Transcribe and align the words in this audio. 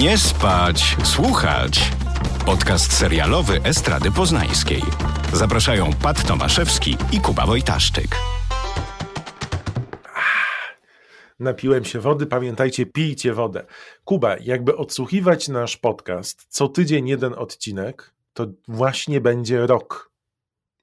Nie 0.00 0.18
spać, 0.18 0.96
słuchać. 1.04 1.92
Podcast 2.46 2.92
serialowy 2.92 3.62
Estrady 3.62 4.10
Poznańskiej. 4.10 4.82
Zapraszają 5.32 5.90
Pat 6.02 6.26
Tomaszewski 6.26 6.96
i 7.12 7.20
Kuba 7.20 7.46
Wojtaszczyk. 7.46 8.16
Napiłem 11.40 11.84
się 11.84 12.00
wody, 12.00 12.26
pamiętajcie, 12.26 12.86
pijcie 12.86 13.34
wodę. 13.34 13.66
Kuba, 14.04 14.36
jakby 14.40 14.76
odsłuchiwać 14.76 15.48
nasz 15.48 15.76
podcast, 15.76 16.46
co 16.48 16.68
tydzień 16.68 17.08
jeden 17.08 17.34
odcinek, 17.34 18.14
to 18.32 18.46
właśnie 18.68 19.20
będzie 19.20 19.66
rok. 19.66 20.10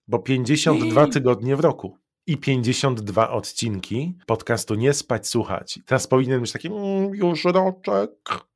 Bo 0.08 0.20
52 0.20 1.08
tygodnie 1.08 1.56
w 1.56 1.60
roku 1.60 1.98
i 2.28 2.38
52 2.38 3.30
odcinki 3.30 4.18
podcastu 4.26 4.76
Nie 4.76 4.94
Spać 4.94 5.28
Słuchać. 5.28 5.80
Teraz 5.86 6.08
powinien 6.08 6.42
być 6.42 6.52
taki 6.52 6.68
mm, 6.68 7.16
już 7.16 7.44
roczek. 7.44 8.49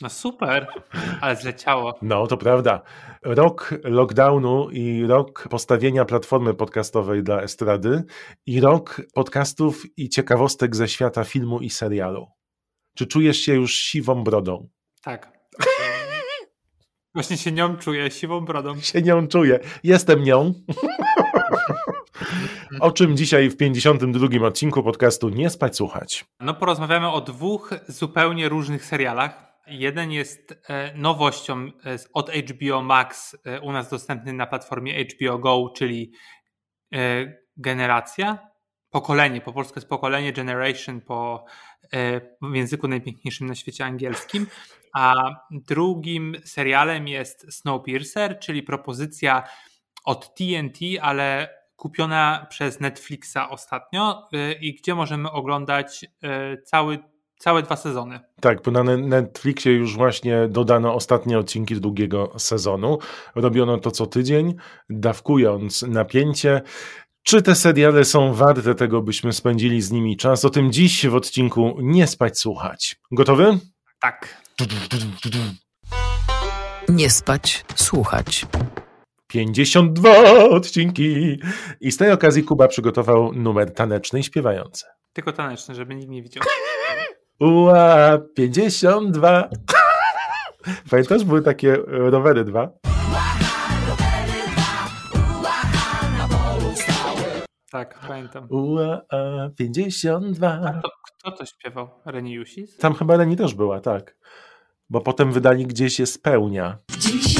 No 0.00 0.10
super, 0.10 0.66
ale 1.20 1.36
zleciało. 1.36 1.98
No, 2.02 2.26
to 2.26 2.36
prawda. 2.36 2.82
Rok 3.22 3.74
lockdownu 3.84 4.70
i 4.70 5.06
rok 5.06 5.48
postawienia 5.50 6.04
platformy 6.04 6.54
podcastowej 6.54 7.22
dla 7.22 7.42
estrady 7.42 8.04
i 8.46 8.60
rok 8.60 9.02
podcastów 9.14 9.82
i 9.96 10.08
ciekawostek 10.08 10.76
ze 10.76 10.88
świata 10.88 11.24
filmu 11.24 11.60
i 11.60 11.70
serialu. 11.70 12.26
Czy 12.96 13.06
czujesz 13.06 13.36
się 13.36 13.54
już 13.54 13.74
siwą 13.74 14.24
brodą? 14.24 14.68
Tak. 15.02 15.32
Właśnie 17.14 17.36
się 17.36 17.52
nią 17.52 17.76
czuję, 17.76 18.10
siwą 18.10 18.40
brodą. 18.40 18.80
Się 18.80 19.02
nią 19.02 19.28
czuję. 19.28 19.60
Jestem 19.82 20.22
nią. 20.22 20.54
O 22.80 22.90
czym 22.92 23.16
dzisiaj 23.16 23.50
w 23.50 23.56
52 23.56 24.46
odcinku 24.46 24.82
podcastu 24.82 25.28
Nie 25.28 25.50
spać 25.50 25.76
słuchać? 25.76 26.24
No 26.40 26.54
porozmawiamy 26.54 27.10
o 27.10 27.20
dwóch 27.20 27.70
zupełnie 27.88 28.48
różnych 28.48 28.84
serialach. 28.84 29.53
Jeden 29.66 30.12
jest 30.12 30.60
e, 30.68 30.92
nowością 30.96 31.66
e, 31.66 31.70
od 32.12 32.30
HBO 32.30 32.82
Max, 32.82 33.36
e, 33.44 33.60
u 33.60 33.72
nas 33.72 33.90
dostępny 33.90 34.32
na 34.32 34.46
platformie 34.46 35.04
HBO 35.04 35.38
Go, 35.38 35.72
czyli 35.76 36.12
Generacja, 37.56 38.38
pokolenie, 38.90 39.40
po 39.40 39.52
polsku 39.52 39.74
jest 39.76 39.88
pokolenie, 39.88 40.32
Generation 40.32 41.00
po 41.00 41.44
w 42.42 42.54
języku 42.54 42.88
najpiękniejszym 42.88 43.46
na 43.46 43.54
świecie 43.54 43.84
angielskim, 43.84 44.46
a 44.92 45.14
drugim 45.50 46.36
serialem 46.44 47.08
jest 47.08 47.54
Snowpiercer, 47.54 48.38
czyli 48.38 48.62
propozycja 48.62 49.42
od 50.04 50.34
TNT, 50.34 50.78
ale 51.02 51.48
kupiona 51.76 52.46
przez 52.50 52.80
Netflixa 52.80 53.50
ostatnio 53.50 54.28
i 54.60 54.74
gdzie 54.74 54.94
możemy 54.94 55.30
oglądać 55.30 56.04
cały 56.64 56.98
całe 57.38 57.62
dwa 57.62 57.76
sezony. 57.76 58.20
Tak, 58.40 58.62
bo 58.62 58.70
na 58.70 58.82
Netflixie 58.82 59.72
już 59.72 59.96
właśnie 59.96 60.48
dodano 60.48 60.94
ostatnie 60.94 61.38
odcinki 61.38 61.74
drugiego 61.74 62.32
sezonu. 62.38 62.98
Robiono 63.34 63.78
to 63.78 63.90
co 63.90 64.06
tydzień, 64.06 64.54
dawkując 64.90 65.82
napięcie. 65.82 66.62
Czy 67.22 67.42
te 67.42 67.54
seriale 67.54 68.04
są 68.04 68.34
warte 68.34 68.74
tego, 68.74 69.02
byśmy 69.02 69.32
spędzili 69.32 69.82
z 69.82 69.90
nimi 69.90 70.16
czas? 70.16 70.44
O 70.44 70.50
tym 70.50 70.72
dziś 70.72 71.06
w 71.06 71.14
odcinku 71.14 71.76
Nie 71.80 72.06
spać 72.06 72.38
słuchać. 72.38 72.96
Gotowy? 73.12 73.58
Tak. 74.00 74.42
Nie 76.88 77.10
spać 77.10 77.64
słuchać. 77.74 78.46
52 79.26 80.10
odcinki. 80.50 81.38
I 81.80 81.92
z 81.92 81.96
tej 81.96 82.12
okazji 82.12 82.44
Kuba 82.44 82.68
przygotował 82.68 83.32
numer 83.32 83.74
taneczny 83.74 84.20
i 84.20 84.22
śpiewający. 84.22 84.84
Tylko 85.12 85.32
taneczny, 85.32 85.74
żeby 85.74 85.94
nikt 85.94 86.10
nie 86.10 86.22
widział. 86.22 86.44
Ua, 87.40 88.18
52. 88.34 89.48
Pamiętasz, 90.90 91.24
były 91.24 91.42
takie 91.42 91.76
rowery 91.86 92.44
dwa? 92.44 92.70
Tak, 97.70 97.98
pamiętam. 98.08 98.46
Ua, 98.50 99.00
52. 99.56 100.48
A 100.48 100.80
to, 100.82 100.88
kto 101.06 101.30
to 101.30 101.46
śpiewał? 101.46 101.88
Reni 102.06 102.32
Jusis? 102.32 102.76
Tam 102.76 102.94
chyba 102.94 103.16
Reni 103.16 103.36
też 103.36 103.54
była, 103.54 103.80
tak. 103.80 104.16
Bo 104.90 105.00
potem 105.00 105.32
wydali 105.32 105.66
Gdzieś 105.66 105.96
się 105.96 106.06
spełnia. 106.06 106.78
Dziś 106.98 107.33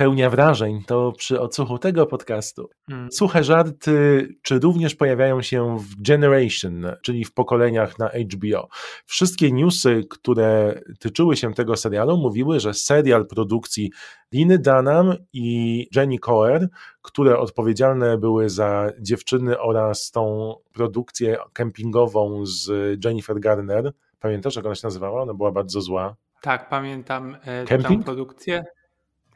pełnia 0.00 0.30
wrażeń, 0.30 0.82
to 0.86 1.12
przy 1.12 1.40
odsłuchu 1.40 1.78
tego 1.78 2.06
podcastu. 2.06 2.70
Hmm. 2.90 3.12
Suche 3.12 3.44
żarty, 3.44 4.28
czy 4.42 4.58
również 4.58 4.94
pojawiają 4.94 5.42
się 5.42 5.78
w 5.78 6.02
Generation, 6.02 6.86
czyli 7.02 7.24
w 7.24 7.34
pokoleniach 7.34 7.98
na 7.98 8.08
HBO. 8.08 8.68
Wszystkie 9.06 9.52
newsy, 9.52 10.04
które 10.10 10.80
tyczyły 10.98 11.36
się 11.36 11.54
tego 11.54 11.76
serialu, 11.76 12.16
mówiły, 12.16 12.60
że 12.60 12.74
serial 12.74 13.26
produkcji 13.26 13.90
Liny 14.32 14.58
Dunham 14.58 15.14
i 15.32 15.86
Jenny 15.96 16.18
Coer, 16.18 16.68
które 17.02 17.38
odpowiedzialne 17.38 18.18
były 18.18 18.50
za 18.50 18.92
dziewczyny 19.00 19.60
oraz 19.60 20.10
tą 20.10 20.54
produkcję 20.72 21.36
kempingową 21.52 22.46
z 22.46 22.70
Jennifer 23.04 23.40
Garner. 23.40 23.92
Pamiętasz, 24.20 24.56
jak 24.56 24.66
ona 24.66 24.74
się 24.74 24.86
nazywała? 24.86 25.22
Ona 25.22 25.34
była 25.34 25.52
bardzo 25.52 25.80
zła. 25.80 26.16
Tak, 26.40 26.68
pamiętam 26.68 27.36
e, 27.44 27.64
tę 27.64 27.78
produkcję. 28.04 28.64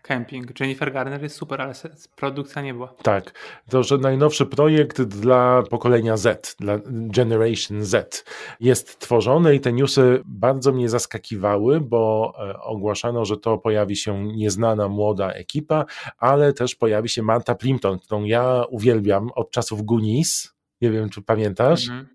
Camping. 0.04 0.60
Jennifer 0.60 0.92
Garner 0.92 1.22
jest 1.22 1.36
super, 1.36 1.62
ale 1.62 1.74
produkcja 2.16 2.62
nie 2.62 2.74
była. 2.74 2.88
Tak. 2.88 3.32
To, 3.70 3.82
że 3.82 3.98
najnowszy 3.98 4.46
projekt 4.46 5.02
dla 5.02 5.62
pokolenia 5.70 6.16
Z, 6.16 6.56
dla 6.60 6.78
Generation 6.86 7.84
Z 7.84 8.24
jest 8.60 8.98
tworzony 8.98 9.54
i 9.54 9.60
te 9.60 9.72
newsy 9.72 10.22
bardzo 10.24 10.72
mnie 10.72 10.88
zaskakiwały, 10.88 11.80
bo 11.80 12.32
e, 12.38 12.60
ogłaszano, 12.60 13.24
że 13.24 13.36
to 13.36 13.58
pojawi 13.58 13.96
się 13.96 14.24
nieznana 14.24 14.88
młoda 14.88 15.32
ekipa, 15.32 15.84
ale 16.18 16.52
też 16.52 16.74
pojawi 16.74 17.08
się 17.08 17.22
Marta 17.22 17.54
Plimpton, 17.54 17.98
którą 17.98 18.24
ja 18.24 18.64
uwielbiam 18.70 19.30
od 19.34 19.50
czasów 19.50 19.84
Goonies. 19.84 20.54
Nie 20.80 20.90
wiem, 20.90 21.08
czy 21.08 21.22
pamiętasz? 21.22 21.88
Mhm. 21.88 22.13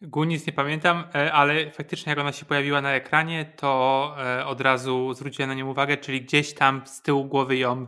Gunis 0.00 0.46
nie 0.46 0.52
pamiętam, 0.52 1.04
e, 1.14 1.32
ale 1.32 1.70
faktycznie 1.70 2.10
jak 2.10 2.18
ona 2.18 2.32
się 2.32 2.44
pojawiła 2.46 2.80
na 2.80 2.92
ekranie, 2.92 3.52
to 3.56 4.14
e, 4.18 4.46
od 4.46 4.60
razu 4.60 5.14
zwróciłem 5.14 5.48
na 5.48 5.54
nią 5.54 5.70
uwagę, 5.70 5.96
czyli 5.96 6.22
gdzieś 6.22 6.54
tam 6.54 6.82
z 6.86 7.02
tyłu 7.02 7.24
głowy 7.24 7.56
ją 7.56 7.86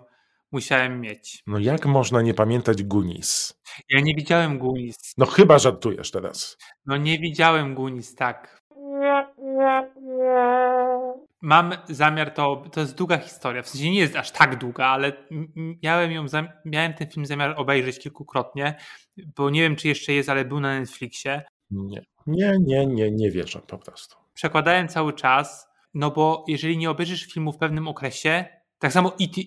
musiałem 0.53 1.01
mieć. 1.01 1.43
No 1.47 1.59
jak 1.59 1.87
można 1.87 2.23
nie 2.23 2.35
pamiętać 2.35 2.83
Gunis? 2.83 3.61
Ja 3.89 4.01
nie 4.01 4.15
widziałem 4.15 4.59
Gunis. 4.59 5.15
No 5.19 5.27
chyba 5.27 5.59
żartujesz 5.59 6.11
teraz. 6.11 6.59
No 6.87 6.97
nie 6.97 7.19
widziałem 7.19 7.75
Gunis, 7.75 8.15
tak. 8.15 8.61
Mam 11.43 11.73
zamiar 11.89 12.31
to, 12.31 12.65
to 12.73 12.81
jest 12.81 12.95
długa 12.95 13.19
historia, 13.19 13.63
w 13.63 13.69
sensie 13.69 13.91
nie 13.91 13.99
jest 13.99 14.17
aż 14.17 14.31
tak 14.31 14.57
długa, 14.57 14.87
ale 14.87 15.13
miałem 15.83 16.13
ją, 16.13 16.27
miałem 16.65 16.95
ten 16.95 17.11
film 17.11 17.27
zamiar 17.27 17.55
obejrzeć 17.57 17.99
kilkukrotnie, 17.99 18.79
bo 19.37 19.51
nie 19.51 19.61
wiem 19.61 19.77
czy 19.77 19.89
jeszcze 19.89 20.13
jest, 20.13 20.29
ale 20.29 20.45
był 20.45 20.61
na 20.61 20.81
Netflixie 20.81 21.43
nie, 21.71 22.03
nie, 22.27 22.59
nie, 22.61 22.87
nie, 22.87 23.11
nie 23.11 23.31
wierzę 23.31 23.61
po 23.67 23.79
prostu. 23.79 24.17
Przekładałem 24.35 24.89
cały 24.89 25.13
czas, 25.13 25.69
no 25.95 26.11
bo 26.11 26.45
jeżeli 26.49 26.79
nie 26.79 26.91
obejrzysz 26.91 27.27
filmu 27.27 27.53
w 27.53 27.59
pewnym 27.59 27.89
okresie, 27.89 28.45
tak 28.79 28.93
samo 28.93 29.13
E.T. 29.21 29.41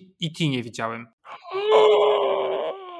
E 0.44 0.48
nie 0.48 0.62
widziałem. 0.62 1.06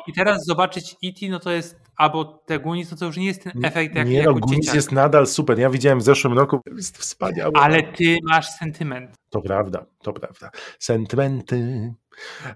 I 0.06 0.12
teraz 0.12 0.44
zobaczyć 0.44 0.96
E.T., 1.04 1.28
no 1.28 1.40
to 1.40 1.50
jest, 1.50 1.80
albo 1.96 2.24
te 2.24 2.60
Goonies, 2.60 2.90
no 2.90 2.96
to 2.96 3.06
już 3.06 3.16
nie 3.16 3.26
jest 3.26 3.42
ten 3.44 3.64
efekt 3.64 3.94
jak 3.94 4.08
Nie 4.08 4.14
jak 4.14 4.26
no, 4.26 4.34
Goonies 4.34 4.74
jest 4.74 4.92
nadal 4.92 5.26
super. 5.26 5.58
Ja 5.58 5.70
widziałem 5.70 5.98
w 5.98 6.02
zeszłym 6.02 6.38
roku, 6.38 6.60
jest 6.76 6.98
wspaniały. 6.98 7.52
Ale 7.54 7.82
ty 7.82 8.16
masz 8.22 8.48
sentyment. 8.48 9.16
To 9.30 9.40
prawda, 9.40 9.86
to 10.02 10.12
prawda. 10.12 10.50
Sentymenty 10.78 11.92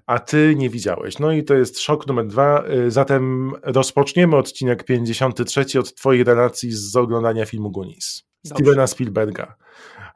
a 0.07 0.19
ty 0.19 0.55
nie 0.57 0.71
widziałeś. 0.71 1.19
No 1.19 1.33
i 1.33 1.45
to 1.45 1.55
jest 1.55 1.81
szok 1.81 2.07
numer 2.07 2.27
dwa. 2.27 2.65
Y, 2.87 2.91
zatem 2.91 3.53
rozpoczniemy 3.63 4.37
odcinek 4.37 4.85
53 4.85 5.79
od 5.79 5.95
twojej 5.95 6.25
relacji 6.25 6.73
z 6.73 6.97
oglądania 6.97 7.47
filmu 7.47 7.71
Goonies. 7.71 8.29
Stevena 8.47 8.87
Spielberga. 8.87 9.57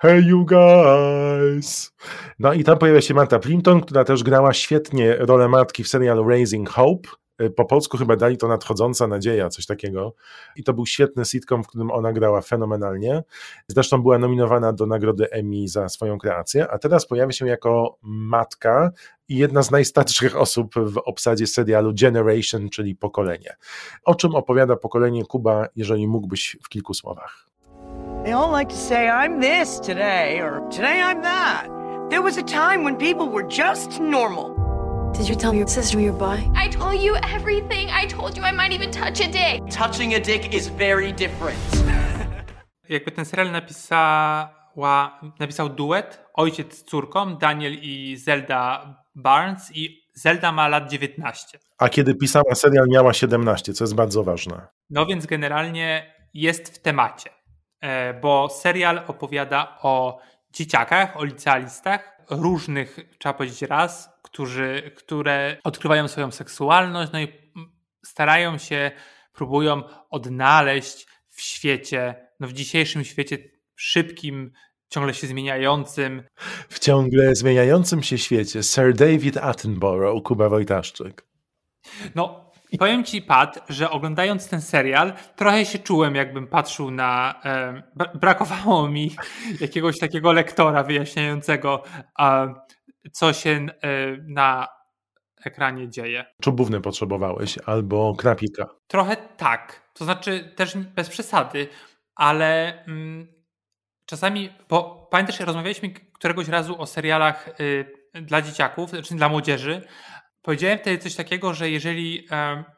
Hey 0.00 0.22
you 0.22 0.46
guys! 0.46 1.92
No 2.38 2.52
i 2.52 2.64
tam 2.64 2.78
pojawia 2.78 3.00
się 3.00 3.14
Marta 3.14 3.38
Plimpton, 3.38 3.80
która 3.80 4.04
też 4.04 4.22
grała 4.22 4.52
świetnie 4.52 5.16
rolę 5.18 5.48
matki 5.48 5.84
w 5.84 5.88
serialu 5.88 6.28
Raising 6.28 6.70
Hope. 6.70 7.08
Y, 7.42 7.50
po 7.50 7.64
polsku 7.64 7.96
chyba 7.96 8.16
dali 8.16 8.36
to 8.36 8.48
Nadchodząca 8.48 9.06
Nadzieja, 9.06 9.48
coś 9.48 9.66
takiego. 9.66 10.14
I 10.56 10.64
to 10.64 10.72
był 10.72 10.86
świetny 10.86 11.24
sitcom, 11.24 11.64
w 11.64 11.66
którym 11.66 11.90
ona 11.90 12.12
grała 12.12 12.40
fenomenalnie. 12.40 13.22
Zresztą 13.68 14.02
była 14.02 14.18
nominowana 14.18 14.72
do 14.72 14.86
nagrody 14.86 15.30
Emmy 15.30 15.68
za 15.68 15.88
swoją 15.88 16.18
kreację, 16.18 16.70
a 16.70 16.78
teraz 16.78 17.06
pojawia 17.06 17.32
się 17.32 17.46
jako 17.46 17.98
matka 18.02 18.90
i 19.28 19.36
jedna 19.36 19.62
z 19.62 19.70
najstarszych 19.70 20.36
osób 20.36 20.74
w 20.74 20.98
obsadzie 20.98 21.46
serialu 21.46 21.92
Generation, 22.00 22.68
czyli 22.68 22.96
pokolenie. 22.96 23.56
O 24.04 24.14
czym 24.14 24.34
opowiada 24.34 24.76
pokolenie 24.76 25.24
Kuba, 25.24 25.66
jeżeli 25.76 26.08
mógłbyś 26.08 26.56
w 26.62 26.68
kilku 26.68 26.94
słowach? 26.94 27.46
They 28.24 28.34
all 28.34 28.58
like 28.58 28.70
to 28.70 28.76
say 28.76 29.08
I'm 29.08 29.40
this 29.40 29.80
today 29.80 30.42
or 30.42 30.62
today 30.70 31.02
I'm 31.02 31.22
that. 31.22 31.68
There 32.10 32.22
was 32.22 32.38
a 32.38 32.42
time 32.42 32.84
when 32.84 32.96
people 32.96 33.28
were 33.28 33.46
just 33.48 34.00
normal. 34.00 34.61
Did 35.18 35.28
you 35.28 35.36
tell 35.36 35.54
your 35.54 35.68
sister 35.68 36.00
you're 36.00 36.18
bi? 36.18 36.50
I 36.54 36.68
told 36.68 37.00
you 37.02 37.16
everything. 37.16 37.90
I 37.90 38.06
told 38.06 38.36
you 38.36 38.42
I 38.42 38.52
might 38.52 38.72
even 38.72 38.90
touch 38.90 39.20
a 39.20 39.28
dick. 39.28 39.60
Touching 39.70 40.14
a 40.14 40.20
dick 40.20 40.54
is 40.54 40.68
very 40.68 41.12
different. 41.12 41.58
Jakby 42.88 43.12
ten 43.12 43.24
serial 43.24 43.50
napisała, 43.52 45.20
napisał 45.40 45.68
duet, 45.68 46.24
ojciec 46.34 46.78
z 46.78 46.84
córką, 46.84 47.36
Daniel 47.36 47.74
i 47.82 48.16
Zelda 48.16 48.94
Barnes 49.14 49.76
i 49.76 50.02
Zelda 50.14 50.52
ma 50.52 50.68
lat 50.68 50.90
19. 50.90 51.58
A 51.78 51.88
kiedy 51.88 52.14
pisała 52.14 52.54
serial 52.54 52.88
miała 52.88 53.12
17, 53.12 53.72
co 53.72 53.84
jest 53.84 53.94
bardzo 53.94 54.24
ważne. 54.24 54.66
No 54.90 55.06
więc 55.06 55.26
generalnie 55.26 56.14
jest 56.34 56.74
w 56.74 56.82
temacie, 56.82 57.30
e, 57.80 58.14
bo 58.14 58.48
serial 58.48 59.00
opowiada 59.06 59.78
o 59.82 60.20
dzieciakach, 60.52 61.16
o 61.16 61.24
licealistach, 61.24 62.12
różnych, 62.30 62.98
trzeba 63.18 63.34
powiedzieć 63.34 63.62
raz, 63.62 64.11
którzy, 64.32 64.92
które 64.96 65.56
odkrywają 65.64 66.08
swoją 66.08 66.30
seksualność, 66.30 67.12
no 67.12 67.20
i 67.20 67.28
starają 68.04 68.58
się, 68.58 68.90
próbują 69.32 69.82
odnaleźć 70.10 71.06
w 71.28 71.42
świecie, 71.42 72.28
no 72.40 72.48
w 72.48 72.52
dzisiejszym 72.52 73.04
świecie 73.04 73.38
szybkim, 73.76 74.52
ciągle 74.88 75.14
się 75.14 75.26
zmieniającym. 75.26 76.22
W 76.68 76.78
ciągle 76.78 77.34
zmieniającym 77.34 78.02
się 78.02 78.18
świecie 78.18 78.62
Sir 78.62 78.94
David 78.94 79.36
Attenborough, 79.36 80.22
Kuba 80.22 80.48
Wojtaszczyk. 80.48 81.26
No, 82.14 82.50
powiem 82.78 83.04
ci, 83.04 83.22
Pat, 83.22 83.64
że 83.68 83.90
oglądając 83.90 84.48
ten 84.48 84.60
serial, 84.60 85.12
trochę 85.36 85.66
się 85.66 85.78
czułem, 85.78 86.14
jakbym 86.14 86.46
patrzył 86.46 86.90
na. 86.90 87.40
E, 87.44 87.82
brakowało 88.14 88.88
mi 88.88 89.16
jakiegoś 89.60 89.98
takiego 89.98 90.32
lektora 90.32 90.82
wyjaśniającego, 90.82 91.82
e, 92.18 92.54
co 93.12 93.32
się 93.32 93.50
e, 93.50 93.66
na 94.26 94.68
ekranie 95.44 95.88
dzieje. 95.88 96.24
Czubówny 96.42 96.80
potrzebowałeś 96.80 97.58
albo 97.66 98.14
krapika. 98.14 98.68
Trochę 98.86 99.16
tak. 99.16 99.90
To 99.94 100.04
znaczy 100.04 100.52
też 100.56 100.76
bez 100.76 101.08
przesady, 101.08 101.68
ale. 102.14 102.78
Mm, 102.84 103.42
czasami, 104.06 104.50
bo 104.68 105.08
pamiętasz, 105.10 105.40
rozmawialiśmy 105.40 105.90
któregoś 105.90 106.48
razu 106.48 106.80
o 106.80 106.86
serialach 106.86 107.48
y, 107.60 107.84
dla 108.22 108.42
dzieciaków, 108.42 108.90
znaczy 108.90 109.14
dla 109.14 109.28
młodzieży. 109.28 109.82
Powiedziałem 110.42 110.78
wtedy 110.78 110.98
coś 110.98 111.14
takiego, 111.14 111.54
że 111.54 111.70
jeżeli 111.70 112.18
y, 112.18 112.28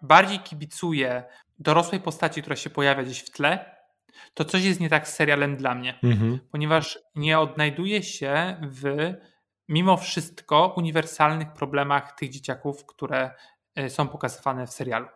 bardziej 0.02 0.38
kibicuję 0.38 1.24
dorosłej 1.58 2.00
postaci, 2.00 2.40
która 2.40 2.56
się 2.56 2.70
pojawia 2.70 3.02
gdzieś 3.02 3.20
w 3.20 3.30
tle, 3.30 3.74
to 4.34 4.44
coś 4.44 4.64
jest 4.64 4.80
nie 4.80 4.88
tak 4.88 5.08
z 5.08 5.14
serialem 5.14 5.56
dla 5.56 5.74
mnie, 5.74 5.98
mhm. 6.02 6.38
ponieważ 6.50 6.98
nie 7.14 7.38
odnajduję 7.38 8.02
się 8.02 8.56
w 8.62 9.14
mimo 9.68 9.96
wszystko 9.96 10.74
uniwersalnych 10.76 11.52
problemach 11.52 12.12
tych 12.12 12.30
dzieciaków, 12.30 12.86
które 12.86 13.30
y, 13.78 13.90
są 13.90 14.08
pokazywane 14.08 14.66
w 14.66 14.70
serialu. 14.70 15.06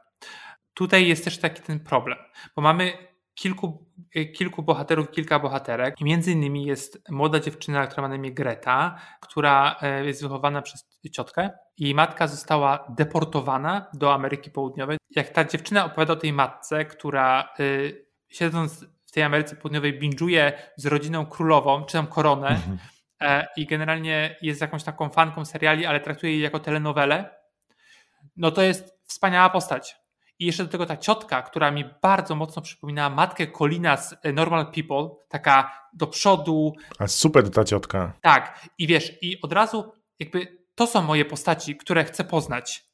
Tutaj 0.74 1.08
jest 1.08 1.24
też 1.24 1.38
taki 1.38 1.62
ten 1.62 1.80
problem, 1.80 2.18
bo 2.56 2.62
mamy 2.62 2.92
kilku, 3.34 3.86
y, 4.16 4.26
kilku 4.26 4.62
bohaterów, 4.62 5.10
kilka 5.10 5.38
bohaterek. 5.38 6.00
I 6.00 6.04
między 6.04 6.32
innymi 6.32 6.64
jest 6.64 7.10
młoda 7.10 7.40
dziewczyna, 7.40 7.86
która 7.86 8.02
ma 8.02 8.08
na 8.08 8.14
imię 8.14 8.32
Greta, 8.32 9.00
która 9.20 9.76
e, 9.82 10.04
jest 10.06 10.22
wychowana 10.22 10.62
przez 10.62 10.88
ciotkę. 11.12 11.50
Jej 11.78 11.94
matka 11.94 12.26
została 12.26 12.86
deportowana 12.88 13.90
do 13.94 14.14
Ameryki 14.14 14.50
Południowej. 14.50 14.98
Jak 15.16 15.28
ta 15.28 15.44
dziewczyna 15.44 15.84
opowiada 15.84 16.12
o 16.12 16.16
tej 16.16 16.32
matce, 16.32 16.84
która 16.84 17.54
siedząc 18.28 18.86
w 19.06 19.12
tej 19.12 19.22
Ameryce 19.22 19.56
Południowej 19.56 20.00
binge'uje 20.00 20.52
z 20.76 20.86
rodziną 20.86 21.26
królową, 21.26 21.84
czy 21.84 21.92
tam 21.92 22.06
koronę 22.06 22.48
mhm. 22.48 22.78
E, 23.20 23.46
i 23.56 23.66
generalnie 23.66 24.36
jest 24.42 24.60
jakąś 24.60 24.84
taką 24.84 25.08
fanką 25.08 25.44
seriali, 25.44 25.86
ale 25.86 26.00
traktuje 26.00 26.32
jej 26.32 26.42
jako 26.42 26.58
telenowelę, 26.60 27.38
no 28.36 28.50
to 28.50 28.62
jest 28.62 28.98
wspaniała 29.04 29.50
postać. 29.50 29.96
I 30.38 30.46
jeszcze 30.46 30.64
do 30.64 30.70
tego 30.70 30.86
ta 30.86 30.96
ciotka, 30.96 31.42
która 31.42 31.70
mi 31.70 31.84
bardzo 32.02 32.34
mocno 32.34 32.62
przypominała 32.62 33.10
matkę 33.10 33.46
Colina 33.46 33.96
z 33.96 34.14
e, 34.22 34.32
Normal 34.32 34.72
People, 34.72 35.08
taka 35.28 35.88
do 35.92 36.06
przodu. 36.06 36.72
A 36.98 37.06
super 37.06 37.50
ta 37.50 37.64
ciotka. 37.64 38.12
Tak, 38.20 38.68
i 38.78 38.86
wiesz, 38.86 39.12
i 39.22 39.40
od 39.42 39.52
razu 39.52 39.92
jakby 40.18 40.58
to 40.74 40.86
są 40.86 41.02
moje 41.02 41.24
postaci, 41.24 41.76
które 41.76 42.04
chcę 42.04 42.24
poznać. 42.24 42.84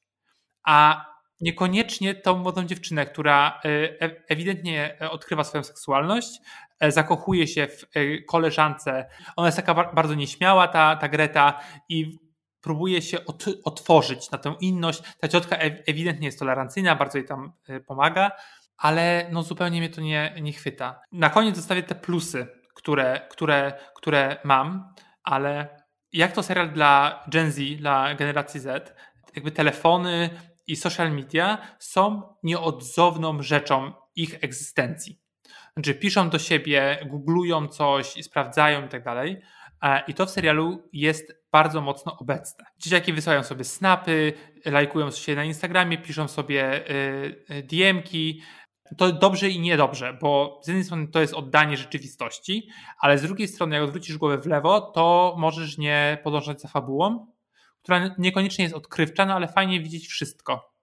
A 0.65 1.07
niekoniecznie 1.41 2.15
tą 2.15 2.39
młodą 2.39 2.65
dziewczynę, 2.65 3.07
która 3.07 3.61
e, 3.65 3.69
e, 4.03 4.11
ewidentnie 4.29 4.99
odkrywa 5.11 5.45
swoją 5.45 5.65
seksualność, 5.65 6.41
zakochuje 6.89 7.47
się 7.47 7.67
w 7.67 7.87
koleżance. 8.29 9.07
Ona 9.37 9.49
jest 9.49 9.57
taka 9.57 9.75
bardzo 9.75 10.15
nieśmiała, 10.15 10.69
ta, 10.69 10.97
ta 10.97 11.09
Greta, 11.09 11.61
i 11.89 12.19
próbuje 12.65 13.03
się 13.03 13.19
otworzyć 13.65 14.31
na 14.31 14.39
tę 14.39 14.55
inność. 14.61 15.03
Ta 15.21 15.29
ciotka 15.29 15.57
ewidentnie 15.87 16.27
jest 16.27 16.39
tolerancyjna, 16.39 16.97
bardzo 16.97 17.19
jej 17.19 17.27
tam 17.27 17.53
e, 17.69 17.81
pomaga, 17.81 18.31
ale 18.77 19.29
no 19.33 19.43
zupełnie 19.43 19.81
mnie 19.81 19.91
to 19.91 20.01
nie, 20.01 20.35
nie 20.43 20.53
chwyta. 20.53 21.01
Na 21.13 21.31
koniec 21.31 21.57
zostawię 21.57 21.83
te 21.83 21.95
plusy, 21.95 22.47
które, 22.75 23.27
które, 23.31 23.73
które 23.95 24.37
mam, 24.45 24.95
ale 25.23 25.69
jak 26.13 26.33
to 26.33 26.43
serial 26.43 26.71
dla 26.71 27.25
Gen 27.29 27.53
Z, 27.53 27.77
dla 27.77 28.15
generacji 28.15 28.61
Z, 28.61 28.97
jakby 29.35 29.51
telefony 29.51 30.31
i 30.67 30.77
social 30.77 31.13
media 31.13 31.59
są 31.79 32.23
nieodzowną 32.43 33.43
rzeczą 33.43 33.93
ich 34.17 34.45
egzystencji. 34.45 35.21
Znaczy 35.77 35.95
piszą 35.95 36.31
do 36.31 36.39
siebie, 36.39 36.99
googlują 37.11 37.69
coś, 37.69 38.25
sprawdzają 38.25 38.87
i 38.87 38.89
tak 38.89 39.05
dalej. 39.05 39.41
E, 39.83 40.03
I 40.09 40.15
to 40.15 40.27
w 40.27 40.31
serialu 40.31 40.89
jest 40.93 41.45
bardzo 41.53 41.81
mocno 41.81 42.19
obecne. 42.19 42.65
Dzieciaki 42.79 43.13
wysyłają 43.13 43.43
sobie 43.43 43.65
snapy, 43.65 44.33
lajkują 44.65 45.11
się 45.11 45.35
na 45.35 45.45
Instagramie, 45.45 45.99
piszą 45.99 46.29
sobie 46.29 46.91
y, 46.91 47.45
y, 47.51 47.63
DM-ki. 47.63 48.43
To 48.99 49.13
dobrze 49.13 49.49
i 49.49 49.61
niedobrze, 49.61 50.19
bo 50.21 50.61
z 50.65 50.69
jednej 50.69 50.85
strony 50.85 51.09
to 51.09 51.21
jest 51.21 51.35
oddanie 51.35 51.77
rzeczywistości, 51.77 52.69
ale 52.99 53.19
z 53.19 53.23
drugiej 53.23 53.49
strony, 53.49 53.75
jak 53.75 53.85
odwrócisz 53.85 54.19
głowę 54.19 54.39
w 54.39 54.47
lewo, 54.47 54.81
to 54.81 55.35
możesz 55.39 55.79
nie 55.79 56.19
podążać 56.25 56.61
za 56.61 56.69
fabułą, 56.69 57.27
która 57.85 58.15
niekoniecznie 58.19 58.65
jest 58.65 58.75
odkrywcza, 58.75 59.27
no 59.27 59.35
ale 59.35 59.49
fajnie 59.49 59.81
widzieć 59.81 60.07
wszystko. 60.07 60.75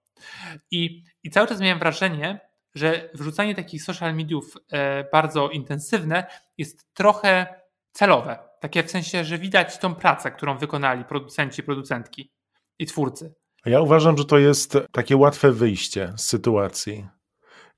I, 0.71 1.03
i 1.23 1.29
cały 1.29 1.47
czas 1.47 1.59
miałem 1.59 1.79
wrażenie, 1.79 2.39
że 2.75 3.09
wrzucanie 3.13 3.55
takich 3.55 3.83
social 3.83 4.15
mediów 4.15 4.57
e, 4.71 5.03
bardzo 5.11 5.49
intensywne 5.49 6.25
jest 6.57 6.93
trochę 6.93 7.61
celowe 7.91 8.51
takie 8.61 8.83
w 8.83 8.91
sensie, 8.91 9.23
że 9.23 9.37
widać 9.37 9.77
tą 9.77 9.95
pracę, 9.95 10.31
którą 10.31 10.57
wykonali 10.57 11.05
producenci, 11.05 11.63
producentki 11.63 12.31
i 12.79 12.85
twórcy. 12.85 13.33
Ja 13.65 13.81
uważam, 13.81 14.17
że 14.17 14.25
to 14.25 14.37
jest 14.37 14.77
takie 14.91 15.17
łatwe 15.17 15.51
wyjście 15.51 16.13
z 16.17 16.27
sytuacji. 16.27 17.07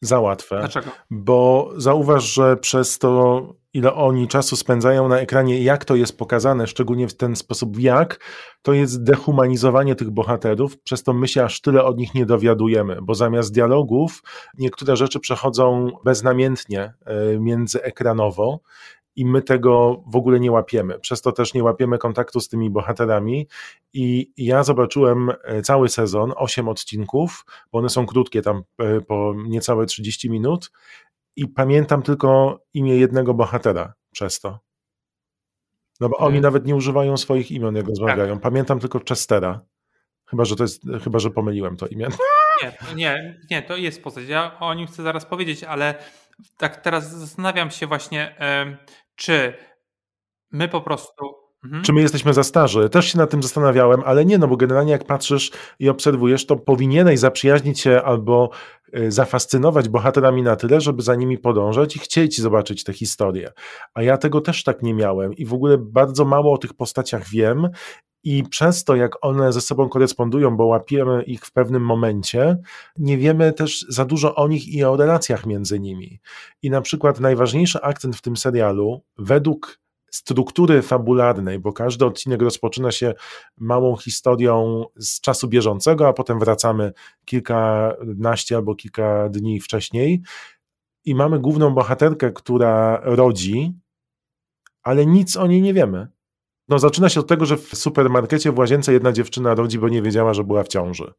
Za 0.01 0.20
łatwe. 0.20 0.60
Dlaczego? 0.60 0.92
Bo 1.10 1.72
zauważ, 1.77 2.24
że 2.24 2.58
przez 2.58 3.00
to, 3.00 3.42
ile 3.74 3.94
oni 3.94 4.27
czasu 4.27 4.56
spędzają 4.56 5.08
na 5.08 5.20
ekranie, 5.20 5.63
jak 5.63 5.86
to 5.86 5.96
jest 5.96 6.18
pokazane, 6.18 6.68
szczególnie 6.68 7.08
w 7.08 7.18
ten 7.18 7.36
sposób, 7.36 7.80
jak, 7.80 8.20
to 8.62 8.74
jest 8.74 9.03
dehumanizowanie 9.03 9.96
tych 9.96 10.10
bohaterów, 10.10 10.80
przez 10.80 11.03
to 11.03 11.13
my 11.13 11.27
się 11.27 11.44
aż 11.44 11.62
tyle 11.62 11.84
od 11.84 11.98
nich 11.98 12.13
nie 12.13 12.25
dowiadujemy, 12.25 12.98
bo 13.01 13.15
zamiast 13.15 13.53
dialogów 13.53 14.24
niektóre 14.58 14.96
rzeczy 14.96 15.20
przechodzą 15.20 15.92
beznamiętnie 16.03 16.94
e, 17.06 17.39
międzyekranowo 17.39 18.60
i 19.15 19.25
my 19.25 19.42
tego 19.42 20.03
w 20.08 20.15
ogóle 20.15 20.39
nie 20.39 20.51
łapiemy. 20.51 21.00
Przez 21.00 21.22
to 21.22 21.32
też 21.32 21.53
nie 21.53 21.63
łapiemy 21.63 21.98
kontaktu 21.98 22.39
z 22.39 22.50
tymi 22.50 22.70
bohaterami. 22.70 23.48
I 23.94 24.32
ja 24.38 24.63
zobaczyłem 24.63 25.32
e, 25.44 25.62
cały 25.62 25.89
sezon, 25.89 26.34
8 26.36 26.68
odcinków, 26.68 27.46
bo 27.72 27.80
one 27.80 27.89
są 27.89 28.06
krótkie, 28.06 28.42
tam 28.42 28.63
e, 28.80 29.01
po 29.01 29.34
niecałe 29.48 29.86
30 29.86 30.30
minut. 30.30 30.72
I 31.36 31.48
pamiętam 31.48 32.02
tylko 32.02 32.60
imię 32.74 32.96
jednego 32.96 33.34
bohatera 33.34 33.94
przez 34.12 34.40
to. 34.40 34.60
No 36.00 36.10
bo 36.10 36.18
oni 36.18 36.25
hmm. 36.25 36.42
nawet 36.42 36.66
nie 36.66 36.75
używają 36.75 37.18
swoich 37.18 37.52
imion, 37.52 37.75
jak 37.75 37.88
rozmawiają. 37.88 38.34
Tak. 38.34 38.44
Pamiętam 38.44 38.80
tylko 38.80 39.00
Chestera. 39.10 39.62
Chyba, 40.25 40.46
że 40.46 40.56
to 40.56 40.63
jest, 40.63 40.84
chyba, 41.04 41.20
że 41.20 41.30
pomyliłem 41.30 41.78
to 41.78 41.88
imię. 41.88 42.08
Nie, 42.63 42.96
nie, 42.96 43.40
nie, 43.52 43.62
to 43.62 43.78
jest 43.78 44.04
postać. 44.04 44.28
Ja 44.28 44.60
o 44.60 44.74
nim 44.74 44.88
chcę 44.88 45.04
zaraz 45.04 45.25
powiedzieć, 45.25 45.63
ale 45.63 45.96
tak 46.58 46.82
teraz 46.82 47.12
zastanawiam 47.12 47.72
się 47.72 47.88
właśnie, 47.88 48.36
czy 49.16 49.54
my 50.52 50.68
po 50.70 50.82
prostu. 50.82 51.43
Mhm. 51.63 51.84
Czy 51.84 51.93
my 51.93 52.01
jesteśmy 52.01 52.34
za 52.34 52.43
starzy? 52.43 52.89
Też 52.89 53.12
się 53.12 53.17
nad 53.17 53.29
tym 53.29 53.43
zastanawiałem, 53.43 54.01
ale 54.05 54.25
nie, 54.25 54.38
no 54.38 54.48
bo 54.48 54.58
generalnie 54.58 54.91
jak 54.91 55.03
patrzysz 55.03 55.51
i 55.79 55.89
obserwujesz, 55.89 56.46
to 56.46 56.55
powinieneś 56.55 57.20
zaprzyjaźnić 57.20 57.79
się 57.79 58.01
albo 58.01 58.50
y, 58.98 59.12
zafascynować 59.12 59.89
bohaterami 59.89 60.43
na 60.43 60.55
tyle, 60.55 60.82
żeby 60.82 61.01
za 61.01 61.15
nimi 61.15 61.38
podążać 61.38 61.96
i 61.96 62.00
chcieć 62.00 62.41
zobaczyć 62.41 62.84
tę 62.84 62.93
historię. 62.93 63.51
A 63.93 64.03
ja 64.03 64.17
tego 64.17 64.41
też 64.41 64.63
tak 64.63 64.82
nie 64.82 64.93
miałem 64.93 65.34
i 65.34 65.46
w 65.46 65.53
ogóle 65.53 65.77
bardzo 65.77 66.25
mało 66.25 66.53
o 66.53 66.58
tych 66.58 66.74
postaciach 66.74 67.29
wiem 67.29 67.70
i 68.24 68.43
przez 68.43 68.84
to, 68.84 68.96
jak 68.96 69.25
one 69.25 69.53
ze 69.53 69.62
sobą 69.62 69.89
korespondują, 69.89 70.58
bo 70.58 70.65
łapiemy 70.65 71.24
ich 71.24 71.46
w 71.46 71.51
pewnym 71.51 71.86
momencie, 71.86 72.58
nie 72.98 73.17
wiemy 73.17 73.53
też 73.53 73.86
za 73.89 74.05
dużo 74.05 74.36
o 74.36 74.48
nich 74.48 74.67
i 74.67 74.84
o 74.84 74.98
relacjach 74.98 75.46
między 75.46 75.79
nimi. 75.79 76.20
I 76.62 76.70
na 76.70 76.82
przykład 76.82 77.20
najważniejszy 77.20 77.82
akcent 77.82 78.15
w 78.15 78.22
tym 78.22 78.38
serialu, 78.38 79.01
według 79.17 79.83
struktury 80.13 80.82
fabularnej, 80.82 81.60
bo 81.60 81.74
każdy 81.74 82.05
odcinek 82.05 82.41
rozpoczyna 82.41 82.91
się 82.91 83.13
małą 83.58 83.96
historią 83.96 84.86
z 84.96 85.22
czasu 85.22 85.48
bieżącego, 85.48 86.08
a 86.08 86.13
potem 86.13 86.39
wracamy 86.39 86.93
kilkanaście 87.25 88.55
albo 88.55 88.75
kilka 88.75 89.29
dni 89.29 89.60
wcześniej 89.60 90.22
i 91.05 91.15
mamy 91.15 91.39
główną 91.39 91.74
bohaterkę, 91.74 92.32
która 92.32 93.00
rodzi, 93.03 93.74
ale 94.84 95.05
nic 95.05 95.38
o 95.38 95.48
niej 95.48 95.62
nie 95.62 95.74
wiemy. 95.74 96.08
No, 96.74 96.80
zaczyna 96.80 97.10
się 97.10 97.20
od 97.20 97.27
tego, 97.27 97.46
że 97.46 97.58
w 97.58 97.75
supermarkecie 97.75 98.51
w 98.51 98.58
łazience 98.58 98.94
jedna 98.94 99.12
dziewczyna 99.12 99.56
rodzi, 99.56 99.80
bo 99.80 99.89
nie 99.89 100.01
wiedziała, 100.01 100.34
że 100.34 100.44
była 100.44 100.63
w 100.63 100.68
ciąży. 100.68 101.13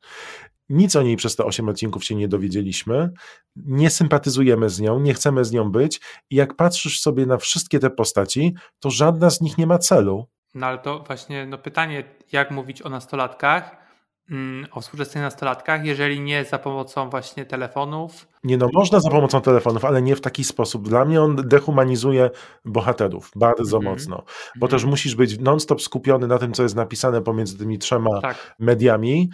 Nic 0.69 0.97
o 0.97 1.03
niej 1.03 1.17
przez 1.17 1.37
te 1.37 1.45
8 1.45 1.69
odcinków 1.69 2.05
się 2.05 2.15
nie 2.15 2.29
dowiedzieliśmy. 2.29 3.11
Nie 3.57 3.91
sympatyzujemy 3.91 4.71
z 4.71 4.81
nią, 4.81 5.01
nie 5.01 5.15
chcemy 5.15 5.45
z 5.45 5.53
nią 5.53 5.71
być. 5.71 6.01
I 6.31 6.37
jak 6.37 6.55
patrzysz 6.57 7.01
sobie 7.01 7.27
na 7.27 7.37
wszystkie 7.37 7.79
te 7.79 7.91
postaci, 7.91 8.55
to 8.81 8.91
żadna 8.91 9.31
z 9.31 9.41
nich 9.41 9.59
nie 9.59 9.67
ma 9.67 9.79
celu. 9.79 10.27
No 10.55 10.67
ale 10.67 10.79
to 10.79 11.05
właśnie 11.07 11.47
no 11.47 11.59
pytanie, 11.59 12.05
jak 12.33 12.51
mówić 12.51 12.83
o 12.83 12.91
nastolatkach, 12.91 13.77
o 14.73 14.81
współczesnych 14.81 15.25
nastolatkach, 15.25 15.85
jeżeli 15.85 16.21
nie 16.21 16.45
za 16.45 16.59
pomocą 16.59 17.11
właśnie 17.11 17.45
telefonów. 17.45 18.27
Nie 18.45 18.57
no, 18.57 18.69
można 18.75 19.01
za 19.01 19.11
pomocą 19.11 19.41
telefonów, 19.41 19.85
ale 19.85 20.03
nie 20.03 20.17
w 20.17 20.21
taki 20.21 20.45
sposób. 20.45 20.89
Dla 20.89 21.05
mnie 21.05 21.23
on 21.23 21.37
dehumanizuje 21.37 22.31
bohaterów 22.65 23.31
bardzo 23.37 23.77
Mhm. 23.77 23.95
mocno, 23.95 24.23
bo 24.57 24.69
też 24.69 24.85
musisz 24.85 25.15
być 25.15 25.39
non-stop 25.39 25.83
skupiony 25.83 26.27
na 26.27 26.39
tym, 26.39 26.53
co 26.53 26.63
jest 26.63 26.75
napisane 26.75 27.23
pomiędzy 27.23 27.59
tymi 27.59 27.79
trzema 27.79 28.21
Tak. 28.21 28.57
mediami 28.59 29.31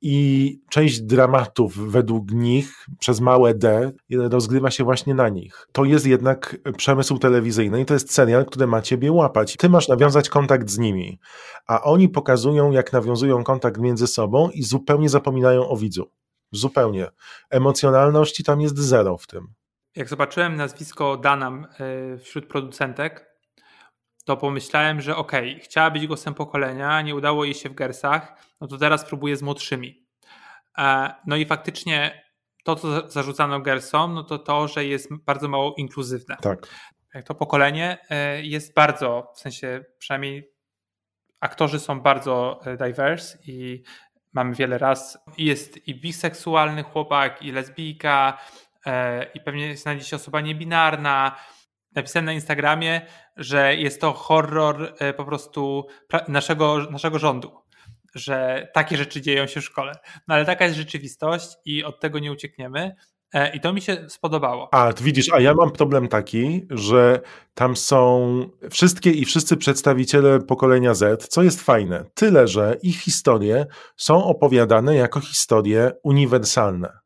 i 0.00 0.60
część 0.68 1.00
dramatów 1.00 1.76
według 1.76 2.30
nich 2.30 2.86
przez 2.98 3.20
małe 3.20 3.54
D 3.54 3.92
rozgrywa 4.10 4.70
się 4.70 4.84
właśnie 4.84 5.14
na 5.14 5.28
nich. 5.28 5.66
To 5.72 5.84
jest 5.84 6.06
jednak 6.06 6.56
przemysł 6.76 7.18
telewizyjny 7.18 7.80
i 7.80 7.84
to 7.84 7.94
jest 7.94 8.12
serial, 8.12 8.46
który 8.46 8.66
ma 8.66 8.82
ciebie 8.82 9.12
łapać. 9.12 9.56
Ty 9.56 9.68
masz 9.68 9.88
nawiązać 9.88 10.28
kontakt 10.28 10.70
z 10.70 10.78
nimi, 10.78 11.18
a 11.66 11.82
oni 11.82 12.08
pokazują, 12.08 12.70
jak 12.70 12.92
nawiązują 12.92 13.44
kontakt 13.44 13.80
między 13.80 14.06
sobą 14.06 14.50
i 14.50 14.62
zupełnie 14.62 15.08
zapominają 15.08 15.68
o 15.68 15.76
widzu. 15.76 16.10
Zupełnie. 16.52 17.08
Emocjonalności 17.50 18.44
tam 18.44 18.60
jest 18.60 18.78
zero 18.78 19.18
w 19.18 19.26
tym. 19.26 19.48
Jak 19.96 20.08
zobaczyłem 20.08 20.56
nazwisko 20.56 21.16
Danam 21.16 21.66
y, 22.14 22.18
wśród 22.18 22.46
producentek, 22.46 23.27
to 24.28 24.36
pomyślałem, 24.36 25.00
że 25.00 25.16
okej, 25.16 25.60
chciała 25.60 25.90
być 25.90 26.06
głosem 26.06 26.34
pokolenia, 26.34 27.02
nie 27.02 27.14
udało 27.14 27.44
jej 27.44 27.54
się 27.54 27.68
w 27.68 27.74
Gersach, 27.74 28.36
no 28.60 28.66
to 28.66 28.78
teraz 28.78 29.04
próbuję 29.04 29.36
z 29.36 29.42
młodszymi. 29.42 30.06
E, 30.78 31.14
No 31.26 31.36
i 31.36 31.46
faktycznie 31.46 32.24
to, 32.64 32.76
co 32.76 32.90
za- 32.90 33.08
zarzucano 33.08 33.60
Gersom, 33.60 34.14
no 34.14 34.22
to 34.22 34.38
to, 34.38 34.68
że 34.68 34.84
jest 34.84 35.14
bardzo 35.24 35.48
mało 35.48 35.74
inkluzywne. 35.76 36.36
Tak. 36.42 36.66
Jak 37.14 37.26
to 37.26 37.34
pokolenie 37.34 37.98
e, 38.10 38.42
jest 38.42 38.74
bardzo, 38.74 39.32
w 39.36 39.40
sensie 39.40 39.84
przynajmniej 39.98 40.50
aktorzy 41.40 41.80
są 41.80 42.00
bardzo 42.00 42.60
e, 42.64 42.76
diverse 42.76 43.38
i 43.46 43.82
mamy 44.32 44.54
wiele 44.54 44.78
ras. 44.78 45.18
I 45.36 45.44
Jest 45.44 45.88
i 45.88 45.94
biseksualny 46.00 46.82
chłopak, 46.82 47.42
i 47.42 47.52
lesbijka, 47.52 48.38
i 49.34 49.40
pewnie 49.40 49.76
znajdzie 49.76 50.04
się 50.04 50.16
osoba 50.16 50.40
niebinarna. 50.40 51.36
Napisałem 51.98 52.24
na 52.24 52.32
Instagramie, 52.32 53.00
że 53.36 53.76
jest 53.76 54.00
to 54.00 54.12
horror 54.12 54.94
e, 54.98 55.14
po 55.14 55.24
prostu 55.24 55.86
naszego, 56.28 56.78
naszego 56.90 57.18
rządu, 57.18 57.52
że 58.14 58.68
takie 58.74 58.96
rzeczy 58.96 59.20
dzieją 59.20 59.46
się 59.46 59.60
w 59.60 59.64
szkole. 59.64 59.92
No 60.28 60.34
ale 60.34 60.44
taka 60.44 60.64
jest 60.64 60.76
rzeczywistość 60.76 61.56
i 61.64 61.84
od 61.84 62.00
tego 62.00 62.18
nie 62.18 62.32
uciekniemy. 62.32 62.94
E, 63.34 63.56
I 63.56 63.60
to 63.60 63.72
mi 63.72 63.80
się 63.80 64.06
spodobało. 64.08 64.74
A, 64.74 64.92
widzisz, 65.00 65.32
a 65.32 65.40
ja 65.40 65.54
mam 65.54 65.70
problem 65.72 66.08
taki, 66.08 66.66
że 66.70 67.20
tam 67.54 67.76
są 67.76 68.50
wszystkie 68.70 69.10
i 69.10 69.24
wszyscy 69.24 69.56
przedstawiciele 69.56 70.40
pokolenia 70.40 70.94
Z, 70.94 71.28
co 71.28 71.42
jest 71.42 71.62
fajne, 71.62 72.04
tyle, 72.14 72.48
że 72.48 72.76
ich 72.82 73.00
historie 73.00 73.66
są 73.96 74.24
opowiadane 74.24 74.94
jako 74.94 75.20
historie 75.20 75.92
uniwersalne. 76.02 76.98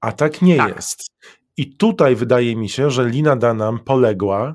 A 0.00 0.12
tak 0.12 0.42
nie 0.42 0.56
Tak. 0.56 0.76
jest. 0.76 1.06
I 1.56 1.76
tutaj 1.76 2.16
wydaje 2.16 2.56
mi 2.56 2.68
się, 2.68 2.90
że 2.90 3.08
Lina 3.08 3.36
Dunham 3.36 3.78
poległa, 3.78 4.54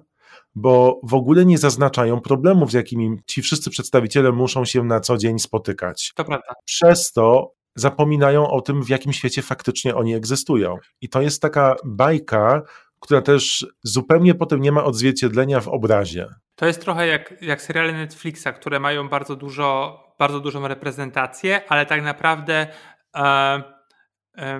bo 0.55 0.99
w 1.03 1.13
ogóle 1.13 1.45
nie 1.45 1.57
zaznaczają 1.57 2.21
problemów, 2.21 2.71
z 2.71 2.73
jakimi 2.73 3.17
ci 3.27 3.41
wszyscy 3.41 3.69
przedstawiciele 3.69 4.31
muszą 4.31 4.65
się 4.65 4.83
na 4.83 4.99
co 4.99 5.17
dzień 5.17 5.39
spotykać 5.39 6.11
To 6.15 6.25
prawda. 6.25 6.53
przez 6.65 7.11
to 7.11 7.53
zapominają 7.75 8.47
o 8.49 8.61
tym, 8.61 8.83
w 8.83 8.89
jakim 8.89 9.13
świecie 9.13 9.41
faktycznie 9.41 9.95
oni 9.95 10.15
egzystują. 10.15 10.77
I 11.01 11.09
to 11.09 11.21
jest 11.21 11.41
taka 11.41 11.75
bajka, 11.85 12.61
która 12.99 13.21
też 13.21 13.65
zupełnie 13.83 14.35
potem 14.35 14.61
nie 14.61 14.71
ma 14.71 14.83
odzwierciedlenia 14.83 15.59
w 15.59 15.67
obrazie. 15.67 16.27
To 16.55 16.65
jest 16.65 16.81
trochę 16.81 17.07
jak, 17.07 17.41
jak 17.41 17.61
seriale 17.61 17.93
Netflixa, 17.93 18.47
które 18.55 18.79
mają 18.79 19.09
bardzo 19.09 19.35
dużo, 19.35 19.99
bardzo 20.19 20.39
dużą 20.39 20.67
reprezentację, 20.67 21.61
ale 21.69 21.85
tak 21.85 22.03
naprawdę 22.03 22.67
e, 23.15 23.63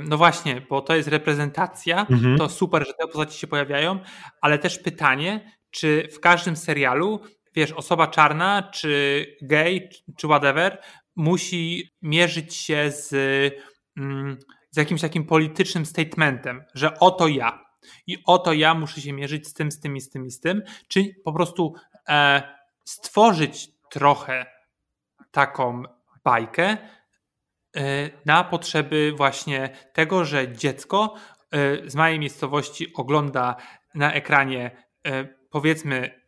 no 0.04 0.18
właśnie, 0.18 0.62
bo 0.70 0.82
to 0.82 0.96
jest 0.96 1.10
reprezentacja, 1.10 2.06
Mhm. 2.10 2.38
to 2.38 2.50
super, 2.50 2.88
że 2.88 2.94
te 2.94 3.08
postaci 3.08 3.40
się 3.40 3.48
pojawiają, 3.48 4.00
ale 4.42 4.60
też 4.60 4.80
pytanie, 4.80 5.52
czy 5.72 6.08
w 6.14 6.20
każdym 6.20 6.56
serialu, 6.56 7.22
wiesz, 7.56 7.72
osoba 7.72 8.08
czarna, 8.08 8.70
czy 8.74 9.26
gay, 9.42 9.90
czy 10.18 10.28
whatever, 10.28 10.82
musi 11.16 11.90
mierzyć 12.02 12.56
się 12.56 12.92
z, 12.92 13.14
mm, 13.98 14.38
z 14.72 14.78
jakimś 14.78 15.02
takim 15.02 15.26
politycznym 15.26 15.86
statementem, 15.86 16.64
że 16.74 17.00
oto 17.00 17.28
ja. 17.28 17.66
I 18.08 18.18
oto 18.26 18.54
ja 18.54 18.74
muszę 18.74 19.02
się 19.02 19.14
mierzyć 19.14 19.48
z 19.48 19.54
tym, 19.54 19.72
z 19.72 19.80
tym 19.80 19.96
i 19.98 20.02
z 20.02 20.10
tym 20.10 20.26
i 20.26 20.32
z 20.32 20.40
tym, 20.40 20.62
czy 20.88 21.16
po 21.24 21.34
prostu 21.34 21.74
e, 22.10 22.42
stworzyć 22.86 23.68
trochę 23.92 24.46
taką 25.32 25.84
bajkę 26.24 26.78
na 28.26 28.44
potrzeby 28.44 29.14
właśnie 29.18 29.70
tego, 29.94 30.26
że 30.26 30.52
dziecko 30.52 31.16
e, 31.52 31.90
z 31.90 31.96
małej 31.96 32.20
miejscowości 32.20 32.94
ogląda 32.94 33.56
na 33.96 34.14
ekranie 34.14 34.72
e, 35.06 35.26
powiedzmy 35.50 36.22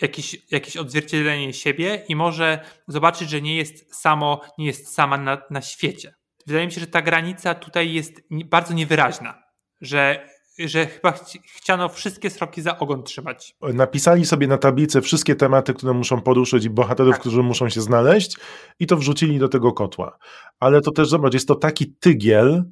jakieś, 0.00 0.50
jakieś 0.50 0.76
odzwierciedlenie 0.76 1.52
siebie 1.52 2.04
i 2.08 2.16
może 2.16 2.64
zobaczyć, 2.88 3.30
że 3.30 3.42
nie 3.42 3.56
jest 3.56 4.00
samo, 4.00 4.40
nie 4.58 4.66
jest 4.66 4.94
sama 4.94 5.18
na, 5.18 5.42
na 5.50 5.62
świecie. 5.62 6.14
Wydaje 6.46 6.66
mi 6.66 6.72
się, 6.72 6.80
że 6.80 6.86
ta 6.86 7.02
granica 7.02 7.54
tutaj 7.54 7.92
jest 7.92 8.22
bardzo 8.30 8.74
niewyraźna, 8.74 9.42
że, 9.80 10.28
że 10.58 10.86
chyba 10.86 11.10
chci- 11.12 11.40
chciano 11.56 11.88
wszystkie 11.88 12.30
sroki 12.30 12.62
za 12.62 12.78
ogon 12.78 13.02
trzymać. 13.02 13.54
Napisali 13.62 14.26
sobie 14.26 14.46
na 14.46 14.58
tablicy 14.58 15.00
wszystkie 15.00 15.34
tematy, 15.34 15.74
które 15.74 15.92
muszą 15.92 16.20
poruszyć 16.20 16.64
i 16.64 16.70
bohaterów, 16.70 17.12
Tak. 17.12 17.20
którzy 17.20 17.42
muszą 17.42 17.68
się 17.68 17.80
znaleźć 17.80 18.36
i 18.78 18.86
to 18.86 18.96
wrzucili 18.96 19.38
do 19.38 19.48
tego 19.48 19.72
kotła. 19.72 20.18
Ale 20.60 20.80
to 20.80 20.90
też, 20.90 21.08
zobacz, 21.08 21.34
jest 21.34 21.48
to 21.48 21.54
taki 21.54 21.94
tygiel, 22.00 22.64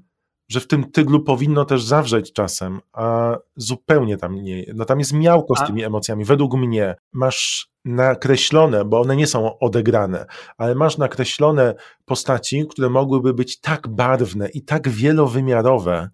że 0.48 0.60
w 0.60 0.66
tym 0.66 0.90
tyglu 0.90 1.24
powinno 1.24 1.64
też 1.64 1.82
zawrzeć 1.82 2.32
czasem, 2.32 2.80
a 2.92 3.36
zupełnie 3.56 4.16
tam 4.16 4.34
nie. 4.34 4.64
No 4.74 4.84
tam 4.84 4.98
jest 4.98 5.12
miałko 5.12 5.54
z 5.56 5.66
tymi 5.66 5.84
emocjami. 5.84 6.24
Według 6.24 6.54
mnie 6.54 6.96
masz 7.12 7.70
nakreślone, 7.84 8.84
bo 8.84 9.00
one 9.00 9.16
nie 9.16 9.26
są 9.26 9.58
odegrane, 9.58 10.26
ale 10.58 10.74
masz 10.74 10.98
nakreślone 10.98 11.74
postaci, 12.04 12.64
które 12.70 12.88
mogłyby 12.90 13.34
być 13.34 13.60
tak 13.60 13.88
barwne 13.88 14.48
i 14.48 14.62
tak 14.64 14.88
wielowymiarowe, 14.88 16.08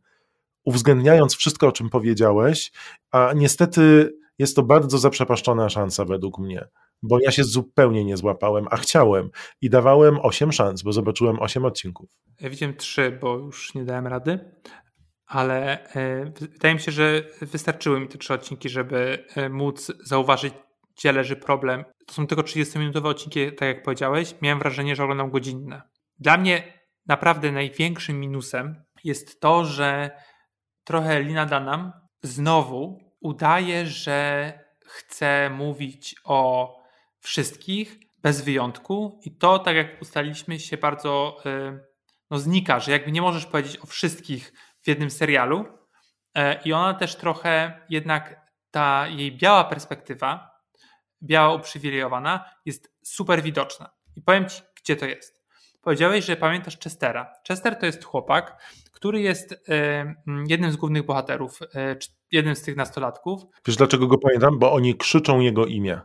uwzględniając 0.67 1.37
wszystko, 1.37 1.67
o 1.67 1.73
czym 1.73 1.91
powiedziałeś, 1.91 2.73
a 3.11 3.33
niestety 3.37 4.13
jest 4.39 4.57
to 4.57 4.63
bardzo 4.63 4.99
zaprzepaszczona 4.99 5.69
szansa 5.69 6.05
według 6.05 6.39
mnie, 6.39 6.69
bo 7.03 7.19
ja 7.21 7.31
się 7.31 7.45
zupełnie 7.45 8.05
nie 8.05 8.17
złapałem, 8.17 8.67
a 8.71 8.77
chciałem 8.77 9.31
i 9.61 9.71
dawałem 9.71 10.19
8 10.23 10.53
szans, 10.53 10.83
bo 10.83 10.93
zobaczyłem 10.93 11.41
8 11.41 11.65
odcinków. 11.65 12.11
Ja 12.41 12.51
widziałem 12.51 12.77
trzy, 12.77 13.19
bo 13.21 13.37
już 13.39 13.75
nie 13.75 13.85
dałem 13.85 14.07
rady, 14.07 14.53
ale 15.27 15.89
e, 15.95 16.33
wydaje 16.41 16.75
mi 16.75 16.81
się, 16.81 16.93
że 16.93 17.23
wystarczyły 17.41 18.01
mi 18.01 18.09
te 18.09 18.19
trzy 18.19 18.35
odcinki, 18.35 18.69
żeby 18.69 19.25
e, 19.37 19.49
móc 19.49 19.93
zauważyć, 20.05 20.55
gdzie 20.97 21.13
leży 21.13 21.37
problem. 21.37 21.85
To 22.07 22.15
są 22.15 22.27
tylko 22.27 22.43
30-minutowe 22.43 23.07
odcinki, 23.07 23.53
tak 23.53 23.69
jak 23.69 23.83
powiedziałeś. 23.83 24.35
Miałem 24.43 24.59
wrażenie, 24.59 24.97
że 24.97 25.03
oglądam 25.03 25.31
godzinne. 25.31 25.83
Dla 26.19 26.37
mnie 26.37 26.81
naprawdę 27.07 27.53
największym 27.53 28.21
minusem 28.21 28.85
jest 29.05 29.41
to, 29.41 29.65
że 29.65 30.11
trochę 30.87 31.23
Lina 31.23 31.47
Dunham 31.47 31.93
znowu 32.23 32.99
udaje, 33.21 33.87
że 33.87 34.53
chce 34.85 35.51
mówić 35.51 36.15
o 36.25 36.71
wszystkich 37.21 37.99
bez 38.23 38.43
wyjątku 38.43 39.21
i 39.25 39.37
to, 39.37 39.59
tak 39.59 39.77
jak 39.77 40.03
ustaliliśmy, 40.03 40.61
się 40.61 40.77
bardzo 40.77 41.39
y, 41.47 41.81
no, 42.31 42.39
znika, 42.39 42.81
że 42.81 42.93
jakby 42.93 43.13
nie 43.13 43.23
możesz 43.23 43.47
powiedzieć 43.47 43.77
o 43.77 43.87
wszystkich 43.87 44.53
w 44.83 44.89
jednym 44.89 45.11
serialu 45.11 45.77
E, 46.37 46.63
i 46.65 46.73
ona 46.73 46.95
też 46.95 47.17
trochę 47.17 47.81
jednak 47.89 48.41
ta 48.71 49.07
jej 49.09 49.37
biała 49.37 49.65
perspektywa, 49.65 50.51
biała 51.23 51.55
uprzywilejowana 51.55 52.51
jest 52.65 52.93
super 53.05 53.43
widoczna. 53.43 53.91
I 54.17 54.23
powiem 54.23 54.49
Ci, 54.49 54.63
gdzie 54.83 54.97
to 54.97 55.07
jest. 55.07 55.47
Powiedziałeś, 55.81 56.25
że 56.25 56.37
pamiętasz 56.37 56.79
Chestera. 56.79 57.33
Chester 57.49 57.77
to 57.77 57.87
jest 57.87 58.05
chłopak, 58.05 58.63
który 58.97 59.21
jest 59.21 59.69
e, 59.69 60.15
jednym 60.49 60.73
z 60.73 60.77
głównych 60.77 61.07
bohaterów, 61.07 61.61
e, 61.75 61.97
jednym 62.33 62.57
z 62.57 62.63
tych 62.63 62.77
nastolatków. 62.77 63.43
Wiesz 63.67 63.77
dlaczego 63.77 64.07
go 64.07 64.19
pamiętam? 64.19 64.59
Bo 64.59 64.73
oni 64.73 64.95
krzyczą 64.95 65.41
jego 65.41 65.67
imię. 65.67 66.01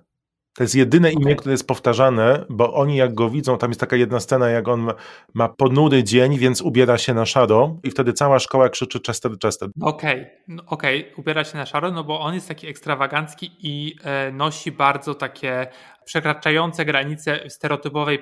To 0.58 0.64
jest 0.64 0.76
jedyne 0.76 1.12
imię, 1.12 1.36
które 1.36 1.52
jest 1.52 1.68
powtarzane, 1.68 2.46
bo 2.50 2.74
oni 2.74 2.96
jak 2.96 3.14
go 3.14 3.30
widzą, 3.30 3.58
tam 3.58 3.70
jest 3.70 3.80
taka 3.80 3.96
jedna 3.96 4.20
scena, 4.20 4.50
jak 4.50 4.68
on 4.68 4.88
ma, 5.34 5.50
ponury 5.50 6.04
dzień, 6.04 6.38
więc 6.38 6.62
ubiera 6.62 6.98
się 6.98 7.14
na 7.14 7.26
szaro 7.26 7.80
i 7.84 7.92
wtedy 7.92 8.14
cała 8.14 8.40
szkoła 8.40 8.70
krzyczy 8.70 9.00
Chester, 9.08 9.32
Chester. 9.44 9.70
Okej, 9.82 10.26
no, 10.48 10.64
okej, 10.66 11.14
ubiera 11.18 11.44
się 11.44 11.58
na 11.58 11.66
szaro, 11.66 11.92
no 11.92 12.04
bo 12.04 12.20
on 12.20 12.34
jest 12.34 12.48
taki 12.48 12.68
ekstrawagancki 12.68 13.52
i 13.60 13.96
e, 14.04 14.32
nosi 14.32 14.72
bardzo 14.72 15.16
takie 15.16 15.68
przekraczające 16.06 16.86
granice 16.86 17.50
stereotypowej 17.50 18.16
e, 18.18 18.22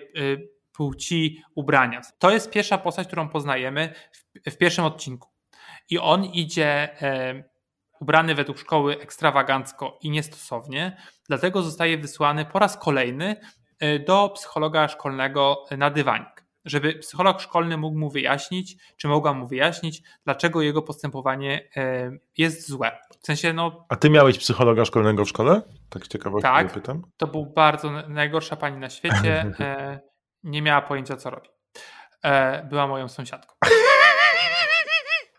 płci 0.79 1.43
ubrania. 1.55 2.01
To 2.19 2.31
jest 2.31 2.51
pierwsza 2.51 2.77
postać, 2.77 3.07
którą 3.07 3.29
poznajemy 3.29 3.93
w, 4.11 4.51
w 4.51 4.57
pierwszym 4.57 4.85
odcinku. 4.85 5.29
I 5.89 5.99
on 5.99 6.25
idzie 6.25 7.01
e, 7.01 7.43
ubrany 8.01 8.35
według 8.35 8.57
szkoły 8.57 8.99
ekstrawagancko 8.99 9.97
i 10.01 10.09
niestosownie, 10.09 10.97
dlatego 11.27 11.61
zostaje 11.61 11.97
wysłany 11.97 12.45
po 12.45 12.59
raz 12.59 12.77
kolejny 12.77 13.35
e, 13.79 13.99
do 13.99 14.29
psychologa 14.29 14.87
szkolnego 14.87 15.65
na 15.77 15.89
dywanik, 15.89 16.45
żeby 16.65 16.93
psycholog 16.93 17.41
szkolny 17.41 17.77
mógł 17.77 17.97
mu 17.97 18.09
wyjaśnić, 18.09 18.77
czy 18.97 19.07
mogła 19.07 19.33
mu 19.33 19.47
wyjaśnić, 19.47 20.03
dlaczego 20.25 20.61
jego 20.61 20.81
postępowanie 20.81 21.69
e, 21.75 22.11
jest 22.37 22.67
złe. 22.67 22.99
W 23.21 23.25
sensie, 23.25 23.53
no. 23.53 23.85
A 23.89 23.95
ty 23.95 24.09
miałeś 24.09 24.37
psychologa 24.37 24.85
szkolnego 24.85 25.25
w 25.25 25.29
szkole? 25.29 25.61
Tak 25.89 26.07
ciekawości 26.07 26.43
tak, 26.43 26.73
pytam. 26.73 27.01
To 27.17 27.27
był 27.27 27.45
bardzo 27.45 27.91
najgorsza 28.07 28.55
pani 28.55 28.77
na 28.77 28.89
świecie. 28.89 29.45
E, 30.45 30.49
nie 30.49 30.61
miała 30.61 30.81
pojęcia, 30.81 31.17
co 31.17 31.29
robi. 31.29 31.49
była 32.63 32.87
moją 32.87 33.07
sąsiadką. 33.07 33.55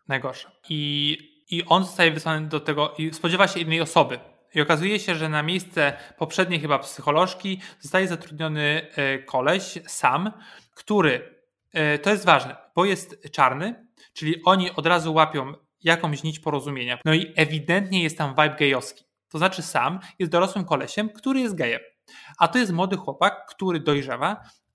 Najgorsza. 0.08 0.50
I 0.68 1.30
i 1.50 1.64
on 1.64 1.84
zostaje 1.84 2.10
wysłany 2.10 2.48
do 2.48 2.60
tego 2.60 2.94
i 2.98 3.14
spodziewa 3.14 3.48
się 3.48 3.60
innej 3.60 3.80
osoby. 3.80 4.18
I 4.54 4.60
okazuje 4.60 4.98
się, 5.00 5.14
że 5.14 5.28
na 5.28 5.42
miejsce 5.42 5.92
poprzedniej 6.18 6.60
chyba 6.60 6.78
psycholożki 6.78 7.60
zostaje 7.80 8.08
zatrudniony 8.08 8.86
e, 8.96 9.18
koleś 9.18 9.78
sam, 9.86 10.32
który, 10.74 11.34
e, 11.72 11.98
to 11.98 12.10
jest 12.10 12.24
ważne, 12.24 12.56
bo 12.74 12.84
jest 12.84 13.22
czarny, 13.32 13.86
czyli 14.12 14.44
oni 14.44 14.70
od 14.70 14.86
razu 14.86 15.14
łapią 15.14 15.52
jakąś 15.82 16.22
nić 16.22 16.38
porozumienia. 16.38 16.98
No 17.04 17.14
i 17.14 17.32
ewidentnie 17.36 18.02
jest 18.02 18.18
tam 18.18 18.30
vibe 18.30 18.56
gejowski. 18.58 19.04
To 19.28 19.38
znaczy 19.38 19.62
sam 19.62 20.00
jest 20.18 20.32
dorosłym 20.32 20.64
kolesiem, 20.64 21.08
który 21.08 21.40
jest 21.40 21.54
gejem. 21.54 21.80
A 22.38 22.48
to 22.48 22.58
jest 22.58 22.72
młody 22.72 22.96
chłopak, 22.96 23.46
który 23.46 23.80
dojrzewa 23.80 24.36
E, 24.36 24.69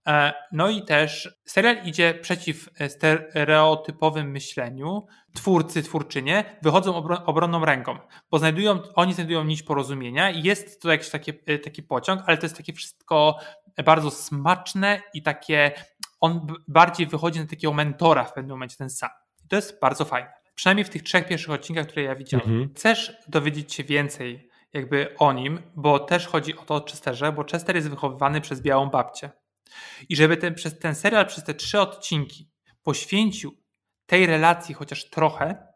no 0.51 0.69
i 0.69 0.81
też 0.81 1.39
serial 1.45 1.85
idzie 1.85 2.13
przeciw 2.13 2.69
e, 2.79 2.89
stereotypowym 2.89 4.31
myśleniu. 4.31 5.05
Twórcy, 5.33 5.83
twórczynie 5.83 6.57
wychodzą 6.61 6.95
obronną 7.25 7.65
ręką, 7.65 7.97
bo 8.31 8.39
znajdują, 8.39 8.79
oni 8.95 9.13
znajdują 9.13 9.43
nić 9.43 9.63
porozumienia 9.63 10.29
i 10.29 10.43
jest 10.43 10.81
to 10.81 10.91
jakiś 10.91 11.09
taki, 11.09 11.31
e, 11.45 11.59
taki 11.59 11.83
pociąg, 11.83 12.21
ale 12.25 12.37
to 12.37 12.45
jest 12.45 12.57
takie 12.57 12.73
wszystko 12.73 13.39
bardzo 13.85 14.11
smaczne 14.11 15.01
i 15.13 15.21
takie, 15.21 15.71
on 16.19 16.47
bardziej 16.67 17.07
wychodzi 17.07 17.39
na 17.39 17.45
takiego 17.45 17.73
mentora 17.73 18.23
w 18.23 18.33
pewnym 18.33 18.51
momencie, 18.51 18.77
ten 18.77 18.89
sam. 18.89 19.09
I 19.45 19.47
to 19.47 19.55
jest 19.55 19.79
bardzo 19.81 20.05
fajne. 20.05 20.33
Przynajmniej 20.55 20.85
w 20.85 20.89
tych 20.89 21.03
trzech 21.03 21.27
pierwszych 21.27 21.51
odcinkach, 21.51 21.85
które 21.85 22.03
ja 22.03 22.15
widziałem. 22.15 22.47
Mhm. 22.49 22.69
Chcesz 22.75 23.17
dowiedzieć 23.27 23.73
się 23.73 23.83
więcej 23.83 24.49
jakby 24.73 25.15
o 25.19 25.33
nim, 25.33 25.61
bo 25.75 25.99
też 25.99 26.27
chodzi 26.27 26.57
o 26.57 26.61
to 26.61 26.75
o 26.75 26.85
Chesterze, 26.85 27.31
bo 27.31 27.43
Chester 27.43 27.75
jest 27.75 27.89
wychowywany 27.89 28.41
przez 28.41 28.61
białą 28.61 28.89
babcię. 28.89 29.29
I 30.09 30.15
żeby 30.15 30.37
ten, 30.37 30.55
przez 30.55 30.79
ten 30.79 30.95
serial, 30.95 31.25
przez 31.25 31.43
te 31.43 31.53
trzy 31.53 31.79
odcinki 31.79 32.51
poświęcił 32.83 33.65
tej 34.05 34.25
relacji 34.25 34.75
chociaż 34.75 35.09
trochę, 35.09 35.67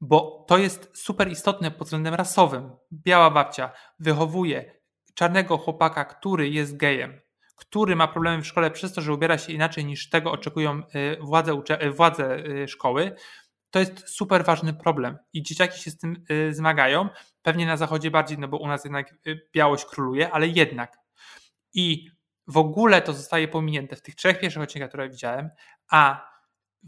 bo 0.00 0.44
to 0.48 0.58
jest 0.58 0.90
super 0.94 1.30
istotne 1.30 1.70
pod 1.70 1.86
względem 1.86 2.14
rasowym. 2.14 2.70
Biała 2.92 3.30
babcia 3.30 3.72
wychowuje 3.98 4.80
czarnego 5.14 5.58
chłopaka, 5.58 6.04
który 6.04 6.48
jest 6.48 6.76
gejem, 6.76 7.20
który 7.56 7.96
ma 7.96 8.08
problemy 8.08 8.42
w 8.42 8.46
szkole 8.46 8.70
przez 8.70 8.92
to, 8.92 9.00
że 9.00 9.14
ubiera 9.14 9.38
się 9.38 9.52
inaczej 9.52 9.84
niż 9.84 10.10
tego 10.10 10.32
oczekują 10.32 10.82
y, 10.94 11.16
władze, 11.20 11.52
y, 11.82 11.90
władze 11.90 12.36
y, 12.46 12.68
szkoły. 12.68 13.16
To 13.70 13.78
jest 13.78 14.08
super 14.08 14.44
ważny 14.44 14.74
problem 14.74 15.18
i 15.32 15.42
dzieciaki 15.42 15.80
się 15.80 15.90
z 15.90 15.98
tym 15.98 16.24
zmagają. 16.50 17.08
Pewnie 17.42 17.66
na 17.66 17.76
zachodzie 17.76 18.10
bardziej, 18.10 18.38
no 18.38 18.48
bo 18.48 18.58
u 18.58 18.68
nas 18.68 18.84
jednak 18.84 19.14
białość 19.54 19.84
króluje, 19.84 20.30
ale 20.30 20.48
jednak. 20.48 20.98
I 21.74 22.10
w 22.46 22.56
ogóle 22.56 23.02
to 23.02 23.12
zostaje 23.12 23.48
pominięte 23.48 23.96
w 23.96 24.02
tych 24.02 24.14
trzech 24.14 24.40
pierwszych 24.40 24.62
odcinkach, 24.62 24.88
które 24.88 25.08
widziałem, 25.08 25.50
a 25.90 26.30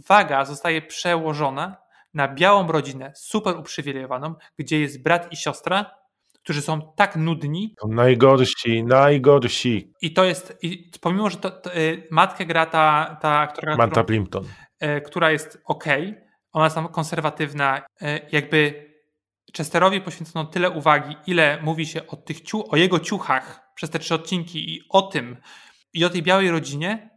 waga 0.08 0.44
zostaje 0.44 0.82
przełożona 0.82 1.76
na 2.14 2.28
białą 2.28 2.66
rodzinę, 2.66 3.12
super 3.16 3.56
uprzywilejowaną, 3.56 4.34
gdzie 4.58 4.80
jest 4.80 5.02
brat 5.02 5.32
i 5.32 5.36
siostra, 5.36 5.94
którzy 6.42 6.62
są 6.62 6.92
tak 6.96 7.16
nudni. 7.16 7.74
Najgorsi, 7.88 8.84
najgorsi. 8.84 9.92
I 10.02 10.12
to 10.12 10.24
jest, 10.24 10.58
i 10.62 10.90
pomimo, 11.00 11.30
że 11.30 11.36
to, 11.36 11.50
to, 11.50 11.76
y, 11.76 12.08
matkę 12.10 12.46
gra 12.46 12.66
ta, 12.66 13.16
ta 13.20 13.38
aktorka, 13.38 13.76
Manta 13.76 14.04
Plimpton, 14.04 14.44
y, 14.44 15.00
która 15.00 15.30
jest 15.30 15.62
ok, 15.64 15.84
ona 16.52 16.64
jest 16.64 16.76
tam 16.76 16.88
konserwatywna, 16.88 17.78
y, 17.78 18.20
jakby 18.32 18.92
Chesterowi 19.56 20.00
poświęcono 20.00 20.44
tyle 20.44 20.70
uwagi, 20.70 21.16
ile 21.26 21.58
mówi 21.62 21.86
się 21.86 22.06
o, 22.06 22.16
tych 22.16 22.40
ciu, 22.40 22.72
o 22.72 22.76
jego 22.76 23.00
ciuchach 23.00 23.61
przez 23.74 23.90
te 23.90 23.98
trzy 23.98 24.14
odcinki 24.14 24.74
i 24.74 24.80
o 24.88 25.02
tym, 25.02 25.36
i 25.92 26.04
o 26.04 26.10
tej 26.10 26.22
białej 26.22 26.50
rodzinie, 26.50 27.10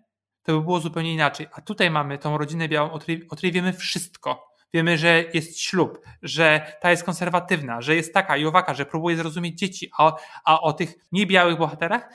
to 0.44 0.54
by 0.54 0.62
było 0.62 0.80
zupełnie 0.80 1.14
inaczej. 1.14 1.48
A 1.54 1.62
tutaj 1.62 1.92
mamy 1.92 2.18
tą 2.18 2.38
rodzinę 2.38 2.68
białą, 2.68 2.92
o 2.92 3.00
której, 3.00 3.28
o 3.30 3.36
której 3.36 3.52
wiemy 3.52 3.74
wszystko. 3.74 4.48
Wiemy, 4.74 4.98
że 4.98 5.24
jest 5.34 5.60
ślub, 5.60 6.00
że 6.22 6.78
ta 6.82 6.92
jest 6.92 7.04
konserwatywna, 7.04 7.82
że 7.82 7.96
jest 7.96 8.14
taka 8.14 8.38
i 8.38 8.46
owaka, 8.46 8.74
że 8.74 8.86
próbuje 8.86 9.18
zrozumieć 9.18 9.60
dzieci, 9.60 9.92
a, 9.98 10.16
a 10.46 10.62
o 10.62 10.74
tych 10.74 10.94
niebiałych 11.12 11.58
bohaterach 11.58 12.10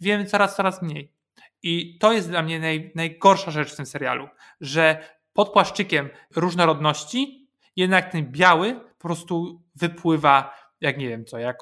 wiemy 0.00 0.24
coraz, 0.24 0.56
coraz 0.56 0.82
mniej. 0.82 1.12
I 1.62 1.98
to 1.98 2.12
jest 2.12 2.28
dla 2.28 2.42
mnie 2.42 2.60
naj, 2.60 2.92
najgorsza 2.94 3.50
rzecz 3.50 3.72
w 3.72 3.76
tym 3.76 3.86
serialu, 3.86 4.28
że 4.60 5.08
pod 5.32 5.52
płaszczykiem 5.52 6.08
różnorodności 6.36 7.48
jednak 7.76 8.12
ten 8.12 8.32
biały 8.32 8.74
po 8.74 9.08
prostu 9.08 9.62
wypływa, 9.74 10.54
jak 10.80 10.98
nie 10.98 11.08
wiem 11.08 11.24
co, 11.24 11.38
jak 11.38 11.56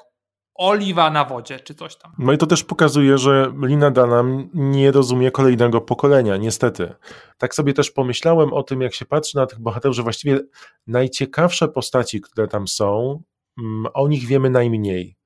oliwa 0.55 1.09
na 1.09 1.25
wodzie, 1.25 1.59
czy 1.59 1.75
coś 1.75 1.95
tam. 1.95 2.11
No 2.17 2.33
i 2.33 2.37
to 2.37 2.45
też 2.45 2.63
pokazuje, 2.63 3.17
że 3.17 3.53
Lina 3.61 3.91
Dunham 3.91 4.49
nie 4.53 4.91
rozumie 4.91 5.31
kolejnego 5.31 5.81
pokolenia, 5.81 6.37
niestety. 6.37 6.93
Tak 7.37 7.55
sobie 7.55 7.73
też 7.73 7.91
pomyślałem 7.91 8.53
o 8.53 8.63
tym, 8.63 8.81
jak 8.81 8.93
się 8.93 9.05
patrzy 9.05 9.37
na 9.37 9.45
tych 9.45 9.59
bohaterów, 9.59 9.95
że 9.95 10.03
właściwie 10.03 10.39
najciekawsze 10.87 11.67
postaci, 11.67 12.21
które 12.21 12.47
tam 12.47 12.67
są, 12.67 13.21
mm, 13.59 13.85
o 13.93 14.07
nich 14.07 14.25
wiemy 14.25 14.49
najmniej. 14.49 15.17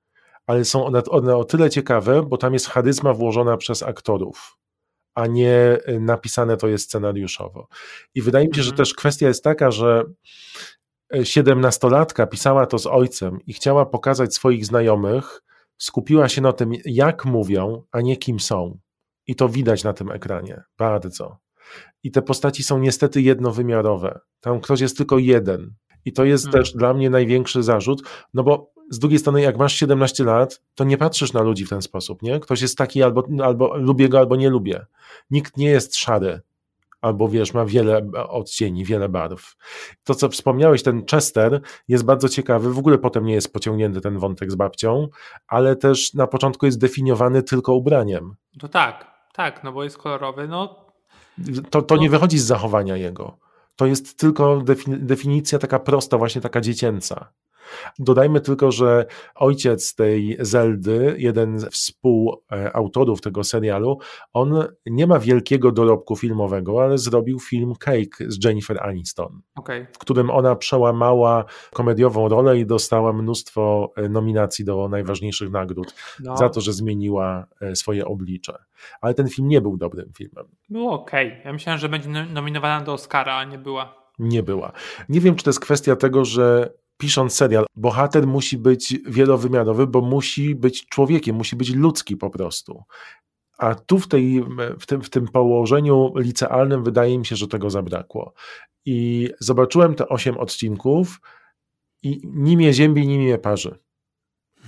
Ale 0.47 0.65
są 0.65 0.85
one, 0.85 1.03
one 1.09 1.35
o 1.35 1.43
tyle 1.43 1.69
ciekawe, 1.69 2.23
bo 2.23 2.37
tam 2.37 2.53
jest 2.53 2.67
charyzma 2.67 3.13
włożona 3.13 3.57
przez 3.57 3.83
aktorów 3.83 4.57
a 5.17 5.27
nie 5.27 5.77
napisane 5.99 6.57
to 6.57 6.67
jest 6.67 6.85
scenariuszowo. 6.85 7.67
I 8.15 8.21
wydaje 8.21 8.47
mi 8.47 8.55
się, 8.55 8.63
że 8.63 8.69
mhm. 8.69 8.77
też 8.77 8.93
kwestia 8.93 9.27
jest 9.27 9.43
taka, 9.43 9.71
że 9.71 10.03
siedemnastolatka 11.23 12.27
pisała 12.27 12.65
to 12.65 12.79
z 12.79 12.87
ojcem 12.87 13.39
i 13.47 13.53
chciała 13.53 13.85
pokazać 13.85 14.35
swoich 14.35 14.65
znajomych, 14.65 15.43
skupiła 15.77 16.29
się 16.29 16.41
na 16.41 16.53
tym, 16.53 16.71
jak 16.85 17.25
mówią, 17.25 17.83
a 17.91 18.01
nie 18.01 18.17
kim 18.17 18.39
są. 18.39 18.79
I 19.27 19.35
to 19.35 19.49
widać 19.49 19.83
na 19.83 19.93
tym 19.93 20.11
ekranie 20.11 20.63
bardzo. 20.77 21.37
I 22.03 22.11
te 22.11 22.21
postaci 22.21 22.63
są 22.63 22.79
niestety 22.79 23.21
jednowymiarowe. 23.21 24.19
Tam 24.39 24.61
ktoś 24.61 24.81
jest 24.81 24.97
tylko 24.97 25.17
jeden. 25.17 25.73
I 26.05 26.13
to 26.13 26.25
jest 26.25 26.43
hmm. 26.45 26.61
też 26.61 26.73
dla 26.73 26.93
mnie 26.93 27.09
największy 27.09 27.63
zarzut, 27.63 28.01
no 28.33 28.43
bo 28.43 28.71
z 28.89 28.99
drugiej 28.99 29.19
strony, 29.19 29.41
jak 29.41 29.57
masz 29.57 29.73
17 29.75 30.23
lat, 30.23 30.61
to 30.75 30.83
nie 30.83 30.97
patrzysz 30.97 31.33
na 31.33 31.41
ludzi 31.41 31.65
w 31.65 31.69
ten 31.69 31.81
sposób, 31.81 32.21
nie? 32.21 32.39
Ktoś 32.39 32.61
jest 32.61 32.77
taki 32.77 33.03
albo, 33.03 33.27
albo 33.43 33.77
lubię 33.77 34.09
go, 34.09 34.17
albo 34.17 34.35
nie 34.35 34.49
lubię. 34.49 34.85
Nikt 35.29 35.57
nie 35.57 35.69
jest 35.69 35.95
szary 35.95 36.41
albo 37.01 37.29
wiesz, 37.29 37.53
ma 37.53 37.65
wiele 37.65 38.11
odcieni, 38.29 38.85
wiele 38.85 39.09
barw. 39.09 39.55
To, 40.03 40.15
co 40.15 40.29
wspomniałeś, 40.29 40.83
ten 40.83 41.05
Chester 41.05 41.61
jest 41.87 42.05
bardzo 42.05 42.29
ciekawy, 42.29 42.73
w 42.73 42.79
ogóle 42.79 42.97
potem 42.97 43.25
nie 43.25 43.33
jest 43.33 43.53
pociągnięty 43.53 44.01
ten 44.01 44.17
wątek 44.17 44.51
z 44.51 44.55
babcią, 44.55 45.07
ale 45.47 45.75
też 45.75 46.13
na 46.13 46.27
początku 46.27 46.65
jest 46.65 46.79
definiowany 46.79 47.43
tylko 47.43 47.73
ubraniem. 47.73 48.35
To 48.59 48.67
tak, 48.67 49.11
tak, 49.33 49.63
no 49.63 49.71
bo 49.71 49.83
jest 49.83 49.97
kolorowy, 49.97 50.47
no. 50.47 50.87
To, 51.69 51.81
to 51.81 51.95
no. 51.95 52.01
nie 52.01 52.09
wychodzi 52.09 52.39
z 52.39 52.45
zachowania 52.45 52.97
jego. 52.97 53.37
To 53.75 53.85
jest 53.85 54.19
tylko 54.19 54.63
definicja 54.87 55.59
taka 55.59 55.79
prosta, 55.79 56.17
właśnie 56.17 56.41
taka 56.41 56.61
dziecięca. 56.61 57.33
Dodajmy 57.99 58.41
tylko, 58.41 58.71
że 58.71 59.05
ojciec 59.35 59.95
tej 59.95 60.37
Zeldy, 60.39 61.15
jeden 61.17 61.59
z 61.59 61.65
współautorów 61.65 63.21
tego 63.21 63.43
serialu, 63.43 63.99
on 64.33 64.63
nie 64.85 65.07
ma 65.07 65.19
wielkiego 65.19 65.71
dorobku 65.71 66.15
filmowego, 66.15 66.83
ale 66.83 66.97
zrobił 66.97 67.39
film 67.39 67.73
Cake 67.79 68.25
z 68.27 68.45
Jennifer 68.45 68.83
Aniston, 68.83 69.41
okay. 69.55 69.87
w 69.91 69.97
którym 69.97 70.29
ona 70.29 70.55
przełamała 70.55 71.45
komediową 71.73 72.29
rolę 72.29 72.59
i 72.59 72.65
dostała 72.65 73.13
mnóstwo 73.13 73.93
e, 73.95 74.09
nominacji 74.09 74.65
do 74.65 74.89
najważniejszych 74.89 75.51
nagród 75.51 75.93
no. 76.19 76.37
za 76.37 76.49
to, 76.49 76.61
że 76.61 76.73
zmieniła 76.73 77.47
e, 77.61 77.75
swoje 77.75 78.05
oblicze. 78.05 78.57
Ale 79.01 79.13
ten 79.13 79.29
film 79.29 79.47
nie 79.47 79.61
był 79.61 79.77
dobrym 79.77 80.11
filmem. 80.17 80.45
Był 80.69 80.89
okej. 80.89 81.27
Okay. 81.27 81.41
Ja 81.45 81.53
myślałem, 81.53 81.79
że 81.79 81.89
będzie 81.89 82.09
nominowana 82.09 82.85
do 82.85 82.93
Oscara, 82.93 83.35
a 83.35 83.43
nie 83.43 83.57
była. 83.57 84.07
Nie 84.19 84.43
była. 84.43 84.71
Nie 85.09 85.21
wiem, 85.21 85.35
czy 85.35 85.43
to 85.43 85.49
jest 85.49 85.59
kwestia 85.59 85.95
tego, 85.95 86.25
że 86.25 86.73
pisząc 86.97 87.33
serial, 87.33 87.65
bohater 87.75 88.27
musi 88.27 88.57
być 88.57 88.95
wielowymiarowy, 89.05 89.87
bo 89.87 90.01
musi 90.01 90.55
być 90.55 90.85
człowiekiem, 90.85 91.35
musi 91.35 91.55
być 91.55 91.75
ludzki 91.75 92.17
po 92.17 92.29
prostu. 92.29 92.83
A 93.57 93.75
tu 93.75 93.99
w, 93.99 94.07
tej, 94.07 94.43
w, 94.79 94.85
tym, 94.85 95.01
w 95.01 95.09
tym 95.09 95.27
położeniu 95.27 96.13
licealnym 96.15 96.83
wydaje 96.83 97.19
mi 97.19 97.25
się, 97.25 97.35
że 97.35 97.47
tego 97.47 97.69
zabrakło. 97.69 98.33
I 98.85 99.29
zobaczyłem 99.39 99.95
te 99.95 100.09
osiem 100.09 100.37
odcinków 100.37 101.19
i 102.03 102.21
ni 102.23 102.57
mnie 102.57 102.73
ziębi, 102.73 103.07
ni 103.07 103.17
mnie 103.17 103.37
parzy. 103.37 103.79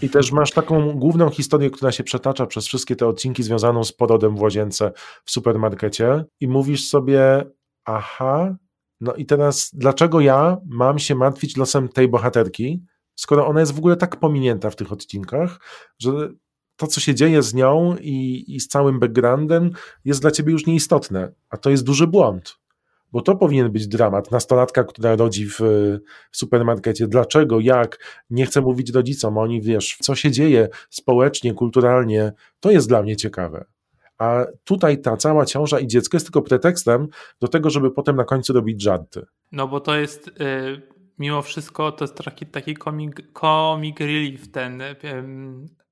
I 0.02 0.10
też 0.10 0.32
masz 0.32 0.52
taką 0.52 0.92
główną 0.94 1.30
historię, 1.30 1.70
która 1.70 1.92
się 1.92 2.04
przetacza 2.04 2.46
przez 2.46 2.68
wszystkie 2.68 2.96
te 2.96 3.08
odcinki 3.08 3.44
związaną 3.44 3.84
z 3.84 3.92
porodem 3.94 4.36
w 4.36 4.42
łazience 4.42 4.92
w 5.26 5.32
supermarkecie 5.32 6.26
i 6.40 6.48
mówisz 6.48 6.88
sobie, 6.90 7.46
aha, 7.86 8.56
no 9.02 9.14
i 9.14 9.26
teraz 9.26 9.70
dlaczego 9.74 10.20
ja 10.20 10.58
mam 10.66 11.00
się 11.00 11.16
martwić 11.16 11.58
losem 11.58 11.90
tej 11.90 12.08
bohaterki, 12.08 12.86
skoro 13.16 13.48
ona 13.48 13.60
jest 13.60 13.72
w 13.72 13.78
ogóle 13.78 13.98
tak 13.98 14.16
pominięta 14.16 14.70
w 14.70 14.76
tych 14.76 14.92
odcinkach, 14.92 15.60
że 16.00 16.12
to, 16.76 16.88
co 16.88 17.00
się 17.00 17.16
dzieje 17.16 17.44
z 17.44 17.54
nią 17.54 17.96
i, 18.02 18.46
i 18.48 18.60
z 18.60 18.68
całym 18.68 19.00
backgroundem 19.00 19.72
jest 20.06 20.22
dla 20.22 20.32
ciebie 20.32 20.52
już 20.52 20.68
nieistotne, 20.68 21.32
a 21.50 21.58
to 21.58 21.70
jest 21.70 21.84
duży 21.84 22.08
błąd 22.08 22.60
bo 23.12 23.22
to 23.22 23.36
powinien 23.36 23.72
być 23.72 23.88
dramat. 23.88 24.32
Nastolatka, 24.32 24.84
która 24.84 25.16
rodzi 25.16 25.46
w, 25.46 25.60
w, 26.32 26.38
supermarkecie. 26.38 27.08
Dlaczego, 27.08 27.60
jak? 27.60 28.00
Nie 28.30 28.46
chcę 28.46 28.62
mówić 28.62 28.92
rodzicom, 28.92 29.38
oni 29.38 29.62
wiesz, 29.62 29.98
co 30.02 30.16
się 30.16 30.32
dzieje 30.32 30.70
społecznie, 30.90 31.54
kulturalnie, 31.54 32.34
to 32.60 32.72
jest 32.72 32.88
dla 32.88 33.04
mnie 33.04 33.16
ciekawe. 33.16 33.66
A 34.20 34.46
tutaj 34.64 35.02
ta 35.02 35.18
cała 35.18 35.46
ciąża 35.46 35.80
i 35.80 35.88
dziecko 35.88 36.16
jest 36.16 36.26
tylko 36.26 36.42
pretekstem 36.42 37.08
do 37.42 37.48
tego, 37.48 37.70
żeby 37.70 37.92
potem 37.92 38.16
na 38.16 38.24
końcu 38.24 38.54
robić 38.54 38.84
żarty. 38.84 39.26
No 39.52 39.68
bo 39.68 39.80
to 39.80 39.96
jest 39.96 40.28
y, 40.28 40.32
mimo 41.20 41.42
wszystko 41.42 41.92
to 41.92 42.04
jest 42.04 42.16
taki, 42.16 42.46
taki 42.46 42.78
comic, 42.78 43.16
comic 43.34 44.00
relief 44.00 44.52
ten, 44.52 44.84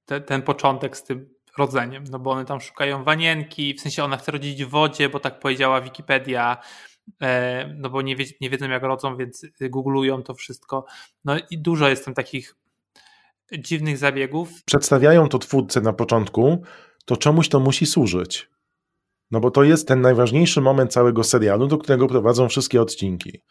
ten, 0.05 0.25
ten 0.25 0.41
początek 0.41 0.97
z 0.97 1.03
tym 1.03 1.29
rodzeniem, 1.57 2.03
no 2.11 2.19
bo 2.19 2.31
one 2.31 2.45
tam 2.45 2.61
szukają 2.61 3.03
wanienki, 3.03 3.73
w 3.73 3.81
sensie 3.81 4.03
ona 4.03 4.17
chce 4.17 4.31
rodzić 4.31 4.65
w 4.65 4.69
wodzie, 4.69 5.09
bo 5.09 5.19
tak 5.19 5.39
powiedziała 5.39 5.81
Wikipedia, 5.81 6.57
e, 7.21 7.73
no 7.77 7.89
bo 7.89 8.01
nie, 8.01 8.15
wie, 8.15 8.25
nie 8.41 8.49
wiedzą 8.49 8.69
jak 8.69 8.83
rodzą, 8.83 9.17
więc 9.17 9.45
googlują 9.61 10.23
to 10.23 10.33
wszystko. 10.33 10.85
No 11.25 11.35
i 11.49 11.57
dużo 11.57 11.89
jest 11.89 12.05
tam 12.05 12.13
takich 12.13 12.55
dziwnych 13.59 13.97
zabiegów. 13.97 14.63
Przedstawiają 14.65 15.29
to 15.29 15.39
twórcy 15.39 15.81
na 15.81 15.93
początku, 15.93 16.63
to 17.07 17.17
czemuś 17.17 17.49
to 17.49 17.59
musi 17.59 17.85
służyć. 17.85 18.49
No 19.31 19.39
bo 19.39 19.51
to 19.51 19.63
jest 19.63 19.87
ten 19.87 20.01
najważniejszy 20.01 20.61
moment 20.61 20.91
całego 20.91 21.23
serialu, 21.23 21.67
do 21.67 21.77
którego 21.77 22.07
prowadzą 22.07 22.49
wszystkie 22.49 22.81
odcinki. 22.81 23.41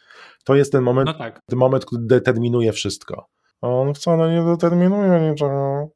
To 0.45 0.55
jest 0.55 0.73
ten 0.73 0.83
moment, 0.83 1.07
no 1.07 1.15
tak. 1.15 1.41
ten 1.47 1.59
moment, 1.59 1.85
który 1.85 2.03
determinuje 2.07 2.73
wszystko. 2.73 3.27
On 3.61 3.95
wcale 3.95 4.31
nie 4.35 4.43
determinuje 4.43 5.31
niczego. 5.31 5.89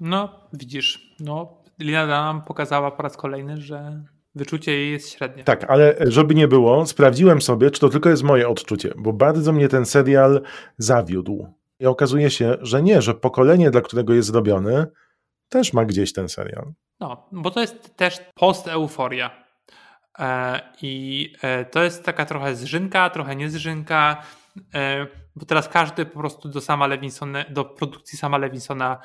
No, 0.00 0.48
widzisz, 0.52 1.16
no, 1.20 1.62
Lina 1.78 2.06
nam 2.06 2.42
pokazała 2.42 2.90
po 2.90 3.02
raz 3.02 3.16
kolejny, 3.16 3.56
że 3.56 4.04
wyczucie 4.34 4.72
jej 4.72 4.92
jest 4.92 5.10
średnie. 5.10 5.44
Tak, 5.44 5.70
ale 5.70 5.96
żeby 6.00 6.34
nie 6.34 6.48
było, 6.48 6.86
sprawdziłem 6.86 7.42
sobie, 7.42 7.70
czy 7.70 7.80
to 7.80 7.88
tylko 7.88 8.08
jest 8.08 8.22
moje 8.22 8.48
odczucie, 8.48 8.92
bo 8.96 9.12
bardzo 9.12 9.52
mnie 9.52 9.68
ten 9.68 9.86
serial 9.86 10.40
zawiódł. 10.78 11.46
I 11.80 11.86
okazuje 11.86 12.30
się, 12.30 12.56
że 12.60 12.82
nie, 12.82 13.02
że 13.02 13.14
pokolenie, 13.14 13.70
dla 13.70 13.80
którego 13.80 14.14
jest 14.14 14.28
zrobiony, 14.28 14.86
też 15.52 15.72
ma 15.72 15.84
gdzieś 15.84 16.12
ten 16.12 16.28
serial. 16.28 16.72
No, 17.00 17.28
bo 17.32 17.50
to 17.50 17.60
jest 17.60 17.96
też 17.96 18.20
post-euforia. 18.34 19.44
E, 20.18 20.60
I 20.82 21.32
e, 21.42 21.64
to 21.64 21.82
jest 21.82 22.04
taka 22.04 22.26
trochę 22.26 22.56
zżynka, 22.56 23.10
trochę 23.10 23.36
niezżynka, 23.36 24.22
e, 24.74 25.06
bo 25.36 25.46
teraz 25.46 25.68
każdy 25.68 26.06
po 26.06 26.18
prostu 26.18 26.48
do 26.48 26.60
sama 26.60 26.86
Lewinsona, 26.86 27.44
do 27.50 27.64
produkcji 27.64 28.18
sama 28.18 28.38
Lewinsona 28.38 28.98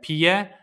pije. 0.00 0.54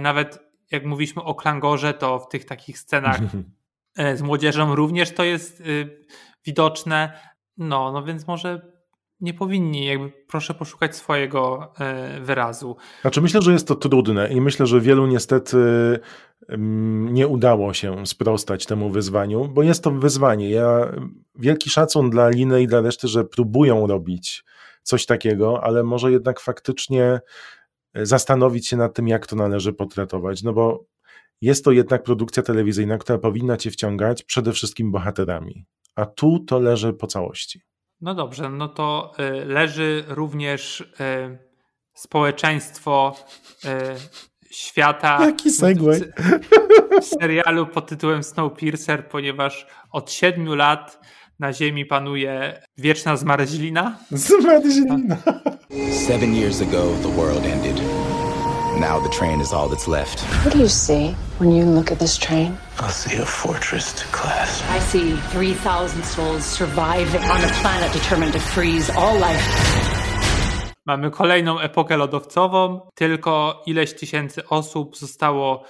Nawet 0.00 0.38
jak 0.70 0.84
mówiliśmy 0.84 1.22
o 1.22 1.34
Klangorze, 1.34 1.94
to 1.94 2.18
w 2.18 2.28
tych 2.28 2.44
takich 2.44 2.78
scenach 2.78 3.20
z 4.14 4.22
młodzieżą 4.22 4.74
również 4.74 5.14
to 5.14 5.24
jest 5.24 5.60
y, 5.60 6.06
widoczne. 6.44 7.20
No, 7.56 7.92
no 7.92 8.02
więc 8.04 8.26
może 8.26 8.77
nie 9.20 9.34
powinni, 9.34 9.86
jakby 9.86 10.12
proszę 10.26 10.54
poszukać 10.54 10.96
swojego 10.96 11.72
e, 11.78 12.20
wyrazu. 12.20 12.76
Znaczy 13.00 13.20
myślę, 13.20 13.42
że 13.42 13.52
jest 13.52 13.68
to 13.68 13.74
trudne 13.74 14.28
i 14.32 14.40
myślę, 14.40 14.66
że 14.66 14.80
wielu 14.80 15.06
niestety 15.06 15.58
nie 17.10 17.28
udało 17.28 17.74
się 17.74 18.06
sprostać 18.06 18.66
temu 18.66 18.90
wyzwaniu, 18.90 19.48
bo 19.48 19.62
jest 19.62 19.84
to 19.84 19.90
wyzwanie. 19.90 20.50
Ja 20.50 20.92
wielki 21.34 21.70
szacun 21.70 22.10
dla 22.10 22.28
Liny 22.28 22.62
i 22.62 22.66
dla 22.66 22.80
reszty, 22.80 23.08
że 23.08 23.24
próbują 23.24 23.86
robić 23.86 24.44
coś 24.82 25.06
takiego, 25.06 25.64
ale 25.64 25.82
może 25.82 26.12
jednak 26.12 26.40
faktycznie 26.40 27.20
zastanowić 27.94 28.68
się 28.68 28.76
nad 28.76 28.94
tym, 28.94 29.08
jak 29.08 29.26
to 29.26 29.36
należy 29.36 29.72
potratować, 29.72 30.42
no 30.42 30.52
bo 30.52 30.84
jest 31.40 31.64
to 31.64 31.72
jednak 31.72 32.02
produkcja 32.02 32.42
telewizyjna, 32.42 32.98
która 32.98 33.18
powinna 33.18 33.56
cię 33.56 33.70
wciągać 33.70 34.22
przede 34.22 34.52
wszystkim 34.52 34.92
bohaterami, 34.92 35.64
a 35.94 36.06
tu 36.06 36.38
to 36.38 36.58
leży 36.58 36.92
po 36.92 37.06
całości. 37.06 37.67
No 38.00 38.14
dobrze, 38.14 38.50
no 38.50 38.68
to 38.68 39.12
y, 39.18 39.44
leży 39.44 40.04
również 40.08 40.80
y, 40.80 41.38
społeczeństwo 41.94 43.16
y, 43.64 43.68
świata. 44.50 45.18
Jaki 45.26 45.50
segway. 45.50 46.00
W 47.02 47.04
serialu 47.04 47.66
pod 47.66 47.86
tytułem 47.86 48.22
Snowpiercer, 48.22 49.08
ponieważ 49.08 49.66
od 49.90 50.12
siedmiu 50.12 50.54
lat 50.54 51.00
na 51.38 51.52
Ziemi 51.52 51.86
panuje 51.86 52.62
wieczna 52.78 53.16
zmarzlina. 53.16 53.98
Zmarzlina. 54.10 55.16
Seven 56.06 56.34
years 56.34 56.62
ago, 56.62 56.94
the 57.02 57.08
world 57.16 57.44
ended. 57.44 57.97
Now 58.78 59.00
the 59.00 59.08
train 59.08 59.40
is 59.40 59.52
all 59.52 59.68
that's 59.68 59.88
left. 59.88 60.20
What 60.44 60.52
do 60.52 60.60
you 60.60 60.68
see 60.68 61.16
when 61.38 61.50
you 61.50 61.64
look 61.64 61.90
at 61.90 61.98
this 61.98 62.16
train? 62.16 62.56
I 62.78 62.90
see 62.90 63.16
a 63.16 63.24
fortress 63.24 63.92
to 63.92 64.04
class. 64.12 64.62
I 64.70 64.78
see 64.78 65.16
3,000 65.32 66.04
souls 66.04 66.44
surviving 66.44 67.22
on 67.24 67.44
a 67.44 67.48
planet 67.60 67.92
determined 67.92 68.32
to 68.34 68.40
freeze 68.40 68.88
all 68.90 69.14
life. 69.18 69.42
Mamy 70.86 71.10
kolejną 71.10 71.60
epokę 71.60 71.96
lodowcową. 71.96 72.80
Tylko 72.94 73.62
ileś 73.66 73.94
tysięcy 73.94 74.48
osób 74.48 74.96
zostało 74.96 75.64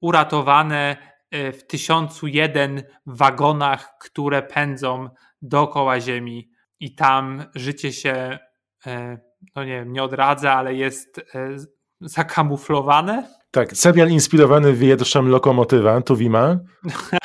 uratowane 0.00 0.96
e, 1.30 1.52
w 1.52 1.66
tysiącu 1.66 2.26
jeden 2.26 2.82
wagonach, 3.06 3.96
które 4.00 4.42
pędzą 4.42 5.08
dookoła 5.42 6.00
Ziemi. 6.00 6.50
I 6.80 6.94
tam 6.94 7.44
życie 7.54 7.92
się, 7.92 8.38
e, 8.86 9.18
no 9.56 9.64
nie 9.64 9.72
wiem, 9.72 9.92
nie 9.92 10.02
odradza, 10.02 10.52
ale 10.52 10.74
jest 10.74 11.18
e, 11.34 11.56
zakamuflowane. 12.02 13.28
Tak, 13.50 13.76
serial 13.76 14.10
inspirowany 14.10 14.72
wierszem 14.72 15.28
Lokomotywa, 15.28 16.00
Tuwima. 16.00 16.58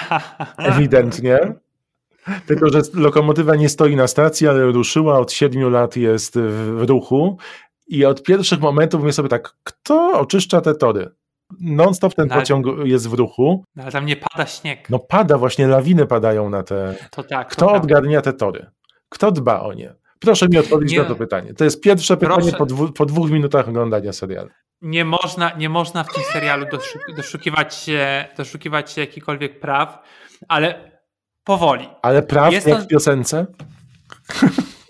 Ewidentnie. 0.57 1.39
Tylko, 2.47 2.69
że 2.69 2.81
lokomotywa 2.93 3.55
nie 3.55 3.69
stoi 3.69 3.95
na 3.95 4.07
stacji, 4.07 4.47
ale 4.47 4.65
ruszyła, 4.65 5.19
od 5.19 5.31
siedmiu 5.31 5.69
lat 5.69 5.95
jest 5.95 6.39
w 6.39 6.83
ruchu 6.87 7.37
i 7.87 8.05
od 8.05 8.23
pierwszych 8.23 8.59
momentów 8.59 9.01
mówię 9.01 9.13
sobie 9.13 9.29
tak, 9.29 9.55
kto 9.63 10.19
oczyszcza 10.19 10.61
te 10.61 10.75
tory? 10.75 11.09
Non-stop 11.59 12.13
ten 12.13 12.27
no, 12.27 12.35
pociąg 12.35 12.65
jest 12.83 13.09
w 13.09 13.13
ruchu. 13.13 13.63
No, 13.75 13.83
ale 13.83 13.91
tam 13.91 14.05
nie 14.05 14.15
pada 14.15 14.45
śnieg. 14.45 14.89
No 14.89 14.99
pada, 14.99 15.37
właśnie 15.37 15.67
lawiny 15.67 16.05
padają 16.05 16.49
na 16.49 16.63
te... 16.63 16.95
To 17.11 17.23
tak. 17.23 17.47
Kto 17.47 17.71
odgarnia 17.73 18.21
te 18.21 18.33
tory? 18.33 18.65
Kto 19.09 19.31
dba 19.31 19.61
o 19.61 19.73
nie? 19.73 19.93
Proszę 20.19 20.47
mi 20.47 20.57
odpowiedzieć 20.57 20.93
nie. 20.93 21.03
na 21.03 21.05
to 21.05 21.15
pytanie. 21.15 21.53
To 21.53 21.63
jest 21.63 21.81
pierwsze 21.81 22.17
pytanie 22.17 22.51
po, 22.51 22.65
dwu, 22.65 22.93
po, 22.93 23.05
dwóch 23.05 23.29
minutach 23.31 23.69
oglądania 23.69 24.13
serialu. 24.13 24.49
Nie 24.81 25.05
można, 25.05 25.51
nie 25.57 25.69
można 25.69 26.03
w 26.03 26.13
tym 26.13 26.23
serialu 26.23 26.65
doszukiwać 27.15 27.75
się, 27.75 28.25
doszukiwać 28.37 28.91
się 28.91 29.01
jakichkolwiek 29.01 29.59
praw, 29.59 30.03
ale 30.47 30.91
powoli. 31.43 31.89
Ale 32.01 32.23
praw 32.23 32.53
jest 32.53 32.67
jak 32.67 32.77
to, 32.77 32.83
w 32.83 32.87
piosence? 32.87 33.45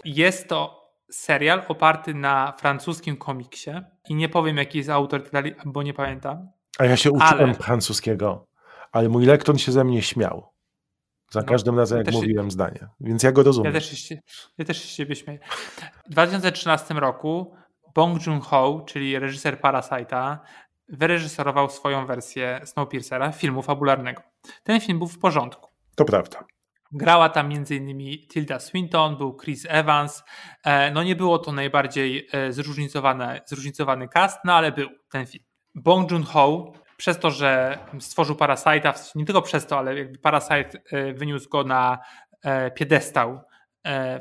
Jest 0.05 0.47
to 0.47 0.77
serial 1.11 1.63
oparty 1.67 2.13
na 2.13 2.53
francuskim 2.59 3.17
komiksie 3.17 3.71
i 4.09 4.15
nie 4.15 4.29
powiem 4.29 4.57
jaki 4.57 4.77
jest 4.77 4.89
autor, 4.89 5.23
bo 5.65 5.83
nie 5.83 5.93
pamiętam. 5.93 6.47
A 6.79 6.85
ja 6.85 6.97
się 6.97 7.11
uczyłem 7.11 7.49
ale... 7.49 7.53
francuskiego, 7.53 8.45
ale 8.91 9.09
mój 9.09 9.25
lektor 9.25 9.59
się 9.59 9.71
ze 9.71 9.83
mnie 9.83 10.01
śmiał. 10.01 10.56
Za 11.29 11.39
no, 11.39 11.45
każdym 11.45 11.79
razem, 11.79 11.97
jak 11.97 12.11
mówiłem 12.11 12.45
się, 12.45 12.51
zdanie. 12.51 12.87
Więc 12.99 13.23
ja 13.23 13.31
go 13.31 13.43
rozumiem. 13.43 13.73
Ja 13.73 13.79
też, 13.79 13.99
się, 13.99 14.17
ja 14.57 14.65
też 14.65 14.81
się 14.81 14.87
z 14.87 14.91
siebie 14.91 15.15
śmieję. 15.15 15.39
W 16.05 16.09
2013 16.09 16.93
roku 16.93 17.55
Bong 17.95 18.27
Joon-ho, 18.27 18.83
czyli 18.87 19.19
reżyser 19.19 19.59
Parasite'a, 19.61 20.37
wyreżyserował 20.89 21.69
swoją 21.69 22.05
wersję 22.05 22.61
Snowpiercera, 22.65 23.31
filmu 23.31 23.61
fabularnego. 23.61 24.21
Ten 24.63 24.81
film 24.81 24.97
był 24.97 25.07
w 25.07 25.19
porządku. 25.19 25.69
To 25.95 26.05
prawda. 26.05 26.45
Grała 26.91 27.29
tam 27.29 27.45
m.in. 27.45 28.27
Tilda 28.27 28.59
Swinton, 28.59 29.17
był 29.17 29.37
Chris 29.37 29.65
Evans. 29.69 30.23
E, 30.63 30.91
no 30.91 31.03
nie 31.03 31.15
było 31.15 31.39
to 31.39 31.51
najbardziej 31.51 32.27
e, 32.31 32.53
zróżnicowany, 32.53 33.41
zróżnicowany 33.45 34.07
cast, 34.07 34.39
no 34.45 34.53
ale 34.53 34.71
był 34.71 34.89
ten 35.09 35.25
film. 35.25 35.43
Bong 35.75 36.11
Joon-ho 36.11 36.71
przez 36.97 37.19
to, 37.19 37.31
że 37.31 37.79
stworzył 37.99 38.35
Parasite'a, 38.35 39.15
nie 39.15 39.25
tylko 39.25 39.41
przez 39.41 39.67
to, 39.67 39.77
ale 39.77 39.97
jakby 39.97 40.17
Parasite 40.17 40.69
e, 40.91 41.13
wyniósł 41.13 41.49
go 41.49 41.63
na 41.63 41.99
piedestał 42.75 43.41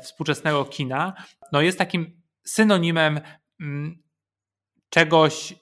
współczesnego 0.01 0.65
kina, 0.65 1.13
no 1.51 1.61
jest 1.61 1.77
takim 1.77 2.21
synonimem 2.45 3.19
mm, 3.61 4.03
czegoś 4.89 5.53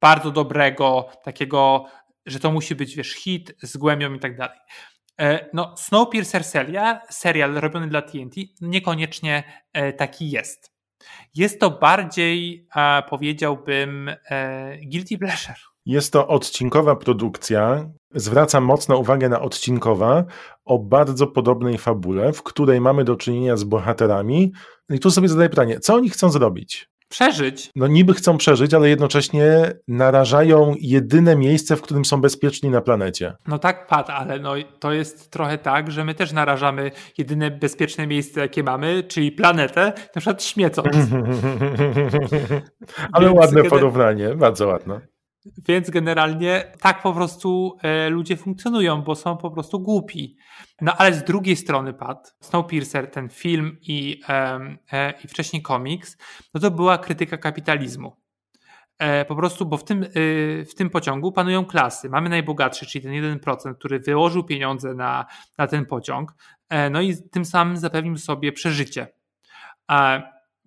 bardzo 0.00 0.30
dobrego, 0.30 1.10
takiego, 1.24 1.86
że 2.26 2.40
to 2.40 2.52
musi 2.52 2.74
być, 2.74 2.96
wiesz, 2.96 3.14
hit 3.14 3.54
z 3.62 3.76
głębią 3.76 4.14
i 4.14 4.18
tak 4.18 4.36
dalej. 4.36 4.58
E, 5.20 5.50
no, 5.52 5.74
Snowpiercer 5.76 6.44
serial, 6.44 7.00
serial 7.10 7.54
robiony 7.54 7.88
dla 7.88 8.02
TNT 8.02 8.36
niekoniecznie 8.60 9.62
e, 9.72 9.92
taki 9.92 10.30
jest. 10.30 10.72
Jest 11.34 11.60
to 11.60 11.70
bardziej, 11.70 12.68
powiedziałbym, 13.08 14.08
e, 14.08 14.76
guilty 14.78 15.18
pleasure. 15.18 15.71
Jest 15.86 16.12
to 16.12 16.28
odcinkowa 16.28 16.96
produkcja. 16.96 17.90
Zwracam 18.14 18.64
mocno 18.64 18.98
uwagę 18.98 19.28
na 19.28 19.40
odcinkowa 19.40 20.24
o 20.64 20.78
bardzo 20.78 21.26
podobnej 21.26 21.78
fabule, 21.78 22.32
w 22.32 22.42
której 22.42 22.80
mamy 22.80 23.04
do 23.04 23.16
czynienia 23.16 23.56
z 23.56 23.64
bohaterami. 23.64 24.52
I 24.90 24.98
tu 24.98 25.10
sobie 25.10 25.28
zadaję 25.28 25.48
pytanie, 25.48 25.80
co 25.80 25.94
oni 25.94 26.10
chcą 26.10 26.30
zrobić? 26.30 26.92
Przeżyć. 27.12 27.70
No 27.76 27.86
niby 27.86 28.14
chcą 28.14 28.38
przeżyć, 28.38 28.74
ale 28.74 28.88
jednocześnie 28.88 29.72
narażają 29.88 30.74
jedyne 30.80 31.36
miejsce, 31.36 31.76
w 31.76 31.82
którym 31.82 32.04
są 32.04 32.20
bezpieczni 32.20 32.70
na 32.70 32.80
planecie. 32.80 33.34
No 33.46 33.58
tak, 33.58 33.86
Pat, 33.86 34.10
ale 34.10 34.38
no, 34.38 34.54
to 34.80 34.92
jest 34.92 35.30
trochę 35.30 35.58
tak, 35.58 35.90
że 35.90 36.04
my 36.04 36.14
też 36.14 36.32
narażamy 36.32 36.90
jedyne 37.18 37.50
bezpieczne 37.50 38.06
miejsce, 38.06 38.40
jakie 38.40 38.62
mamy, 38.62 39.02
czyli 39.02 39.32
planetę, 39.32 39.92
na 40.14 40.20
przykład 40.20 40.42
śmiecąc. 40.44 40.88
ale 43.12 43.26
Więc 43.26 43.38
ładne 43.38 43.64
porównanie, 43.64 44.34
bardzo 44.34 44.66
ładne. 44.66 45.11
Więc 45.68 45.90
generalnie 45.90 46.72
tak 46.80 47.02
po 47.02 47.12
prostu 47.12 47.76
e, 47.82 48.08
ludzie 48.10 48.36
funkcjonują, 48.36 49.02
bo 49.02 49.14
są 49.14 49.36
po 49.36 49.50
prostu 49.50 49.80
głupi. 49.80 50.36
No 50.80 50.94
ale 50.96 51.14
z 51.14 51.24
drugiej 51.24 51.56
strony, 51.56 51.94
Pat, 51.94 52.36
Snowpiercer, 52.40 53.10
ten 53.10 53.28
film 53.28 53.76
i, 53.80 54.20
e, 54.92 55.14
i 55.24 55.28
wcześniej 55.28 55.62
komiks, 55.62 56.16
no 56.54 56.60
to 56.60 56.70
była 56.70 56.98
krytyka 56.98 57.38
kapitalizmu. 57.38 58.16
E, 58.98 59.24
po 59.24 59.36
prostu, 59.36 59.66
bo 59.66 59.76
w 59.76 59.84
tym, 59.84 60.02
y, 60.16 60.66
w 60.70 60.74
tym 60.74 60.90
pociągu 60.90 61.32
panują 61.32 61.64
klasy. 61.64 62.08
Mamy 62.08 62.28
najbogatszy, 62.28 62.86
czyli 62.86 63.04
ten 63.04 63.12
1%, 63.12 63.74
który 63.74 64.00
wyłożył 64.00 64.44
pieniądze 64.44 64.94
na, 64.94 65.26
na 65.58 65.66
ten 65.66 65.86
pociąg, 65.86 66.34
no 66.90 67.00
i 67.00 67.16
tym 67.30 67.44
samym 67.44 67.76
zapewnił 67.76 68.16
sobie 68.16 68.52
przeżycie. 68.52 69.06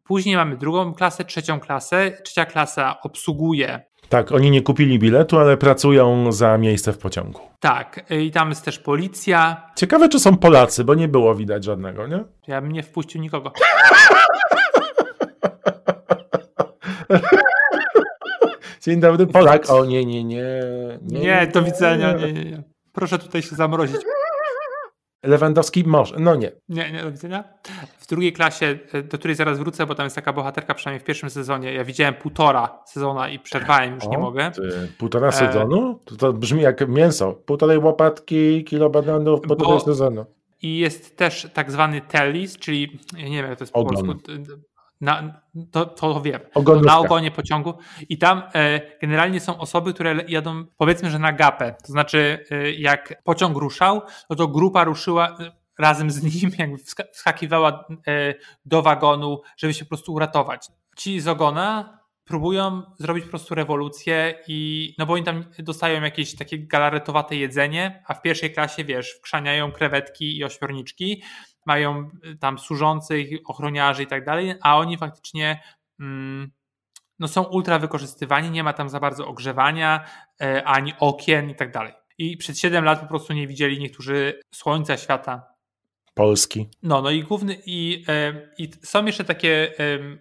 Później 0.03 0.35
mamy 0.35 0.57
drugą 0.57 0.93
klasę, 0.93 1.25
trzecią 1.25 1.59
klasę. 1.59 2.11
Trzecia 2.23 2.45
klasa 2.45 3.01
obsługuje 3.01 3.85
tak, 4.09 4.31
oni 4.31 4.51
nie 4.51 4.61
kupili 4.61 4.99
biletu, 4.99 5.39
ale 5.39 5.57
pracują 5.57 6.31
za 6.31 6.57
miejsce 6.57 6.93
w 6.93 6.97
pociągu. 6.97 7.39
Tak, 7.59 8.05
i 8.09 8.31
tam 8.31 8.49
jest 8.49 8.65
też 8.65 8.79
policja. 8.79 9.71
Ciekawe, 9.75 10.09
czy 10.09 10.19
są 10.19 10.37
Polacy, 10.37 10.83
bo 10.83 10.95
nie 10.95 11.07
było 11.07 11.35
widać 11.35 11.63
żadnego, 11.63 12.07
nie? 12.07 12.23
Ja 12.47 12.61
bym 12.61 12.71
nie 12.71 12.83
wpuścił 12.83 13.21
nikogo. 13.21 13.51
Dzień 18.81 18.99
dobry, 18.99 19.27
Polak. 19.27 19.69
O 19.69 19.85
nie, 19.85 20.05
nie, 20.05 20.23
nie. 20.23 20.43
Nie, 21.01 21.19
nie 21.19 21.47
do 21.53 21.61
widzenia. 21.61 22.13
Nie, 22.13 22.33
nie, 22.33 22.45
nie. 22.45 22.63
Proszę 22.93 23.19
tutaj 23.19 23.41
się 23.41 23.55
zamrozić. 23.55 23.97
Lewandowski 25.25 25.83
może, 25.87 26.15
no 26.19 26.35
nie. 26.35 26.51
Nie, 26.69 26.91
nie, 26.91 27.03
do 27.03 27.11
widzenia. 27.11 27.43
W 27.99 28.07
drugiej 28.07 28.33
klasie, 28.33 28.79
e, 28.93 29.03
do 29.03 29.17
której 29.17 29.35
zaraz 29.35 29.59
wrócę, 29.59 29.85
bo 29.85 29.95
tam 29.95 30.03
jest 30.03 30.15
taka 30.15 30.33
bohaterka, 30.33 30.73
przynajmniej 30.73 30.99
w 30.99 31.03
pierwszym 31.03 31.29
sezonie. 31.29 31.73
Ja 31.73 31.83
widziałem 31.83 32.13
półtora 32.13 32.79
sezona 32.85 33.29
i 33.29 33.39
przerwałem, 33.39 33.95
już 33.95 34.03
o, 34.03 34.09
nie 34.09 34.17
mogę. 34.17 34.51
Ty, 34.51 34.87
półtora 34.97 35.31
sezonu? 35.31 35.99
To, 36.05 36.15
to, 36.15 36.33
brzmi 36.33 36.61
jak 36.61 36.87
mięso. 36.89 37.33
Półtorej 37.33 37.77
łopatki, 37.77 38.63
kilo 38.63 38.89
bananów, 38.89 39.41
półtorej 39.41 39.79
sezonu. 39.79 40.25
I 40.61 40.77
jest 40.77 41.17
też 41.17 41.47
tak 41.53 41.71
zwany 41.71 42.01
tellis, 42.01 42.57
czyli, 42.57 42.99
nie 43.13 43.23
wiem, 43.23 43.45
jak 43.49 43.57
to 43.57 43.63
jest 43.63 43.73
po 43.73 43.85
polsku 43.85 44.13
na, 45.01 45.41
to, 45.71 45.85
to 45.85 46.21
wiem, 46.21 46.41
na 46.85 46.99
ogonie 46.99 47.31
pociągu. 47.31 47.73
I 48.09 48.17
tam 48.17 48.43
e, 48.55 48.81
generalnie 49.01 49.39
są 49.39 49.57
osoby, 49.57 49.93
które 49.93 50.15
jadą 50.27 50.65
powiedzmy, 50.77 51.09
że 51.09 51.19
na 51.19 51.33
gapę, 51.33 51.75
to 51.85 51.91
znaczy 51.91 52.45
e, 52.51 52.71
jak 52.71 53.23
pociąg 53.23 53.57
ruszał, 53.57 54.01
no 54.29 54.35
to 54.35 54.47
grupa 54.47 54.83
ruszyła 54.83 55.37
e, 55.39 55.51
razem 55.79 56.11
z 56.11 56.23
nim, 56.23 56.51
jakby 56.59 56.77
wskakiwała 57.13 57.85
e, 58.07 58.33
do 58.65 58.81
wagonu, 58.81 59.41
żeby 59.57 59.73
się 59.73 59.85
po 59.85 59.89
prostu 59.89 60.13
uratować. 60.13 60.67
Ci 60.97 61.21
z 61.21 61.27
ogona 61.27 61.99
próbują 62.25 62.81
zrobić 62.97 63.23
po 63.23 63.29
prostu 63.29 63.55
rewolucję 63.55 64.39
i 64.47 64.93
no 64.97 65.05
bo 65.05 65.13
oni 65.13 65.23
tam 65.23 65.43
dostają 65.59 66.01
jakieś 66.01 66.35
takie 66.35 66.59
galaretowate 66.59 67.35
jedzenie, 67.35 68.03
a 68.07 68.13
w 68.13 68.21
pierwszej 68.21 68.53
klasie 68.53 68.83
wiesz, 68.83 69.11
wkrzaniają 69.11 69.71
krewetki 69.71 70.37
i 70.37 70.43
ośmiorniczki, 70.43 71.23
mają 71.65 72.09
y, 72.25 72.37
tam 72.37 72.59
służących, 72.59 73.29
ochroniarzy 73.45 74.03
i 74.03 74.07
tak 74.07 74.25
dalej, 74.25 74.53
a 74.61 74.77
oni 74.77 74.97
faktycznie 74.97 75.63
mm, 75.99 76.51
no 77.19 77.27
są 77.27 77.43
ultra 77.43 77.79
wykorzystywani, 77.79 78.51
nie 78.51 78.63
ma 78.63 78.73
tam 78.73 78.89
za 78.89 78.99
bardzo 78.99 79.27
ogrzewania, 79.27 80.05
e, 80.41 80.63
ani 80.63 80.93
okien 80.99 81.49
i 81.49 81.55
tak 81.55 81.71
dalej. 81.71 81.93
I 82.17 82.37
przez 82.37 82.59
7 82.59 82.85
lat 82.85 82.99
po 83.01 83.07
prostu 83.07 83.33
nie 83.33 83.47
widzieli 83.47 83.79
niektórzy 83.79 84.39
słońca, 84.51 84.97
świata. 84.97 85.55
Polski. 86.13 86.69
No, 86.83 87.01
no 87.01 87.11
i 87.11 87.23
główny, 87.23 87.57
i, 87.65 88.03
e, 88.07 88.49
i 88.57 88.69
są 88.83 89.05
jeszcze 89.05 89.23
takie 89.23 89.73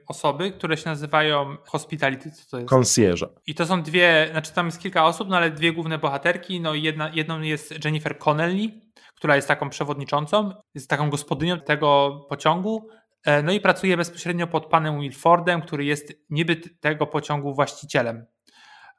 osoby, 0.07 0.51
które 0.51 0.77
się 0.77 0.91
nazywają 0.91 1.57
hospitality, 1.67 2.31
co 2.31 2.51
to 2.51 2.59
jest? 2.59 2.69
Concierge. 2.69 3.29
I 3.47 3.55
to 3.55 3.67
są 3.67 3.83
dwie, 3.83 4.29
znaczy 4.31 4.53
tam 4.53 4.67
jest 4.67 4.81
kilka 4.81 5.07
osób, 5.07 5.29
no 5.29 5.37
ale 5.37 5.51
dwie 5.51 5.73
główne 5.73 5.99
bohaterki, 5.99 6.61
no 6.61 6.75
jedna, 6.75 7.11
jedną 7.15 7.41
jest 7.41 7.85
Jennifer 7.85 8.19
Connelly, 8.19 8.81
która 9.15 9.37
jest 9.37 9.49
taką 9.49 9.71
przewodniczącą, 9.71 10.51
jest 10.75 10.91
taką 10.91 11.11
gospodynią 11.11 11.61
tego 11.61 12.21
pociągu, 12.29 12.89
e, 13.25 13.43
no 13.43 13.53
i 13.53 13.61
pracuje 13.61 13.97
bezpośrednio 13.97 14.47
pod 14.47 14.67
panem 14.67 15.01
Wilfordem, 15.01 15.63
który 15.63 15.85
jest 15.85 16.13
niby 16.31 16.57
tego 16.57 17.07
pociągu 17.07 17.55
właścicielem. 17.55 18.27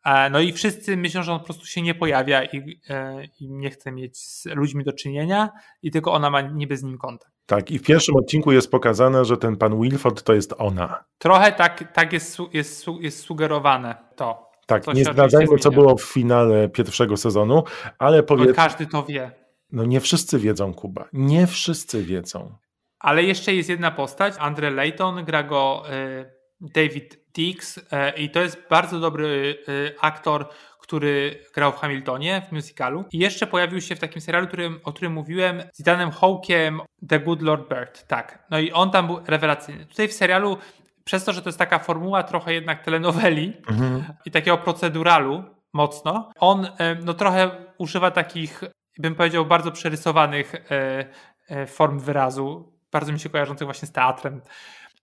E, 0.06 0.30
no 0.30 0.40
i 0.40 0.54
wszyscy 0.54 0.98
myślą, 0.98 1.24
że 1.24 1.34
on 1.34 1.40
po 1.40 1.46
prostu 1.46 1.66
się 1.66 1.82
nie 1.82 1.96
pojawia 1.96 2.44
i, 2.44 2.82
e, 2.90 3.24
i, 3.40 3.50
nie 3.50 3.70
chce 3.70 3.92
mieć 3.92 4.18
z 4.18 4.46
ludźmi 4.46 4.84
do 4.84 4.94
czynienia 4.94 5.50
i 5.82 5.92
tylko 5.92 6.14
ona 6.14 6.30
ma 6.30 6.42
niby 6.42 6.78
z 6.78 6.84
nim 6.84 6.98
kontakt. 6.98 7.36
Tak, 7.46 7.72
i 7.72 7.80
w 7.80 7.84
pierwszym 7.84 8.16
odcinku 8.16 8.52
jest 8.52 8.72
pokazane, 8.72 9.26
że 9.26 9.38
ten 9.38 9.58
pan 9.58 9.82
Wilford 9.82 10.24
to 10.24 10.34
jest 10.34 10.54
ona. 10.58 11.04
Trochę 11.18 11.52
tak, 11.52 11.94
tak 11.94 12.14
jest, 12.14 12.38
jest, 12.54 12.86
jest 13.00 13.20
sugerowane 13.20 13.96
to. 14.16 14.50
Tak, 14.66 14.88
nie 14.88 15.04
zdradzajmy, 15.06 15.58
co 15.58 15.72
było 15.72 15.98
w 15.98 16.04
finale 16.04 16.70
pierwszego 16.70 17.18
sezonu, 17.18 17.64
ale 18.00 18.24
powiedz... 18.24 18.56
Każdy 18.56 18.88
to 18.88 19.04
wie. 19.04 19.32
No 19.72 19.86
nie 19.86 20.00
wszyscy 20.00 20.40
wiedzą, 20.40 20.74
Kuba. 20.74 21.06
Nie 21.14 21.48
wszyscy 21.48 22.04
wiedzą. 22.04 22.58
Ale 23.00 23.24
jeszcze 23.24 23.54
jest 23.54 23.70
jedna 23.70 23.92
postać, 23.92 24.34
Andre 24.40 24.72
Layton, 24.72 25.26
gra 25.26 25.44
go 25.44 25.84
y, 25.94 26.26
David 26.62 27.20
Dix 27.36 27.78
y, 27.78 27.82
i 28.18 28.30
to 28.30 28.42
jest 28.42 28.58
bardzo 28.70 29.00
dobry 29.00 29.58
y, 29.70 29.96
aktor, 30.02 30.50
który 30.80 31.40
grał 31.54 31.72
w 31.72 31.76
Hamiltonie, 31.76 32.42
w 32.50 32.52
musicalu. 32.52 33.06
I 33.12 33.18
jeszcze 33.18 33.48
pojawił 33.48 33.82
się 33.82 33.96
w 33.96 34.00
takim 34.00 34.22
serialu, 34.22 34.48
którym, 34.48 34.80
o 34.84 34.94
którym 34.94 35.14
mówiłem, 35.14 35.64
z 35.74 35.84
Danem 35.84 36.12
Hawkiem, 36.12 36.82
The 37.10 37.20
Good 37.20 37.42
Lord 37.42 37.70
Bird. 37.70 38.08
Tak. 38.08 38.46
No 38.50 38.60
i 38.60 38.72
on 38.72 38.92
tam 38.92 39.08
był 39.08 39.20
rewelacyjny. 39.28 39.86
Tutaj 39.86 40.08
w 40.08 40.14
serialu, 40.14 40.58
przez 41.04 41.24
to, 41.24 41.34
że 41.34 41.42
to 41.42 41.50
jest 41.50 41.60
taka 41.60 41.80
formuła 41.80 42.24
trochę 42.24 42.54
jednak 42.54 42.84
telenoweli 42.84 43.54
mhm. 43.68 44.04
i 44.26 44.32
takiego 44.32 44.58
proceduralu 44.58 45.44
mocno, 45.74 46.32
on 46.40 46.68
no 47.06 47.14
trochę 47.14 47.52
używa 47.78 48.12
takich 48.12 48.62
bym 49.00 49.16
powiedział, 49.16 49.46
bardzo 49.46 49.72
przerysowanych 49.72 50.56
e, 50.56 51.06
e, 51.50 51.68
form 51.68 52.00
wyrazu, 52.00 52.74
bardzo 52.92 53.14
mi 53.14 53.20
się 53.20 53.30
kojarzących 53.30 53.66
właśnie 53.66 53.88
z 53.88 53.92
teatrem. 53.92 54.42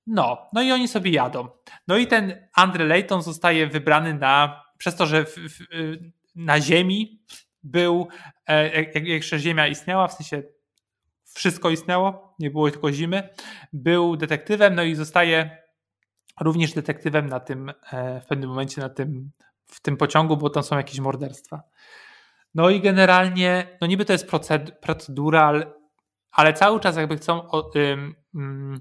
No, 0.06 0.46
no 0.52 0.62
i 0.62 0.72
oni 0.72 0.88
sobie 0.88 1.10
jadą. 1.10 1.48
No 1.88 1.96
i 1.96 2.06
ten 2.06 2.48
Andre 2.54 2.84
Layton 2.84 3.22
zostaje 3.22 3.66
wybrany 3.66 4.14
na, 4.14 4.62
przez 4.78 4.96
to, 4.96 5.06
że 5.06 5.24
w, 5.24 5.34
w, 5.36 5.66
na 6.34 6.60
Ziemi 6.60 7.22
był, 7.62 8.08
e, 8.46 8.82
jak 8.82 9.06
jeszcze 9.06 9.38
Ziemia 9.38 9.66
istniała, 9.66 10.08
w 10.08 10.12
sensie 10.12 10.42
wszystko 11.24 11.70
istniało, 11.70 12.34
nie 12.38 12.50
było 12.50 12.70
tylko 12.70 12.92
zimy, 12.92 13.28
był 13.72 14.16
detektywem, 14.16 14.74
no 14.74 14.82
i 14.82 14.94
zostaje 14.94 15.62
również 16.40 16.72
detektywem 16.72 17.26
na 17.26 17.40
tym, 17.40 17.72
w 18.22 18.26
pewnym 18.26 18.48
momencie 18.50 18.80
na 18.80 18.88
tym, 18.88 19.30
w 19.66 19.80
tym 19.80 19.96
pociągu, 19.96 20.36
bo 20.36 20.50
tam 20.50 20.62
są 20.62 20.76
jakieś 20.76 21.00
morderstwa. 21.00 21.62
No 22.54 22.70
i 22.70 22.80
generalnie, 22.80 23.78
no 23.80 23.86
niby 23.86 24.04
to 24.04 24.12
jest 24.12 24.28
proced 24.28 24.78
procedural, 24.80 25.74
ale 26.30 26.52
cały 26.52 26.80
czas 26.80 26.96
jakby 26.96 27.16
chcą, 27.16 27.48
ym, 28.34 28.80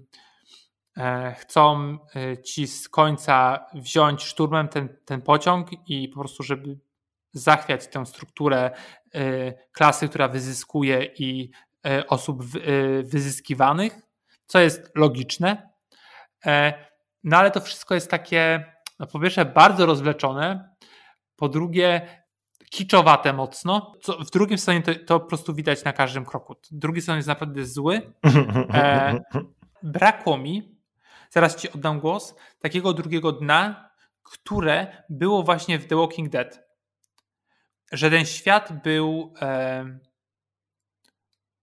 e, 0.97 1.35
chcą 1.39 1.97
y, 2.15 2.41
ci 2.43 2.67
z 2.67 2.89
końca 2.89 3.65
wziąć 3.73 4.23
szturmem 4.23 4.67
ten, 4.67 4.97
ten 5.05 5.21
pociąg 5.21 5.69
i 5.87 6.09
po 6.09 6.19
prostu, 6.19 6.43
żeby 6.43 6.79
zachwiać 7.33 7.87
tę 7.87 8.05
strukturę 8.05 8.71
y, 9.15 9.53
klasy, 9.71 10.09
która 10.09 10.27
wyzyskuje 10.27 11.05
i 11.05 11.51
y, 11.87 12.07
osób 12.07 12.43
wyzyskiwanych, 13.03 13.93
co 14.45 14.59
jest 14.59 14.91
logiczne. 14.95 15.69
E, 16.45 16.73
no 17.23 17.37
ale 17.37 17.51
to 17.51 17.61
wszystko 17.61 17.95
jest 17.95 18.11
takie, 18.11 18.73
no 18.99 19.07
po 19.07 19.19
pierwsze, 19.19 19.45
bardzo 19.45 19.85
rozwleczone, 19.85 20.69
po 21.35 21.49
drugie, 21.49 22.20
kiczowate 22.71 23.33
mocno. 23.33 23.93
Co 24.01 24.17
w 24.17 24.31
drugim 24.31 24.57
sezonie 24.57 24.81
to, 24.81 24.95
to 24.95 25.19
po 25.19 25.25
prostu 25.27 25.53
widać 25.53 25.83
na 25.83 25.93
każdym 25.93 26.25
kroku. 26.25 26.55
Drugi 26.71 27.01
sezon 27.01 27.15
jest 27.15 27.27
naprawdę 27.27 27.65
zły. 27.65 28.01
E, 28.73 29.19
brakło 29.83 30.37
mi 30.37 30.81
zaraz 31.31 31.55
ci 31.55 31.71
oddam 31.71 31.99
głos, 31.99 32.35
takiego 32.59 32.93
drugiego 32.93 33.31
dna, 33.31 33.89
które 34.23 35.03
było 35.09 35.43
właśnie 35.43 35.79
w 35.79 35.87
The 35.87 35.95
Walking 35.95 36.29
Dead. 36.29 36.63
Że 37.91 38.09
ten 38.09 38.25
świat 38.25 38.83
był 38.83 39.33
e, 39.41 39.99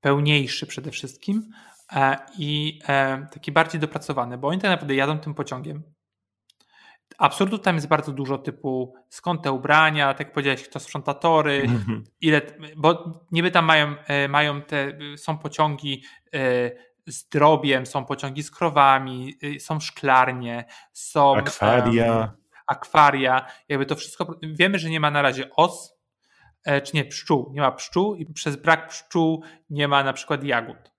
pełniejszy 0.00 0.66
przede 0.66 0.90
wszystkim 0.90 1.50
e, 1.92 2.16
i 2.38 2.80
e, 2.88 3.26
taki 3.32 3.52
bardziej 3.52 3.80
dopracowany, 3.80 4.38
bo 4.38 4.48
oni 4.48 4.60
tak 4.60 4.70
naprawdę 4.70 4.94
jadą 4.94 5.18
tym 5.18 5.34
pociągiem. 5.34 5.82
Absurdów 7.18 7.60
tam 7.60 7.74
jest 7.74 7.88
bardzo 7.88 8.12
dużo, 8.12 8.38
typu 8.38 8.94
skąd 9.08 9.42
te 9.42 9.52
ubrania, 9.52 10.08
tak 10.14 10.20
jak 10.26 10.32
powiedziałeś, 10.32 10.68
kto 10.68 10.80
sprząta 10.80 11.14
tory, 11.14 11.62
Mhm. 11.64 12.04
ile, 12.20 12.42
bo 12.76 13.20
niby 13.32 13.50
tam 13.50 13.64
mają, 13.64 13.94
e, 14.06 14.28
mają 14.28 14.62
te, 14.62 14.98
są 15.16 15.38
pociągi 15.38 16.02
e, 16.34 16.38
z 17.06 17.28
drobiem, 17.28 17.86
są 17.86 18.04
pociągi 18.04 18.42
z 18.42 18.50
krowami, 18.50 19.34
y, 19.44 19.60
są 19.60 19.80
szklarnie, 19.80 20.64
są 20.92 21.36
Akwaria. 21.36 22.22
em, 22.22 22.28
akwaria, 22.66 23.46
jakby 23.68 23.86
to 23.86 23.96
wszystko, 23.96 24.38
wiemy, 24.42 24.78
że 24.78 24.90
nie 24.90 25.00
ma 25.00 25.10
na 25.10 25.22
razie 25.22 25.50
os, 25.56 25.98
e, 26.64 26.80
czy 26.80 26.96
nie, 26.96 27.04
pszczół, 27.04 27.50
nie 27.54 27.60
ma 27.60 27.72
pszczół 27.72 28.14
i 28.14 28.26
przez 28.26 28.56
brak 28.56 28.88
pszczół 28.88 29.42
nie 29.70 29.88
ma 29.88 30.04
na 30.04 30.12
przykład 30.12 30.44
jagód. 30.44 30.92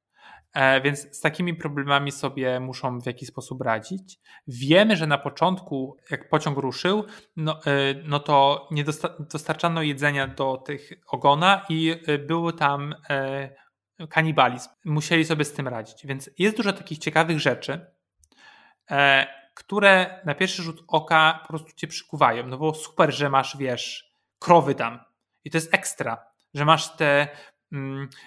E, 0.54 0.82
Więc 0.82 1.18
z 1.18 1.22
takimi 1.22 1.56
problemami 1.56 2.12
sobie 2.12 2.60
muszą 2.60 3.02
w 3.02 3.06
jakiś 3.06 3.30
sposób 3.30 3.62
radzić. 3.62 4.20
Wiemy, 4.48 4.98
że 4.98 5.08
na 5.08 5.18
początku, 5.18 5.98
jak 6.12 6.30
pociąg 6.30 6.58
ruszył, 6.58 7.06
no, 7.36 7.60
e, 7.66 7.94
no 8.04 8.20
to 8.20 8.68
nie 8.72 8.84
dosta- 8.84 9.14
dostarczano 9.20 9.82
jedzenia 9.82 10.28
do 10.28 10.58
tych 10.58 10.92
ogona 11.08 11.66
i 11.70 11.96
e, 12.08 12.18
był 12.18 12.52
tam 12.52 12.96
kanibalizm. 14.10 14.70
Musieli 14.86 15.26
sobie 15.26 15.46
z 15.46 15.54
tym 15.54 15.68
radzić. 15.68 16.06
Więc 16.06 16.30
jest 16.38 16.58
dużo 16.58 16.74
takich 16.74 16.98
ciekawych 16.98 17.40
rzeczy, 17.40 17.86
które 19.54 20.22
na 20.26 20.36
pierwszy 20.36 20.64
rzut 20.64 20.84
oka 20.88 21.40
po 21.42 21.48
prostu 21.48 21.72
cię 21.76 21.88
przykuwają. 21.88 22.48
No 22.48 22.58
bo 22.58 22.74
super, 22.74 23.14
że 23.14 23.30
masz, 23.30 23.58
wiesz, 23.58 24.14
krowy 24.40 24.76
tam. 24.76 25.00
I 25.44 25.52
to 25.52 25.58
jest 25.58 25.74
ekstra, 25.74 26.26
że 26.54 26.66
masz 26.66 26.96
te 26.96 27.28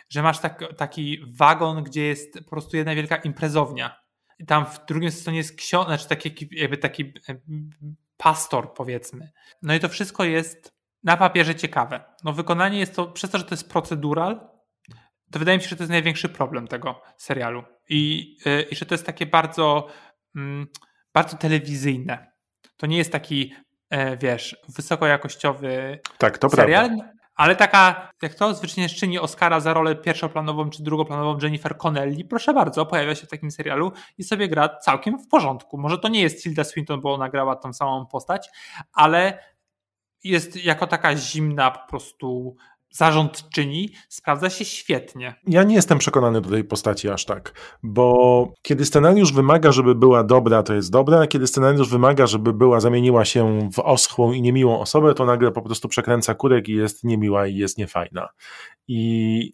że 0.09 0.22
masz 0.22 0.38
tak, 0.38 0.64
taki 0.76 1.18
wagon, 1.26 1.85
gdzie 1.85 2.07
jest 2.07 2.38
po 2.44 2.50
prostu 2.50 2.76
jedna 2.76 2.94
wielka 2.94 3.16
imprezownia. 3.16 4.02
I 4.38 4.46
tam 4.46 4.66
w 4.66 4.87
drugim 4.87 5.11
sezonie 5.11 5.37
jest 5.37 5.57
książę, 5.57 5.87
znaczy 5.87 6.09
taki, 6.09 6.48
jakby 6.52 6.78
taki 6.78 7.12
e, 7.28 7.35
pastor, 8.16 8.74
powiedzmy. 8.74 9.33
No 9.62 9.74
i 9.74 9.81
to 9.81 9.88
wszystko 9.88 10.24
jest 10.24 10.74
na 11.05 11.16
papierze 11.16 11.55
ciekawe. 11.55 12.05
No 12.24 12.33
wykonanie 12.33 12.78
jest 12.78 12.96
to, 12.96 13.07
przez 13.07 13.31
to, 13.31 13.38
że 13.38 13.44
to 13.44 13.55
jest 13.55 13.70
procedural, 13.70 14.48
to 15.33 15.38
wydaje 15.38 15.59
mi 15.59 15.64
się, 15.64 15.68
że 15.68 15.76
to 15.76 15.83
jest 15.83 15.90
największy 15.90 16.28
problem 16.28 16.68
tego 16.68 17.02
serialu. 17.16 17.64
I, 17.88 18.37
yy, 18.46 18.62
i 18.62 18.76
że 18.76 18.87
to 18.87 18.94
jest 18.94 19.07
takie 19.07 19.26
bardzo, 19.26 19.88
mm, 20.37 20.66
bardzo 21.14 21.37
telewizyjne. 21.37 22.33
To 22.76 22.87
nie 22.87 22.96
jest 22.96 23.12
taki, 23.12 23.55
e, 23.90 24.16
wiesz, 24.16 24.57
wysokojakościowy 24.68 26.00
Tak, 26.18 26.38
to 26.38 26.50
serial, 26.50 26.87
prawda. 26.87 27.12
Ale 27.42 27.57
taka, 27.57 28.11
jak 28.22 28.35
to 28.35 28.55
zwyciężczyni 28.55 29.18
Oscara 29.18 29.61
za 29.61 29.74
rolę 29.74 29.96
pierwszoplanową 29.96 30.70
czy 30.70 30.83
drugoplanową 30.83 31.38
Jennifer 31.42 31.76
Connelly, 31.76 32.24
proszę 32.24 32.55
bardzo, 32.55 32.87
pojawia 32.87 33.14
się 33.14 33.26
w 33.26 33.31
takim 33.31 33.50
serialu 33.50 33.92
i 34.18 34.24
sobie 34.24 34.48
gra 34.48 34.68
całkiem 34.68 35.18
w 35.18 35.28
porządku. 35.28 35.78
Może 35.78 35.98
to 35.98 36.09
nie 36.09 36.20
jest 36.20 36.42
Tilda 36.42 36.64
Swinton, 36.64 37.00
bo 37.00 37.14
ona 37.14 37.28
grała 37.28 37.57
tą 37.57 37.72
samą 37.72 38.07
postać, 38.07 38.50
ale 38.92 39.38
jest 40.24 40.64
jako 40.64 40.87
taka 40.87 41.16
zimna 41.16 41.70
po 41.70 41.88
prostu 41.88 42.57
zarządczyni, 42.92 43.90
sprawdza 44.09 44.50
się 44.50 44.64
świetnie. 44.64 45.35
Ja 45.46 45.62
nie 45.62 45.74
jestem 45.74 45.98
przekonany 45.98 46.40
do 46.40 46.50
tej 46.50 46.64
postaci 46.64 47.09
aż 47.09 47.24
tak, 47.24 47.52
bo 47.83 48.48
kiedy 48.62 48.85
scenariusz 48.85 49.33
wymaga, 49.33 49.72
żeby 49.72 49.94
była 49.94 50.24
dobra, 50.24 50.62
to 50.62 50.74
jest 50.74 50.90
dobra, 50.90 51.20
a 51.20 51.26
kiedy 51.26 51.46
scenariusz 51.46 51.88
wymaga, 51.88 52.26
żeby 52.26 52.52
była, 52.52 52.81
zamieniła 52.81 53.24
się 53.24 53.68
w 53.72 53.78
oschłą 53.78 54.33
i 54.33 54.42
niemiłą 54.42 54.81
osobę, 54.81 55.14
to 55.14 55.24
nagle 55.24 55.52
po 55.52 55.62
prostu 55.62 55.88
przekręca 55.88 56.35
kurek 56.35 56.68
i 56.68 56.72
jest 56.72 57.05
niemiła 57.05 57.46
i 57.46 57.57
jest 57.57 57.78
niefajna. 57.78 58.28
I 58.88 59.52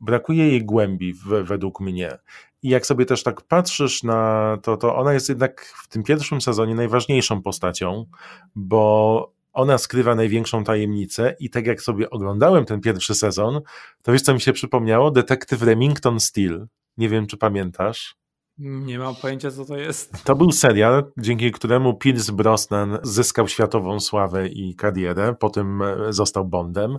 brakuje 0.00 0.48
jej 0.48 0.64
głębi 0.64 1.12
w, 1.12 1.26
według 1.26 1.80
mnie. 1.80 2.18
I 2.62 2.68
jak 2.68 2.86
sobie 2.86 3.06
też 3.06 3.22
tak 3.22 3.42
patrzysz 3.42 4.02
na 4.02 4.56
to, 4.62 4.76
to 4.76 4.96
ona 4.96 5.12
jest 5.12 5.28
jednak 5.28 5.64
w 5.64 5.88
tym 5.88 6.02
pierwszym 6.02 6.40
sezonie 6.40 6.74
najważniejszą 6.74 7.42
postacią, 7.42 8.06
bo 8.54 9.37
ona 9.58 9.78
skrywa 9.78 10.14
największą 10.14 10.64
tajemnicę 10.64 11.36
i 11.40 11.50
tak 11.50 11.66
jak 11.66 11.82
sobie 11.82 12.10
oglądałem 12.10 12.64
ten 12.64 12.80
pierwszy 12.80 13.14
sezon, 13.14 13.60
to 14.02 14.12
wiesz 14.12 14.22
co 14.22 14.34
mi 14.34 14.40
się 14.40 14.52
przypomniało? 14.52 15.10
Detektyw 15.10 15.62
Remington 15.62 16.20
Steele. 16.20 16.66
Nie 16.96 17.08
wiem, 17.08 17.26
czy 17.26 17.36
pamiętasz. 17.36 18.16
Nie 18.58 18.98
mam 18.98 19.14
pojęcia, 19.14 19.50
co 19.50 19.64
to 19.64 19.76
jest. 19.76 20.24
To 20.24 20.34
był 20.34 20.52
serial, 20.52 21.12
dzięki 21.16 21.52
któremu 21.52 21.94
Pierce 21.94 22.32
Brosnan 22.32 22.98
zyskał 23.02 23.48
światową 23.48 24.00
sławę 24.00 24.48
i 24.48 24.74
karierę, 24.74 25.34
potem 25.40 25.82
e, 25.82 26.12
został 26.12 26.44
Bondem. 26.44 26.98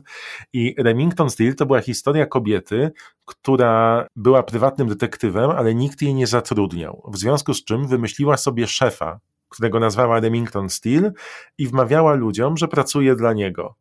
I 0.53 0.75
Remington 0.77 1.29
Steele 1.29 1.53
to 1.53 1.65
była 1.65 1.81
historia 1.81 2.25
kobiety, 2.25 2.91
która 3.25 4.07
była 4.15 4.43
prywatnym 4.43 4.87
detektywem, 4.87 5.49
ale 5.49 5.75
nikt 5.75 6.01
jej 6.01 6.13
nie 6.13 6.27
zatrudniał. 6.27 7.09
W 7.11 7.17
związku 7.17 7.53
z 7.53 7.63
czym 7.63 7.87
wymyśliła 7.87 8.37
sobie 8.37 8.67
szefa, 8.67 9.19
którego 9.49 9.79
nazwała 9.79 10.19
Remington 10.19 10.69
Steele 10.69 11.11
i 11.57 11.67
wmawiała 11.67 12.13
ludziom, 12.13 12.57
że 12.57 12.67
pracuje 12.67 13.15
dla 13.15 13.33
niego. 13.33 13.75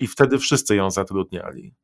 I 0.00 0.06
wtedy 0.06 0.38
wszyscy 0.38 0.76
ją 0.76 0.90
zatrudniali. 0.90 1.74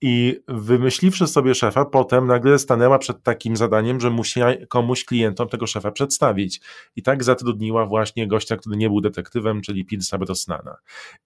I 0.00 0.40
wymyśliwszy 0.48 1.26
sobie 1.26 1.54
szefa, 1.54 1.84
potem 1.84 2.26
nagle 2.26 2.58
stanęła 2.58 2.98
przed 2.98 3.22
takim 3.22 3.56
zadaniem, 3.56 4.00
że 4.00 4.10
musiała 4.10 4.52
komuś 4.68 5.04
klientom 5.04 5.48
tego 5.48 5.66
szefa 5.66 5.90
przedstawić. 5.90 6.60
I 6.96 7.02
tak 7.02 7.24
zatrudniła 7.24 7.86
właśnie 7.86 8.28
gościa, 8.28 8.56
który 8.56 8.76
nie 8.76 8.88
był 8.88 9.00
detektywem, 9.00 9.60
czyli 9.60 9.84
Pilsa 9.84 10.18
Brosnana. 10.18 10.76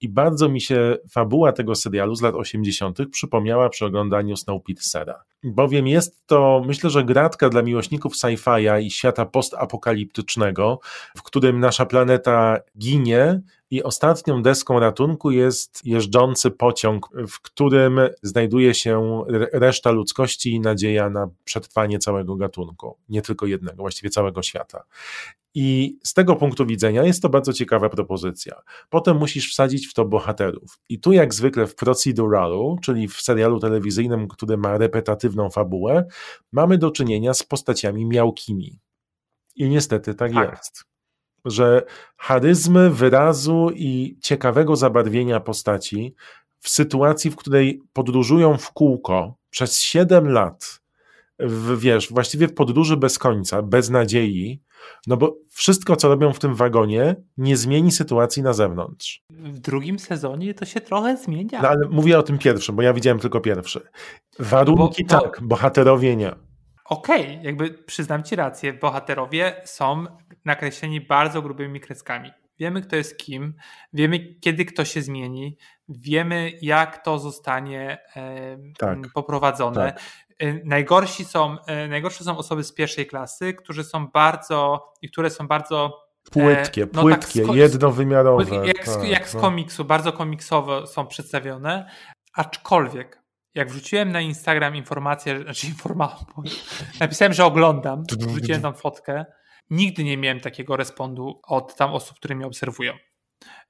I 0.01 0.09
bardzo 0.09 0.49
mi 0.49 0.61
się 0.61 0.97
fabuła 1.11 1.51
tego 1.51 1.75
serialu 1.75 2.15
z 2.15 2.21
lat 2.21 2.35
80. 2.35 2.97
przypomniała 3.11 3.69
przy 3.69 3.85
oglądaniu 3.85 4.37
Snowpiercera. 4.37 5.23
Bowiem 5.43 5.87
jest 5.87 6.25
to, 6.25 6.61
myślę, 6.65 6.89
że 6.89 7.03
gratka 7.03 7.49
dla 7.49 7.61
miłośników 7.61 8.13
sci-fi'a 8.13 8.81
i 8.81 8.91
świata 8.91 9.25
postapokaliptycznego, 9.25 10.79
w 11.17 11.23
którym 11.23 11.59
nasza 11.59 11.85
planeta 11.85 12.57
ginie 12.77 13.41
i 13.71 13.83
ostatnią 13.83 14.41
deską 14.41 14.79
ratunku 14.79 15.31
jest 15.31 15.85
jeżdżący 15.85 16.51
pociąg, 16.51 17.09
w 17.27 17.41
którym 17.41 17.99
znajduje 18.23 18.73
się 18.73 19.23
reszta 19.53 19.91
ludzkości 19.91 20.51
i 20.51 20.59
nadzieja 20.59 21.09
na 21.09 21.29
przetrwanie 21.43 21.99
całego 21.99 22.35
gatunku, 22.35 22.97
nie 23.09 23.21
tylko 23.21 23.45
jednego, 23.45 23.83
właściwie 23.83 24.09
całego 24.09 24.43
świata. 24.43 24.83
I 25.53 25.97
z 26.03 26.13
tego 26.13 26.35
punktu 26.35 26.65
widzenia 26.65 27.03
jest 27.03 27.21
to 27.21 27.29
bardzo 27.29 27.53
ciekawa 27.53 27.89
propozycja. 27.89 28.61
Potem 28.89 29.17
musisz 29.17 29.51
wsadzić 29.51 29.87
w 29.87 29.93
to 29.93 30.05
bohaterów. 30.05 30.79
I 30.89 30.99
tu, 30.99 31.11
jak 31.11 31.33
zwykle 31.33 31.67
w 31.67 31.75
proceduralu, 31.75 32.77
czyli 32.81 33.07
w 33.07 33.21
serialu 33.21 33.59
telewizyjnym, 33.59 34.27
który 34.27 34.57
ma 34.57 34.77
repetatywną 34.77 35.49
fabułę, 35.49 36.05
mamy 36.51 36.77
do 36.77 36.91
czynienia 36.91 37.33
z 37.33 37.43
postaciami 37.43 38.05
miałkimi. 38.05 38.79
I 39.55 39.69
niestety 39.69 40.15
tak, 40.15 40.33
tak. 40.33 40.51
jest 40.51 40.89
że 41.45 41.83
charyzmy, 42.17 42.89
wyrazu 42.89 43.69
i 43.75 44.17
ciekawego 44.21 44.75
zabarwienia 44.75 45.39
postaci 45.39 46.15
w 46.59 46.69
sytuacji, 46.69 47.31
w 47.31 47.35
której 47.35 47.81
podróżują 47.93 48.57
w 48.57 48.71
kółko 48.71 49.35
przez 49.49 49.81
7 49.81 50.29
lat, 50.29 50.81
w, 51.39 51.79
wiesz, 51.79 52.09
właściwie 52.09 52.47
w 52.47 52.53
podróży 52.53 52.97
bez 52.97 53.17
końca, 53.17 53.61
bez 53.61 53.89
nadziei, 53.89 54.61
no 55.07 55.17
bo 55.17 55.37
wszystko, 55.49 55.95
co 55.95 56.07
robią 56.07 56.33
w 56.33 56.39
tym 56.39 56.55
wagonie, 56.55 57.15
nie 57.37 57.57
zmieni 57.57 57.91
sytuacji 57.91 58.43
na 58.43 58.53
zewnątrz. 58.53 59.23
W 59.29 59.59
drugim 59.59 59.99
sezonie 59.99 60.53
to 60.53 60.65
się 60.65 60.81
trochę 60.81 61.17
zmienia. 61.17 61.61
No 61.61 61.69
ale 61.69 61.87
mówię 61.89 62.19
o 62.19 62.23
tym 62.23 62.37
pierwszym, 62.37 62.75
bo 62.75 62.81
ja 62.81 62.93
widziałem 62.93 63.19
tylko 63.19 63.41
pierwszy. 63.41 63.81
Warunki 64.39 65.05
bo, 65.05 65.15
bo... 65.15 65.21
tak, 65.21 65.39
bohaterowie 65.41 66.15
nie. 66.15 66.48
Okej, 66.89 67.21
okay, 67.21 67.43
jakby 67.43 67.69
przyznam 67.69 68.23
ci 68.23 68.35
rację, 68.35 68.73
bohaterowie 68.73 69.61
są 69.65 70.05
nakreśleni 70.45 71.01
bardzo 71.01 71.41
grubymi 71.41 71.79
kreskami. 71.79 72.31
Wiemy, 72.59 72.81
kto 72.81 72.95
jest 72.95 73.17
kim, 73.17 73.53
wiemy, 73.93 74.35
kiedy 74.41 74.65
kto 74.65 74.85
się 74.85 75.01
zmieni, 75.01 75.57
wiemy, 75.89 76.51
jak 76.61 77.03
to 77.03 77.19
zostanie 77.19 77.97
e, 78.15 78.57
tak, 78.77 78.97
poprowadzone. 79.13 79.93
Tak. 79.93 80.01
Najgorsi 80.65 81.25
są, 81.25 81.57
e, 81.65 81.87
najgorsze 81.87 82.23
są 82.23 82.37
osoby 82.37 82.63
z 82.63 82.73
pierwszej 82.73 83.07
klasy, 83.07 83.53
którzy 83.53 83.83
są 83.83 84.07
bardzo 84.07 84.91
i 85.01 85.09
które 85.09 85.29
są 85.29 85.47
bardzo 85.47 86.09
płytkie, 86.31 86.87
no 86.93 87.01
płytkie, 87.01 87.45
tak, 87.45 87.55
jednowymiarowe. 87.55 88.67
Jak, 88.67 88.85
tak, 88.85 89.03
jak 89.03 89.29
z 89.29 89.33
no. 89.33 89.41
komiksu, 89.41 89.85
bardzo 89.85 90.13
komiksowo 90.13 90.87
są 90.87 91.07
przedstawione, 91.07 91.89
aczkolwiek 92.33 93.18
jak 93.55 93.69
wrzuciłem 93.69 94.11
na 94.11 94.21
Instagram 94.21 94.75
informację, 94.75 95.43
znaczy 95.43 95.67
informację, 95.67 96.25
napisałem, 96.99 97.33
że 97.33 97.45
oglądam, 97.45 98.03
wrzuciłem 98.19 98.61
tam 98.61 98.73
fotkę, 98.73 99.25
nigdy 99.69 100.03
nie 100.03 100.17
miałem 100.17 100.39
takiego 100.39 100.77
respondu 100.77 101.41
od 101.43 101.75
tam 101.75 101.93
osób, 101.93 102.17
które 102.17 102.35
mnie 102.35 102.47
obserwują 102.47 102.93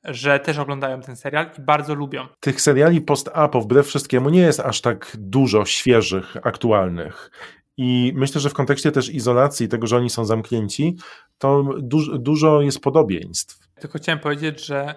że 0.03 0.39
też 0.39 0.57
oglądają 0.57 1.01
ten 1.01 1.15
serial 1.15 1.51
i 1.57 1.61
bardzo 1.61 1.95
lubią. 1.95 2.27
Tych 2.39 2.61
seriali 2.61 3.01
post-apo 3.01 3.61
wbrew 3.61 3.87
wszystkiemu 3.87 4.29
nie 4.29 4.41
jest 4.41 4.59
aż 4.59 4.81
tak 4.81 5.17
dużo 5.19 5.65
świeżych, 5.65 6.37
aktualnych. 6.43 7.31
I 7.77 8.13
myślę, 8.15 8.41
że 8.41 8.49
w 8.49 8.53
kontekście 8.53 8.91
też 8.91 9.09
izolacji, 9.09 9.67
tego, 9.67 9.87
że 9.87 9.97
oni 9.97 10.09
są 10.09 10.25
zamknięci, 10.25 10.97
to 11.37 11.63
duż, 11.81 12.09
dużo 12.19 12.61
jest 12.61 12.79
podobieństw. 12.79 13.59
Tylko 13.79 13.97
chciałem 13.97 14.19
powiedzieć, 14.19 14.65
że 14.65 14.95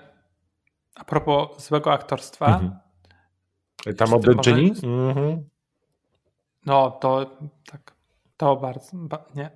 a 0.94 1.04
propos 1.04 1.66
złego 1.66 1.92
aktorstwa. 1.92 2.46
Mhm. 2.46 2.81
Tam 3.96 4.14
obręczyni? 4.14 4.72
Mhm. 4.82 5.48
No, 6.66 6.90
to 6.90 7.38
tak. 7.70 7.94
To 8.36 8.56
bardzo. 8.56 8.96
Nie. 9.34 9.50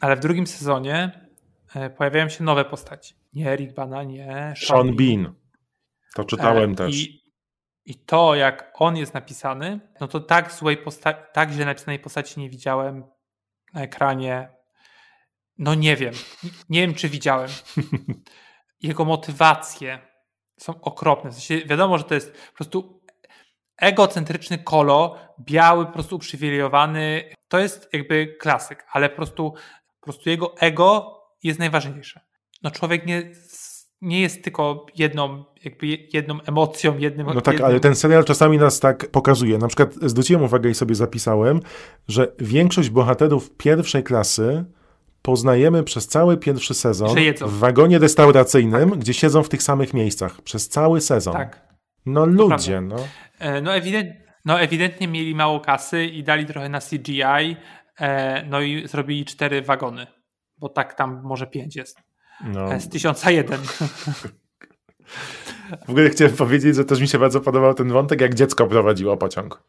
Ale 0.00 0.16
w 0.16 0.20
drugim 0.20 0.46
sezonie 0.46 1.28
e, 1.74 1.90
pojawiają 1.90 2.28
się 2.28 2.44
nowe 2.44 2.64
postaci. 2.64 3.14
Nie 3.32 3.50
Eric 3.50 3.74
Bana, 3.74 4.02
nie 4.02 4.54
Sean, 4.56 4.84
Sean 4.84 4.96
Bean. 4.96 5.34
To 6.14 6.24
czytałem 6.24 6.72
e, 6.72 6.74
też. 6.74 6.96
I, 6.96 7.22
I 7.84 7.94
to, 7.94 8.34
jak 8.34 8.72
on 8.74 8.96
jest 8.96 9.14
napisany, 9.14 9.80
no 10.00 10.08
to 10.08 10.20
tak 10.20 10.52
złej 10.52 10.76
postaci, 10.76 11.20
tak 11.32 11.50
źle 11.50 11.64
napisanej 11.64 11.98
postaci 11.98 12.40
nie 12.40 12.50
widziałem 12.50 13.04
na 13.74 13.82
ekranie. 13.82 14.48
No 15.58 15.74
nie 15.74 15.96
wiem. 15.96 16.14
Nie 16.68 16.80
wiem, 16.80 16.94
czy 16.94 17.08
widziałem. 17.08 17.50
Jego 18.82 19.04
motywacje 19.04 19.98
są 20.58 20.80
okropne. 20.80 21.30
W 21.30 21.34
sensie 21.34 21.66
wiadomo, 21.66 21.98
że 21.98 22.04
to 22.04 22.14
jest 22.14 22.32
po 22.32 22.56
prostu 22.56 22.97
egocentryczny 23.78 24.58
kolo, 24.58 25.16
biały, 25.40 25.86
po 25.86 25.92
prostu 25.92 26.16
uprzywilejowany. 26.16 27.24
To 27.48 27.58
jest 27.58 27.88
jakby 27.92 28.36
klasyk, 28.40 28.86
ale 28.92 29.08
po 29.08 29.16
prostu, 29.16 29.54
po 30.00 30.04
prostu 30.04 30.30
jego 30.30 30.56
ego 30.60 31.18
jest 31.42 31.58
najważniejsze. 31.58 32.20
No 32.62 32.70
człowiek 32.70 33.06
nie, 33.06 33.30
nie 34.00 34.20
jest 34.20 34.44
tylko 34.44 34.86
jedną, 34.96 35.44
jakby 35.64 35.86
jedną 35.86 36.40
emocją, 36.42 36.98
jednym. 36.98 37.26
No 37.26 37.40
tak, 37.40 37.54
jednym... 37.54 37.70
ale 37.70 37.80
ten 37.80 37.94
serial 37.94 38.24
czasami 38.24 38.58
nas 38.58 38.80
tak 38.80 39.10
pokazuje. 39.10 39.58
Na 39.58 39.68
przykład 39.68 39.94
zwróciłem 40.02 40.42
uwagę 40.42 40.70
i 40.70 40.74
sobie 40.74 40.94
zapisałem, 40.94 41.60
że 42.08 42.32
większość 42.38 42.90
bohaterów 42.90 43.56
pierwszej 43.56 44.02
klasy 44.02 44.64
poznajemy 45.22 45.82
przez 45.82 46.08
cały 46.08 46.36
pierwszy 46.36 46.74
sezon 46.74 47.16
w 47.40 47.58
wagonie 47.58 47.98
restauracyjnym, 47.98 48.90
tak. 48.90 48.98
gdzie 48.98 49.14
siedzą 49.14 49.42
w 49.42 49.48
tych 49.48 49.62
samych 49.62 49.94
miejscach 49.94 50.42
przez 50.42 50.68
cały 50.68 51.00
sezon. 51.00 51.32
Tak. 51.32 51.68
No 52.06 52.26
ludzie, 52.26 52.80
no. 52.80 52.96
E, 53.38 53.60
no, 53.60 53.74
ewident, 53.74 54.10
no 54.44 54.60
ewidentnie 54.60 55.08
mieli 55.08 55.34
mało 55.34 55.60
kasy 55.60 56.04
i 56.04 56.24
dali 56.24 56.46
trochę 56.46 56.68
na 56.68 56.80
CGI, 56.80 57.56
e, 58.00 58.44
no 58.46 58.60
i 58.60 58.88
zrobili 58.88 59.24
cztery 59.24 59.62
wagony, 59.62 60.06
bo 60.58 60.68
tak 60.68 60.94
tam 60.94 61.20
może 61.24 61.46
pięć 61.46 61.76
jest. 61.76 61.98
No. 62.44 62.72
E, 62.72 62.80
z 62.80 62.88
tysiąca 62.88 63.30
jeden. 63.30 63.60
W 65.86 65.90
ogóle 65.90 66.10
chciałem 66.10 66.36
powiedzieć, 66.36 66.76
że 66.76 66.84
też 66.84 67.00
mi 67.00 67.08
się 67.08 67.18
bardzo 67.18 67.40
podobał 67.40 67.74
ten 67.74 67.88
wątek, 67.88 68.20
jak 68.20 68.34
dziecko 68.34 68.66
prowadziło 68.66 69.16
pociąg. 69.16 69.62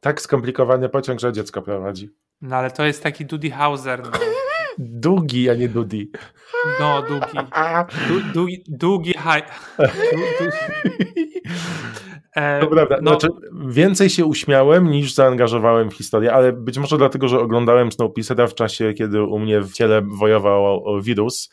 Tak 0.00 0.20
skomplikowany 0.20 0.88
pociąg, 0.88 1.20
że 1.20 1.32
dziecko 1.32 1.62
prowadzi. 1.62 2.10
No 2.40 2.56
ale 2.56 2.70
to 2.70 2.84
jest 2.84 3.02
taki 3.02 3.24
Dudy 3.24 3.50
Hauser. 3.50 4.02
No. 4.02 4.10
Długi, 4.78 5.50
a 5.50 5.54
nie 5.54 5.68
Dudy. 5.68 6.08
No, 6.80 7.02
długi. 7.02 7.38
Du, 8.08 8.20
długi, 8.32 8.64
długi 8.68 9.12
haj. 9.12 9.42
Du, 9.78 9.86
E, 12.36 12.60
to 12.60 12.66
prawda. 12.66 12.98
No, 13.02 13.10
znaczy, 13.10 13.28
więcej 13.68 14.10
się 14.10 14.24
uśmiałem 14.24 14.90
niż 14.90 15.14
zaangażowałem 15.14 15.90
w 15.90 15.94
historię, 15.94 16.32
ale 16.32 16.52
być 16.52 16.78
może 16.78 16.98
dlatego, 16.98 17.28
że 17.28 17.40
oglądałem 17.40 17.92
Snowpiercera 17.92 18.46
w 18.46 18.54
czasie, 18.54 18.94
kiedy 18.94 19.22
u 19.22 19.38
mnie 19.38 19.60
w 19.60 19.72
ciele 19.72 20.02
wojował 20.02 20.84
wirus, 21.02 21.50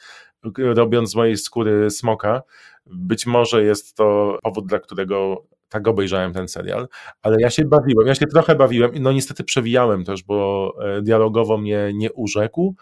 robiąc 0.57 1.11
z 1.11 1.15
mojej 1.15 1.37
skóry 1.37 1.91
smoka. 1.91 2.41
Być 2.85 3.25
może 3.25 3.63
jest 3.63 3.97
to 3.97 4.37
powód, 4.43 4.65
dla 4.65 4.79
którego 4.79 5.45
tak 5.69 5.87
obejrzałem 5.87 6.33
ten 6.33 6.47
serial, 6.47 6.87
ale 7.21 7.37
ja 7.39 7.49
się 7.49 7.65
bawiłem, 7.65 8.07
ja 8.07 8.15
się 8.15 8.27
trochę 8.27 8.55
bawiłem, 8.55 8.91
no 8.99 9.11
niestety 9.11 9.43
przewijałem 9.43 10.03
też, 10.03 10.23
bo 10.23 10.71
e, 10.81 11.01
dialogowo 11.01 11.57
mnie 11.57 11.91
nie 11.93 12.13
urzekł. 12.13 12.75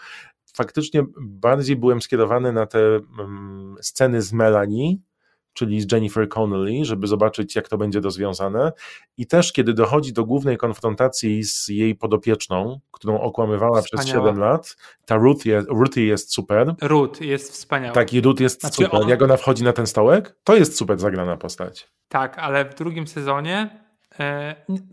Faktycznie 0.55 1.05
bardziej 1.21 1.75
byłem 1.75 2.01
skierowany 2.01 2.53
na 2.53 2.65
te 2.65 2.99
um, 3.19 3.75
sceny 3.81 4.21
z 4.21 4.33
Melanie, 4.33 4.95
czyli 5.53 5.81
z 5.81 5.91
Jennifer 5.91 6.29
Connelly, 6.29 6.85
żeby 6.85 7.07
zobaczyć, 7.07 7.55
jak 7.55 7.69
to 7.69 7.77
będzie 7.77 7.99
rozwiązane. 7.99 8.71
I 9.17 9.27
też, 9.27 9.53
kiedy 9.53 9.73
dochodzi 9.73 10.13
do 10.13 10.25
głównej 10.25 10.57
konfrontacji 10.57 11.43
z 11.43 11.67
jej 11.67 11.95
podopieczną, 11.95 12.79
którą 12.91 13.21
okłamywała 13.21 13.81
Wspaniała. 13.81 14.03
przez 14.03 14.15
7 14.15 14.39
lat, 14.39 14.77
ta 15.05 15.15
Ruth 15.15 15.45
jest, 15.45 15.67
Ruth 15.69 15.97
jest 15.97 16.33
super. 16.33 16.75
Ruth 16.81 17.21
jest 17.21 17.51
wspaniała. 17.51 17.93
Tak, 17.93 18.13
i 18.13 18.21
Ruth 18.21 18.39
jest 18.39 18.61
znaczy 18.61 18.75
super. 18.75 19.01
On... 19.01 19.09
Jak 19.09 19.21
ona 19.21 19.37
wchodzi 19.37 19.63
na 19.63 19.73
ten 19.73 19.87
stołek, 19.87 20.35
to 20.43 20.55
jest 20.55 20.77
super 20.77 20.99
zagrana 20.99 21.37
postać. 21.37 21.87
Tak, 22.07 22.37
ale 22.39 22.65
w 22.65 22.75
drugim 22.75 23.07
sezonie 23.07 23.82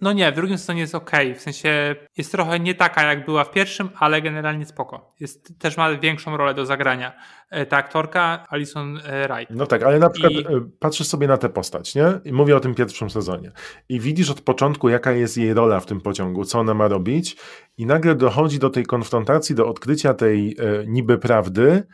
no 0.01 0.13
nie, 0.13 0.33
w 0.33 0.35
drugim 0.35 0.59
sezonie 0.59 0.81
jest 0.81 0.95
ok, 0.95 1.11
w 1.37 1.41
sensie 1.41 1.97
jest 2.17 2.33
trochę 2.33 2.61
nie 2.61 2.75
taka 2.75 3.03
jak 3.03 3.25
była 3.25 3.45
w 3.45 3.51
pierwszym, 3.51 3.91
ale 3.99 4.23
generalnie 4.23 4.67
spoko. 4.67 5.15
Jest, 5.21 5.59
też 5.59 5.77
ma 5.77 5.95
większą 5.95 6.37
rolę 6.37 6.55
do 6.55 6.67
zagrania. 6.67 7.13
E, 7.51 7.67
ta 7.67 7.77
aktorka 7.77 8.47
Alison 8.49 9.01
e, 9.05 9.29
Wright. 9.29 9.57
No 9.57 9.67
tak, 9.67 9.83
ale 9.83 9.99
na 9.99 10.11
przykład 10.11 10.33
I... 10.33 10.45
patrzysz 10.79 11.07
sobie 11.07 11.27
na 11.27 11.37
tę 11.37 11.49
postać, 11.49 11.95
nie? 11.95 12.05
I 12.25 12.33
mówię 12.33 12.57
o 12.57 12.61
tym 12.61 12.75
pierwszym 12.75 13.11
sezonie. 13.11 13.53
I 13.89 14.01
widzisz 14.01 14.31
od 14.31 14.41
początku, 14.41 14.89
jaka 14.89 15.13
jest 15.13 15.37
jej 15.37 15.55
rola 15.55 15.81
w 15.81 15.87
tym 15.87 16.01
pociągu, 16.01 16.45
co 16.45 16.59
ona 16.59 16.75
ma 16.75 16.89
robić 16.89 17.37
i 17.79 17.87
nagle 17.87 18.15
dochodzi 18.15 18.59
do 18.59 18.71
tej 18.71 18.87
konfrontacji, 18.87 19.55
do 19.55 19.69
odkrycia 19.69 20.15
tej 20.15 20.57
e, 20.59 20.87
niby 20.87 21.19
prawdy, 21.19 21.87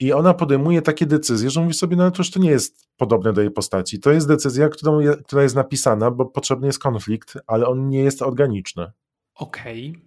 i 0.00 0.12
ona 0.12 0.34
podejmuje 0.34 0.82
takie 0.82 1.06
decyzje, 1.06 1.50
że 1.50 1.60
mówi 1.60 1.74
sobie, 1.74 1.96
no 1.96 2.10
to 2.10 2.18
już 2.18 2.30
to 2.30 2.40
nie 2.40 2.50
jest 2.50 2.88
podobne 2.96 3.32
do 3.32 3.40
jej 3.40 3.50
postaci. 3.50 4.00
To 4.00 4.12
jest 4.12 4.28
decyzja, 4.28 4.68
którą, 4.68 5.00
która 5.26 5.42
jest 5.42 5.54
napisana, 5.54 6.10
bo 6.10 6.26
potrzebny 6.26 6.66
jest 6.66 6.78
konflikt, 6.78 7.34
ale 7.46 7.66
on 7.66 7.88
nie 7.88 8.04
jest 8.04 8.22
organiczny. 8.22 8.92
Okej, 9.34 9.90
okay, 9.90 10.02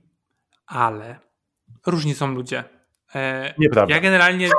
ale 0.66 1.20
różni 1.86 2.14
są 2.14 2.34
ludzie. 2.34 2.64
E, 3.16 3.54
Nieprawda. 3.58 3.96
Ja 3.96 4.02
generalnie, 4.02 4.50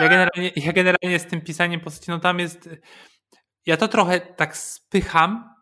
ja, 0.00 0.08
generalnie, 0.08 0.50
ja 0.56 0.72
generalnie 0.72 1.18
z 1.18 1.26
tym 1.26 1.40
pisaniem 1.40 1.80
postaci, 1.80 2.10
no 2.10 2.20
tam 2.20 2.38
jest. 2.38 2.68
Ja 3.66 3.76
to 3.76 3.88
trochę 3.88 4.20
tak 4.20 4.56
spycham 4.56 5.54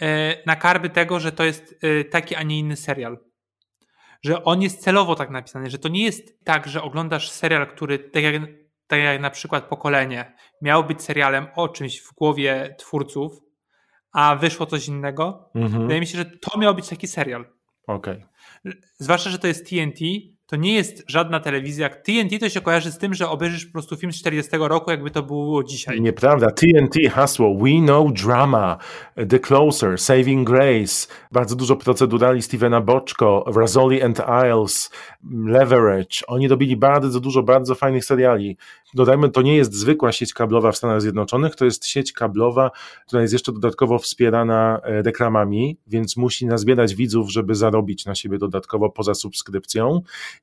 e, 0.00 0.34
na 0.46 0.56
karby 0.56 0.90
tego, 0.90 1.20
że 1.20 1.32
to 1.32 1.44
jest 1.44 1.78
e, 1.82 2.04
taki, 2.04 2.34
a 2.34 2.42
nie 2.42 2.58
inny 2.58 2.76
serial 2.76 3.27
że 4.22 4.44
on 4.44 4.62
jest 4.62 4.82
celowo 4.82 5.14
tak 5.14 5.30
napisany, 5.30 5.70
że 5.70 5.78
to 5.78 5.88
nie 5.88 6.04
jest 6.04 6.44
tak, 6.44 6.68
że 6.68 6.82
oglądasz 6.82 7.30
serial, 7.30 7.66
który 7.66 7.98
tak 7.98 8.22
jak, 8.22 8.42
tak 8.86 9.00
jak 9.00 9.20
na 9.20 9.30
przykład 9.30 9.64
Pokolenie 9.64 10.34
miał 10.62 10.84
być 10.84 11.02
serialem 11.02 11.46
o 11.56 11.68
czymś 11.68 12.00
w 12.00 12.14
głowie 12.14 12.74
twórców, 12.78 13.40
a 14.12 14.36
wyszło 14.36 14.66
coś 14.66 14.88
innego. 14.88 15.50
Mhm. 15.54 15.82
Wydaje 15.82 16.00
mi 16.00 16.06
się, 16.06 16.18
że 16.18 16.24
to 16.24 16.58
miał 16.58 16.74
być 16.74 16.88
taki 16.88 17.06
serial. 17.06 17.52
Okej. 17.86 18.24
Okay. 18.64 18.80
Zwłaszcza, 18.98 19.30
że 19.30 19.38
to 19.38 19.46
jest 19.46 19.70
TNT, 19.70 20.00
to 20.48 20.56
nie 20.56 20.74
jest 20.74 21.04
żadna 21.06 21.40
telewizja. 21.40 21.88
TNT 21.88 22.38
to 22.40 22.48
się 22.48 22.60
kojarzy 22.60 22.92
z 22.92 22.98
tym, 22.98 23.14
że 23.14 23.28
obejrzysz 23.28 23.66
po 23.66 23.72
prostu 23.72 23.96
film 23.96 24.12
z 24.12 24.16
40 24.16 24.50
roku, 24.60 24.90
jakby 24.90 25.10
to 25.10 25.22
było 25.22 25.64
dzisiaj. 25.64 26.00
Nieprawda. 26.00 26.50
TNT 26.50 27.10
hasło 27.10 27.54
We 27.54 27.80
Know 27.84 28.12
Drama, 28.12 28.78
The 29.28 29.38
Closer, 29.38 29.98
Saving 29.98 30.50
Grace, 30.50 31.06
bardzo 31.32 31.56
dużo 31.56 31.76
procedurali 31.76 32.42
Stevena 32.42 32.80
Boczko, 32.80 33.44
Razoli 33.56 34.02
and 34.02 34.22
Isles, 34.46 34.90
Leverage. 35.46 36.26
Oni 36.26 36.48
robili 36.48 36.76
bardzo 36.76 37.20
dużo 37.20 37.42
bardzo 37.42 37.74
fajnych 37.74 38.04
seriali. 38.04 38.56
Dodajmy, 38.94 39.28
to 39.28 39.42
nie 39.42 39.56
jest 39.56 39.74
zwykła 39.74 40.12
sieć 40.12 40.34
kablowa 40.34 40.72
w 40.72 40.76
Stanach 40.76 41.00
Zjednoczonych, 41.00 41.56
to 41.56 41.64
jest 41.64 41.86
sieć 41.86 42.12
kablowa, 42.12 42.70
która 43.06 43.22
jest 43.22 43.32
jeszcze 43.32 43.52
dodatkowo 43.52 43.98
wspierana 43.98 44.80
e, 44.82 45.02
reklamami, 45.02 45.78
więc 45.86 46.16
musi 46.16 46.46
nazbierać 46.46 46.94
widzów, 46.94 47.32
żeby 47.32 47.54
zarobić 47.54 48.06
na 48.06 48.14
siebie 48.14 48.38
dodatkowo 48.38 48.90
poza 48.90 49.14
subskrypcją 49.14 50.02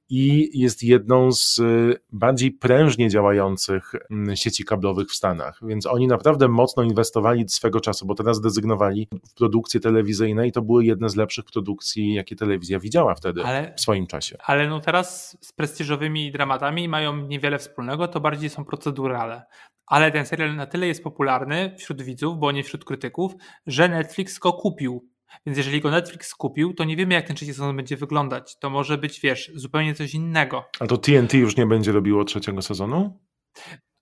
i 0.10 0.50
jest 0.60 0.84
jedną 0.84 1.32
z 1.32 1.60
y, 1.60 2.00
bardziej 2.12 2.52
prężnie 2.52 3.10
działających 3.10 3.92
mm, 4.12 4.36
sieci 4.36 4.66
kablowych 4.66 5.08
w 5.08 5.16
Stanach. 5.16 5.60
Więc 5.64 5.86
oni 5.86 6.08
naprawdę 6.08 6.48
mocno 6.48 6.84
inwestowali 6.84 7.50
swego 7.50 7.80
czasu, 7.80 8.06
bo 8.06 8.16
teraz 8.16 8.38
zrezygnowali 8.38 9.08
w 9.30 9.34
produkcje 9.34 9.80
telewizyjne 9.80 10.48
i 10.48 10.52
to 10.52 10.62
były 10.62 10.86
jedne 10.86 11.10
z 11.10 11.16
lepszych 11.16 11.46
produkcji, 11.46 12.14
jakie 12.14 12.36
telewizja 12.36 12.80
widziała 12.80 13.16
wtedy 13.16 13.44
ale, 13.44 13.74
w 13.78 13.82
swoim 13.82 14.08
czasie. 14.08 14.38
Ale 14.46 14.70
no 14.70 14.80
teraz 14.80 15.38
z 15.42 15.54
prestiżowymi 15.54 16.32
dramatami 16.32 16.90
mają 16.90 17.16
niewiele 17.18 17.58
wspólnego, 17.58 18.08
to 18.08 18.20
bardziej 18.20 18.50
są 18.50 18.66
procedurale. 18.66 19.44
Ale 19.88 20.12
ten 20.12 20.26
serial 20.26 20.56
na 20.56 20.66
tyle 20.66 20.88
jest 20.88 21.04
popularny 21.04 21.76
wśród 21.80 22.02
widzów, 22.02 22.40
bo 22.40 22.52
nie 22.52 22.64
wśród 22.64 22.86
krytyków, 22.86 23.34
że 23.68 23.90
Netflix 23.90 24.40
go 24.40 24.54
kupił 24.54 25.10
więc 25.46 25.58
jeżeli 25.58 25.82
go 25.82 25.92
Netflix 25.92 26.36
kupił, 26.36 26.74
to 26.74 26.84
nie 26.84 26.96
wiemy, 26.96 27.14
jak 27.14 27.28
ten 27.28 27.36
trzeci 27.36 27.54
sezon 27.54 27.76
będzie 27.76 27.98
wyglądać. 27.98 28.58
To 28.60 28.70
może 28.70 28.98
być, 28.98 29.20
wiesz, 29.20 29.52
zupełnie 29.56 29.96
coś 29.96 30.14
innego. 30.14 30.66
A 30.80 30.88
to 30.88 30.98
TNT 30.98 31.34
już 31.34 31.58
nie 31.58 31.66
będzie 31.66 31.92
robiło 31.92 32.24
trzeciego 32.24 32.62
sezonu? 32.62 33.20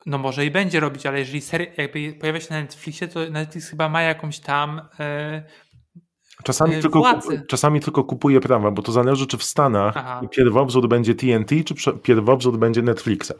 No 0.05 0.17
może 0.17 0.45
i 0.45 0.51
będzie 0.51 0.79
robić, 0.79 1.05
ale 1.05 1.19
jeżeli 1.19 1.41
seria 1.41 1.67
jakby 1.77 2.13
pojawia 2.13 2.39
się 2.39 2.53
na 2.53 2.61
Netflixie, 2.61 3.07
to 3.07 3.19
Netflix 3.29 3.69
chyba 3.69 3.89
ma 3.89 4.01
jakąś 4.01 4.39
tam 4.39 4.81
e, 4.99 5.43
Czasami, 6.43 6.75
e, 6.75 6.81
tylko, 6.81 7.19
czasami 7.47 7.79
tylko 7.79 8.03
kupuje 8.03 8.39
prawa, 8.39 8.71
bo 8.71 8.81
to 8.81 8.91
zależy, 8.91 9.27
czy 9.27 9.37
w 9.37 9.43
Stanach 9.43 9.97
Aha. 9.97 10.21
pierwowzór 10.31 10.87
będzie 10.87 11.15
TNT, 11.15 11.49
czy 11.65 11.93
pierwowzór 11.93 12.57
będzie 12.57 12.81
Netflixa. 12.81 13.33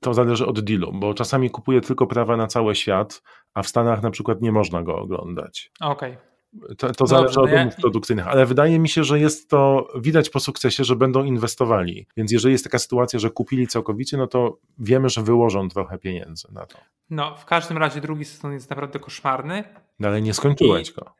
To 0.00 0.14
zależy 0.14 0.46
od 0.46 0.60
dealu, 0.60 0.92
bo 0.94 1.14
czasami 1.14 1.50
kupuje 1.50 1.80
tylko 1.80 2.06
prawa 2.06 2.36
na 2.36 2.46
cały 2.46 2.74
świat, 2.74 3.22
a 3.54 3.62
w 3.62 3.68
Stanach 3.68 4.02
na 4.02 4.10
przykład 4.10 4.42
nie 4.42 4.52
można 4.52 4.82
go 4.82 4.96
oglądać. 4.96 5.70
Okej. 5.80 6.12
Okay. 6.12 6.35
To, 6.78 6.92
to 6.92 7.06
zależy 7.06 7.34
no 7.36 7.42
od 7.42 7.50
ja- 7.50 7.62
umów 7.62 7.76
produkcyjnych, 7.76 8.26
ale 8.28 8.46
wydaje 8.46 8.78
mi 8.78 8.88
się, 8.88 9.04
że 9.04 9.20
jest 9.20 9.50
to 9.50 9.88
widać 10.00 10.30
po 10.30 10.40
sukcesie, 10.40 10.84
że 10.84 10.96
będą 10.96 11.24
inwestowali. 11.24 12.06
Więc 12.16 12.32
jeżeli 12.32 12.52
jest 12.52 12.64
taka 12.64 12.78
sytuacja, 12.78 13.18
że 13.18 13.30
kupili 13.30 13.66
całkowicie, 13.66 14.16
no 14.16 14.26
to 14.26 14.58
wiemy, 14.78 15.08
że 15.08 15.22
wyłożą 15.22 15.68
trochę 15.68 15.98
pieniędzy 15.98 16.48
na 16.52 16.66
to. 16.66 16.78
No, 17.10 17.36
w 17.36 17.44
każdym 17.44 17.78
razie 17.78 18.00
drugi 18.00 18.24
sezon 18.24 18.52
jest 18.52 18.70
naprawdę 18.70 18.98
koszmarny. 18.98 19.64
No 19.98 20.08
ale 20.08 20.22
nie 20.22 20.34
skończyłeś 20.34 20.90
I- 20.90 20.92
go. 20.94 21.14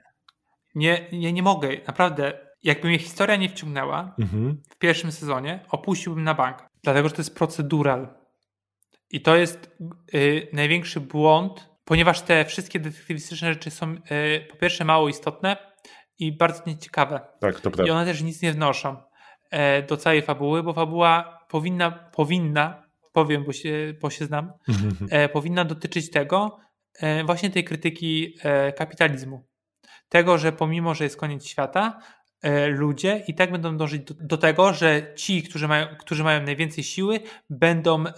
Nie, 0.74 1.08
nie, 1.12 1.32
nie 1.32 1.42
mogę, 1.42 1.68
naprawdę. 1.86 2.46
Jakby 2.62 2.88
mnie 2.88 2.98
historia 2.98 3.36
nie 3.36 3.48
wciągnęła 3.48 4.14
Mhm. 4.18 4.62
w 4.70 4.76
pierwszym 4.78 5.12
sezonie, 5.12 5.60
opuściłbym 5.70 6.24
na 6.24 6.34
bank. 6.34 6.58
Dlatego, 6.82 7.08
że 7.08 7.14
to 7.14 7.20
jest 7.20 7.34
procedural. 7.36 8.08
I 9.10 9.20
to 9.20 9.36
jest 9.36 9.70
y, 10.14 10.48
największy 10.52 11.00
błąd, 11.00 11.68
ponieważ 11.86 12.22
te 12.22 12.44
wszystkie 12.44 12.80
detektywistyczne 12.80 13.54
rzeczy 13.54 13.70
są 13.70 13.94
y, 13.94 14.46
po 14.50 14.56
pierwsze 14.56 14.84
mało 14.84 15.08
istotne 15.08 15.56
i 16.18 16.32
bardzo 16.32 16.62
nieciekawe. 16.66 17.20
Tak, 17.40 17.60
to 17.60 17.68
I 17.68 17.72
prawda. 17.72 17.92
one 17.92 18.04
też 18.04 18.22
nic 18.22 18.42
nie 18.42 18.52
wnoszą 18.52 18.96
e, 19.50 19.82
do 19.82 19.96
całej 19.96 20.22
fabuły, 20.22 20.62
bo 20.62 20.72
fabuła 20.72 21.38
powinna, 21.48 21.90
powinna 21.90 22.86
powiem, 23.12 23.44
bo 23.44 23.52
się, 23.52 23.94
bo 24.00 24.10
się 24.10 24.24
znam, 24.24 24.52
e, 25.10 25.28
powinna 25.28 25.64
dotyczyć 25.64 26.10
tego, 26.10 26.58
e, 27.00 27.24
właśnie 27.24 27.50
tej 27.50 27.64
krytyki 27.64 28.34
e, 28.42 28.72
kapitalizmu. 28.72 29.46
Tego, 30.08 30.38
że 30.38 30.52
pomimo, 30.52 30.94
że 30.94 31.04
jest 31.04 31.16
koniec 31.16 31.46
świata, 31.46 31.98
e, 32.42 32.66
ludzie 32.66 33.24
i 33.28 33.34
tak 33.34 33.52
będą 33.52 33.76
dążyć 33.76 34.02
do, 34.02 34.14
do 34.20 34.38
tego, 34.38 34.72
że 34.72 35.14
ci, 35.14 35.42
którzy 35.42 35.68
mają, 35.68 35.86
którzy 35.98 36.24
mają 36.24 36.42
najwięcej 36.42 36.84
siły, 36.84 37.20
będą 37.50 38.06
e, 38.06 38.12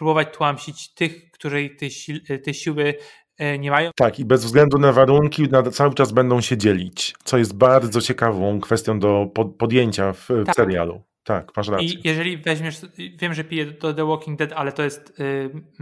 próbować 0.00 0.28
tłamsić 0.36 0.94
tych, 0.94 1.30
którzy 1.30 1.70
tej, 1.70 1.90
sil, 2.00 2.16
e, 2.28 2.38
tej 2.38 2.54
siły 2.54 2.94
e, 3.38 3.58
nie 3.58 3.70
mają. 3.70 3.90
Tak, 3.96 4.18
i 4.18 4.24
bez 4.24 4.44
względu 4.44 4.78
na 4.78 4.92
warunki 4.92 5.48
cały 5.72 5.94
czas 5.94 6.12
będą 6.12 6.40
się 6.40 6.56
dzielić, 6.56 7.14
co 7.24 7.38
jest 7.38 7.56
bardzo 7.56 8.00
ciekawą 8.00 8.60
kwestią 8.60 8.98
do 8.98 9.26
pod, 9.34 9.56
podjęcia 9.56 10.12
w, 10.12 10.28
w 10.28 10.46
Tak. 10.46 10.54
serialu. 10.54 11.02
Tak, 11.24 11.56
masz 11.56 11.68
rację. 11.68 11.86
I 11.86 12.00
jeżeli 12.04 12.36
weźmiesz, 12.38 12.80
wiem, 13.18 13.34
że 13.34 13.44
piję 13.44 13.66
do 13.66 13.94
The 13.94 14.06
Walking 14.06 14.38
Dead, 14.38 14.52
ale 14.52 14.72
to 14.72 14.82
jest, 14.82 15.20
y, 15.20 15.24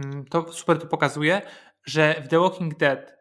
mm, 0.03 0.25
to 0.29 0.53
super 0.53 0.77
to 0.79 0.87
pokazuje, 0.87 1.41
że 1.85 2.21
w 2.25 2.27
The 2.27 2.39
Walking 2.39 2.77
Dead 2.77 3.13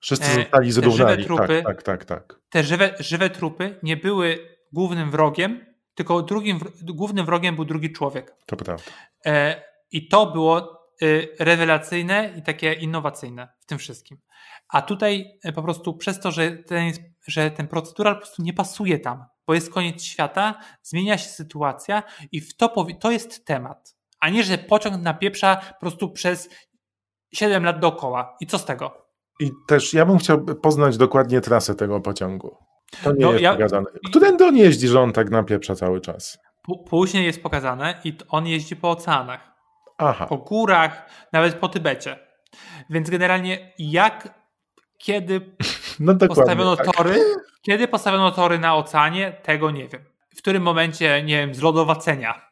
Wszyscy 0.00 0.26
e, 0.30 0.34
zostali 0.34 0.68
te 0.68 0.72
zrównani. 0.72 1.22
żywe 1.22 1.34
trupy- 1.34 1.62
Tak, 1.62 1.82
tak, 1.82 1.82
tak, 1.82 2.04
tak. 2.04 2.40
te 2.50 2.62
żywe, 2.64 2.94
żywe 3.00 3.30
trupy 3.30 3.78
nie 3.82 3.96
były 3.96 4.38
głównym 4.72 5.10
wrogiem, 5.10 5.66
tylko 5.94 6.22
drugim, 6.22 6.58
głównym 6.82 7.26
wrogiem 7.26 7.54
był 7.56 7.64
drugi 7.64 7.92
człowiek. 7.92 8.34
To 8.46 8.56
prawda. 8.56 8.84
E, 9.26 9.73
I 9.94 10.08
to 10.08 10.26
było 10.26 10.80
y, 11.02 11.28
rewelacyjne 11.38 12.34
i 12.38 12.42
takie 12.42 12.72
innowacyjne 12.72 13.48
w 13.60 13.66
tym 13.66 13.78
wszystkim. 13.78 14.18
A 14.68 14.82
tutaj 14.82 15.38
e, 15.44 15.52
po 15.52 15.62
prostu 15.62 15.96
przez 15.96 16.20
to, 16.20 16.30
że 16.32 16.50
ten, 16.50 16.92
że 17.26 17.50
ten 17.50 17.68
procedural 17.68 18.14
po 18.14 18.20
prostu 18.20 18.42
nie 18.42 18.52
pasuje 18.52 18.98
tam, 18.98 19.24
bo 19.46 19.54
jest 19.54 19.72
koniec 19.72 20.02
świata, 20.02 20.54
zmienia 20.82 21.18
się 21.18 21.28
sytuacja 21.28 22.02
i 22.32 22.40
w 22.40 22.56
to, 22.56 22.66
powi- 22.66 22.98
to 22.98 23.10
jest 23.10 23.44
temat. 23.44 23.96
A 24.20 24.28
nie, 24.30 24.44
że 24.44 24.58
pociąg 24.58 25.02
napieprza 25.02 25.56
po 25.56 25.80
prostu 25.80 26.10
przez 26.10 26.48
7 27.34 27.64
lat 27.64 27.78
dookoła. 27.80 28.36
I 28.40 28.46
co 28.46 28.58
z 28.58 28.64
tego? 28.64 29.06
I 29.40 29.50
też 29.68 29.94
ja 29.94 30.06
bym 30.06 30.18
chciał 30.18 30.44
poznać 30.44 30.96
dokładnie 30.96 31.40
trasę 31.40 31.74
tego 31.74 32.00
pociągu. 32.00 32.56
To 33.04 33.12
nie 33.12 33.24
No, 33.24 33.30
jest 33.32 33.42
ja- 33.42 33.52
pokazane. 33.52 33.86
Którędy 34.06 34.44
on 34.44 34.56
jeździ, 34.56 34.88
że 34.88 35.00
on 35.00 35.12
tak 35.12 35.30
napieprza 35.30 35.74
cały 35.74 36.00
czas? 36.00 36.38
P- 36.68 36.74
Później 36.90 37.24
jest 37.24 37.42
pokazane 37.42 38.00
i 38.04 38.16
on 38.28 38.46
jeździ 38.46 38.76
po 38.76 38.90
oceanach. 38.90 39.53
Aha, 39.98 40.26
po 40.26 40.36
górach, 40.36 41.10
nawet 41.32 41.54
po 41.54 41.68
Tybecie. 41.68 42.18
Więc 42.90 43.10
generalnie 43.10 43.72
jak, 43.78 44.34
kiedy 44.98 45.56
no 46.00 46.14
postawiono 46.28 46.76
tak. 46.76 46.96
tory, 46.96 47.20
kiedy 47.62 47.88
postawiono 47.88 48.30
tory 48.30 48.58
na 48.58 48.76
oceanie, 48.76 49.32
tego 49.42 49.70
nie 49.70 49.88
wiem. 49.88 50.04
W 50.36 50.38
którym 50.38 50.62
momencie, 50.62 51.22
nie 51.22 51.36
wiem, 51.36 51.54
zlodowacenia. 51.54 52.50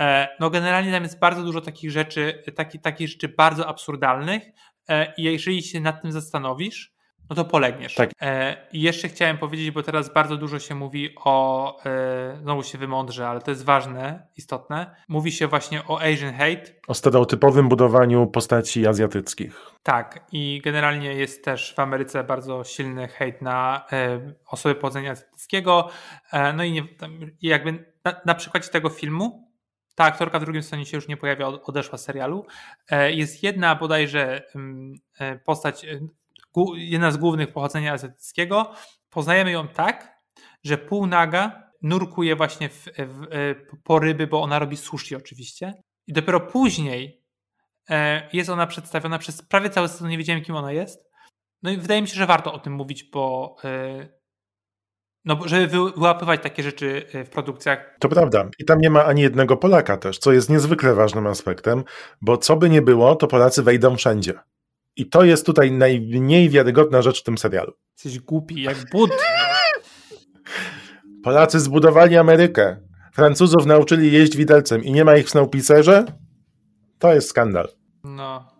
E, 0.00 0.28
No 0.40 0.50
generalnie 0.50 0.92
tam 0.92 1.02
jest 1.02 1.18
bardzo 1.18 1.42
dużo 1.42 1.60
takich 1.60 1.90
rzeczy, 1.90 2.42
taki, 2.56 2.80
takich 2.80 3.08
rzeczy 3.08 3.28
bardzo 3.28 3.68
absurdalnych 3.68 4.42
e, 4.88 5.14
i 5.16 5.22
jeżeli 5.22 5.62
się 5.62 5.80
nad 5.80 6.02
tym 6.02 6.12
zastanowisz, 6.12 6.92
no 7.30 7.36
to 7.36 7.44
polegniesz. 7.44 7.94
Tak. 7.94 8.10
E, 8.22 8.56
I 8.72 8.80
jeszcze 8.82 9.08
chciałem 9.08 9.38
powiedzieć, 9.38 9.70
bo 9.70 9.82
teraz 9.82 10.14
bardzo 10.14 10.36
dużo 10.36 10.58
się 10.58 10.74
mówi 10.74 11.14
o, 11.24 11.84
e, 11.86 12.36
znowu 12.42 12.62
się 12.62 12.78
wymądrzę, 12.78 13.28
ale 13.28 13.40
to 13.40 13.50
jest 13.50 13.64
ważne, 13.64 14.26
istotne, 14.36 14.96
mówi 15.08 15.32
się 15.32 15.46
właśnie 15.46 15.82
o 15.88 16.00
Asian 16.00 16.34
hate, 16.34 16.62
O 16.88 16.94
stereotypowym 16.94 17.68
budowaniu 17.68 18.26
postaci 18.26 18.86
azjatyckich. 18.86 19.60
tak, 19.82 20.24
i 20.32 20.60
generalnie 20.64 21.14
jest 21.14 21.44
też 21.44 21.74
w 21.74 21.78
Ameryce 21.78 22.24
bardzo 22.24 22.64
silny 22.64 23.08
hejt 23.08 23.42
na 23.42 23.86
e, 23.92 24.20
osoby 24.46 24.74
pochodzenia 24.74 25.10
azjatyckiego. 25.10 25.88
E, 26.32 26.52
no 26.52 26.64
i, 26.64 26.72
nie, 26.72 26.82
jakby 27.42 27.92
na, 28.04 28.14
na 28.26 28.34
przykładzie 28.34 28.68
tego 28.68 28.88
filmu, 28.88 29.50
ta 29.94 30.04
aktorka 30.04 30.38
w 30.38 30.42
drugim 30.44 30.62
stanie 30.62 30.86
się 30.86 30.96
już 30.96 31.08
nie 31.08 31.16
pojawia, 31.16 31.46
od- 31.46 31.68
odeszła 31.68 31.98
z 31.98 32.04
serialu. 32.04 32.46
E, 32.90 33.12
jest 33.12 33.42
jedna 33.42 33.74
bodajże 33.76 34.42
mm, 34.54 34.94
e, 35.18 35.38
postać, 35.38 35.86
jedna 36.76 37.10
z 37.10 37.16
głównych 37.16 37.52
pochodzenia 37.52 37.92
azjatyckiego. 37.92 38.72
Poznajemy 39.10 39.50
ją 39.50 39.68
tak, 39.68 40.18
że 40.64 40.78
półnaga 40.78 41.70
nurkuje 41.82 42.36
właśnie 42.36 42.68
w, 42.68 42.84
w, 42.98 43.22
e, 43.30 43.54
po 43.84 43.98
ryby, 43.98 44.26
bo 44.26 44.42
ona 44.42 44.58
robi 44.58 44.76
sushi 44.76 45.16
oczywiście. 45.16 45.74
I 46.06 46.12
dopiero 46.12 46.40
później 46.40 47.20
E, 47.90 48.28
Jest 48.32 48.50
ona 48.50 48.66
przedstawiona 48.66 49.18
przez 49.18 49.42
prawie 49.42 49.70
cały 49.70 49.88
sezon, 49.88 50.08
nie 50.08 50.18
wiedziałem 50.18 50.42
kim 50.42 50.56
ona 50.56 50.72
jest. 50.72 51.10
No 51.62 51.70
i 51.70 51.76
wydaje 51.76 52.02
mi 52.02 52.08
się, 52.08 52.14
że 52.14 52.26
warto 52.26 52.52
o 52.52 52.58
tym 52.58 52.72
mówić, 52.72 53.04
bo 53.04 53.56
e, 53.64 54.08
no, 55.24 55.38
żeby 55.44 55.66
wy- 55.66 55.92
wyłapywać 55.92 56.42
takie 56.42 56.62
rzeczy 56.62 57.06
w 57.24 57.28
produkcjach. 57.28 57.96
To 58.00 58.08
prawda. 58.08 58.48
I 58.58 58.64
tam 58.64 58.78
nie 58.80 58.90
ma 58.90 59.04
ani 59.04 59.22
jednego 59.22 59.56
Polaka 59.56 59.96
też, 59.96 60.18
co 60.18 60.32
jest 60.32 60.50
niezwykle 60.50 60.94
ważnym 60.94 61.26
aspektem, 61.26 61.84
bo 62.20 62.36
co 62.36 62.56
by 62.56 62.70
nie 62.70 62.82
było, 62.82 63.16
to 63.16 63.26
Polacy 63.26 63.62
wejdą 63.62 63.96
wszędzie. 63.96 64.34
I 65.00 65.06
to 65.06 65.24
jest 65.24 65.46
tutaj 65.46 65.72
najmniej 65.72 66.50
wiarygodna 66.50 67.02
rzecz 67.02 67.20
w 67.20 67.24
tym 67.24 67.38
serialu. 67.38 67.72
Jesteś 67.92 68.18
głupi, 68.20 68.62
jak 68.62 68.76
but. 68.92 69.10
Polacy 71.24 71.60
zbudowali 71.60 72.16
Amerykę. 72.16 72.76
Francuzów 73.12 73.66
nauczyli 73.66 74.12
jeść 74.12 74.36
widelcem 74.36 74.84
i 74.84 74.92
nie 74.92 75.04
ma 75.04 75.16
ich 75.16 75.26
w 75.26 75.30
Snowpiercerze? 75.30 76.04
To 76.98 77.14
jest 77.14 77.28
skandal. 77.28 77.68
No. 78.04 78.50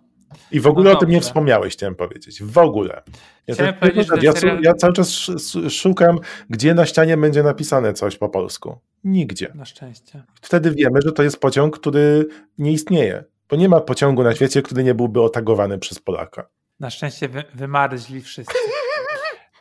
I 0.50 0.60
w 0.60 0.66
ogóle 0.66 0.90
No 0.90 0.96
o 0.96 1.00
tym 1.00 1.10
nie 1.10 1.20
wspomniałeś, 1.20 1.72
chciałem 1.72 1.94
powiedzieć. 1.94 2.42
W 2.42 2.58
ogóle. 2.58 3.02
Ja, 3.46 3.54
Chciałem 3.54 3.72
tak- 3.74 3.80
powiedzieć, 3.80 4.08
ja, 4.22 4.32
serial- 4.32 4.60
ja 4.62 4.74
cały 4.74 4.92
czas 4.92 5.08
sz- 5.28 5.72
szukam, 5.72 6.18
gdzie 6.50 6.74
na 6.74 6.86
ścianie 6.86 7.16
będzie 7.16 7.42
napisane 7.42 7.92
coś 7.92 8.16
po 8.16 8.28
polsku. 8.28 8.78
Nigdzie. 9.04 9.52
Na 9.54 9.64
szczęście. 9.64 10.22
Wtedy 10.42 10.70
wiemy, 10.70 11.00
że 11.04 11.12
to 11.12 11.22
jest 11.22 11.40
pociąg, 11.40 11.78
który 11.78 12.26
nie 12.58 12.72
istnieje. 12.72 13.24
Bo 13.50 13.56
nie 13.56 13.68
ma 13.68 13.80
pociągu 13.80 14.22
na 14.22 14.34
świecie, 14.34 14.62
który 14.62 14.84
nie 14.84 14.94
byłby 14.94 15.22
otagowany 15.22 15.78
przez 15.78 15.98
Polaka. 15.98 16.48
Na 16.80 16.90
szczęście 16.90 17.28
wy, 17.28 17.44
wymarzli 17.54 18.22
wszyscy. 18.22 18.54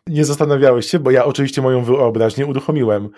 Nie 0.08 0.26
zastanawiałeś 0.26 0.86
się, 0.86 1.00
bo 1.00 1.12
ja 1.12 1.26
oczywiście 1.26 1.62
moją 1.62 1.84
wyobraźnię 1.84 2.46
uruchomiłem. 2.46 3.10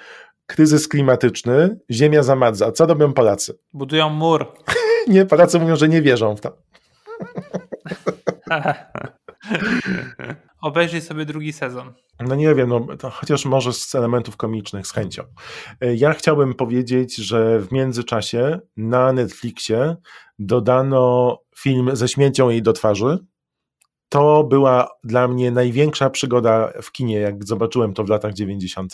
Kryzys 0.46 0.88
klimatyczny, 0.88 1.80
ziemia 1.92 2.24
zamadza. 2.24 2.72
Co 2.72 2.86
robią 2.86 3.14
Polacy? 3.14 3.60
Budują 3.74 4.10
mur. 4.10 4.46
Nie, 5.08 5.26
Polacy 5.26 5.60
mówią, 5.60 5.76
że 5.76 5.90
nie 5.90 6.02
wierzą 6.02 6.36
w 6.36 6.42
to. 6.42 6.58
Obejrzyj 10.62 11.02
sobie 11.02 11.26
drugi 11.26 11.54
sezon. 11.54 11.94
No 12.20 12.36
nie 12.36 12.56
wiem, 12.56 12.70
no, 12.70 12.88
chociaż 13.12 13.46
może 13.46 13.74
z 13.74 13.96
elementów 13.96 14.38
komicznych, 14.38 14.88
z 14.88 14.92
chęcią. 14.92 15.24
E, 15.82 15.96
Ja 15.96 16.14
chciałbym 16.14 16.54
powiedzieć, 16.54 17.16
że 17.16 17.60
w 17.60 17.72
międzyczasie 17.72 18.60
na 18.78 19.14
Netflixie 19.14 19.96
dodano 20.40 21.38
film 21.58 21.90
ze 21.96 22.08
śmiecią 22.08 22.50
jej 22.50 22.62
do 22.62 22.74
twarzy. 22.74 23.18
To 24.10 24.44
była 24.44 24.88
dla 25.04 25.28
mnie 25.28 25.52
największa 25.52 26.10
przygoda 26.10 26.74
w 26.82 26.92
kinie, 26.92 27.16
jak 27.20 27.46
zobaczyłem 27.46 27.94
to 27.94 28.04
w 28.04 28.10
latach 28.10 28.34
90. 28.34 28.94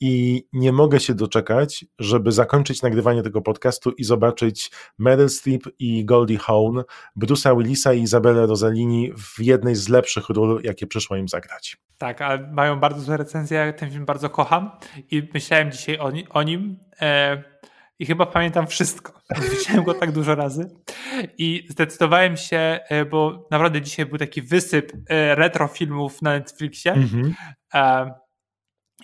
I 0.00 0.44
nie 0.52 0.72
mogę 0.72 1.00
się 1.00 1.14
doczekać, 1.14 1.84
żeby 1.98 2.32
zakończyć 2.32 2.82
nagrywanie 2.82 3.22
tego 3.22 3.42
podcastu 3.42 3.90
i 3.90 4.04
zobaczyć 4.04 4.70
Meryl 4.98 5.28
Streep 5.28 5.62
i 5.78 6.04
Goldie 6.04 6.38
Hawn, 6.38 6.82
Bruce'a 7.20 7.58
Willisa 7.58 7.92
i 7.92 8.02
Izabelę 8.02 8.46
Rossellini 8.46 9.12
w 9.18 9.40
jednej 9.40 9.74
z 9.74 9.88
lepszych 9.88 10.28
ról, 10.28 10.60
jakie 10.64 10.86
przyszło 10.86 11.16
im 11.16 11.28
zagrać. 11.28 11.76
Tak, 11.98 12.22
ale 12.22 12.50
mają 12.52 12.80
bardzo 12.80 13.00
złe 13.00 13.16
recenzje. 13.16 13.58
Ja 13.58 13.72
ten 13.72 13.90
film 13.90 14.04
bardzo 14.04 14.30
kocham 14.30 14.70
i 15.10 15.28
myślałem 15.34 15.72
dzisiaj 15.72 15.98
o, 15.98 16.10
ni- 16.10 16.28
o 16.28 16.42
nim 16.42 16.78
e, 17.00 17.42
i 17.98 18.06
chyba 18.06 18.26
pamiętam 18.26 18.66
wszystko. 18.66 19.20
Widziałem 19.58 19.84
go 19.84 19.94
tak 19.94 20.12
dużo 20.12 20.34
razy 20.34 20.70
i 21.38 21.66
zdecydowałem 21.70 22.36
się, 22.36 22.80
e, 22.88 23.04
bo 23.04 23.48
naprawdę 23.50 23.82
dzisiaj 23.82 24.06
był 24.06 24.18
taki 24.18 24.42
wysyp 24.42 24.92
e, 25.08 25.34
retro 25.34 25.68
filmów 25.68 26.22
na 26.22 26.30
Netflixie. 26.30 26.92
Mhm. 26.92 27.34
E, 27.74 28.23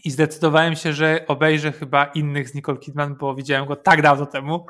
i 0.04 0.10
zdecydowałem 0.10 0.76
się, 0.76 0.92
że 0.92 1.24
obejrzę 1.28 1.72
chyba 1.72 2.04
innych 2.04 2.48
z 2.48 2.54
Nicole 2.54 2.78
Kidman, 2.78 3.14
bo 3.14 3.34
widziałem 3.34 3.66
go 3.66 3.76
tak 3.76 4.02
dawno 4.02 4.26
temu, 4.26 4.66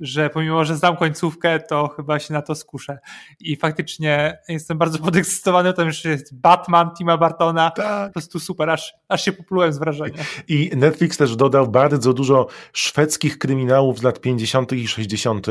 że 0.00 0.30
pomimo, 0.30 0.64
że 0.64 0.76
znam 0.76 0.96
końcówkę, 0.96 1.60
to 1.60 1.88
chyba 1.88 2.18
się 2.18 2.34
na 2.34 2.42
to 2.42 2.54
skuszę. 2.54 2.98
I 3.40 3.56
faktycznie 3.56 4.38
jestem 4.48 4.78
bardzo 4.78 4.98
podekscytowany 4.98 5.72
tym, 5.72 5.90
że 5.90 6.10
jest 6.10 6.40
Batman 6.40 6.90
Tima 6.98 7.18
Bartona. 7.18 7.70
Tak. 7.70 8.06
Po 8.06 8.12
prostu 8.12 8.40
super, 8.40 8.70
aż, 8.70 8.94
aż 9.08 9.24
się 9.24 9.32
poplułem 9.32 9.72
z 9.72 9.78
wrażenia. 9.78 10.22
I 10.48 10.70
Netflix 10.76 11.16
też 11.16 11.36
dodał 11.36 11.68
bardzo 11.68 12.12
dużo 12.12 12.46
szwedzkich 12.72 13.38
kryminałów 13.38 13.98
z 13.98 14.02
lat 14.02 14.20
50. 14.20 14.72
i 14.72 14.88
60. 14.88 15.46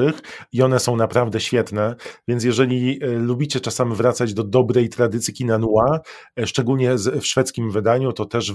i 0.51 0.61
one 0.61 0.79
są 0.79 0.95
naprawdę 0.95 1.39
świetne, 1.39 1.95
więc 2.27 2.43
jeżeli 2.43 3.03
e, 3.03 3.07
lubicie 3.07 3.59
czasami 3.59 3.95
wracać 3.95 4.33
do 4.33 4.43
dobrej 4.43 4.89
tradycji 4.89 5.33
kina 5.33 5.57
noir, 5.57 5.99
e, 6.39 6.47
szczególnie 6.47 6.95
w 6.95 7.25
szwedzkim 7.25 7.71
wydaniu, 7.71 8.13
to 8.13 8.25
też 8.25 8.51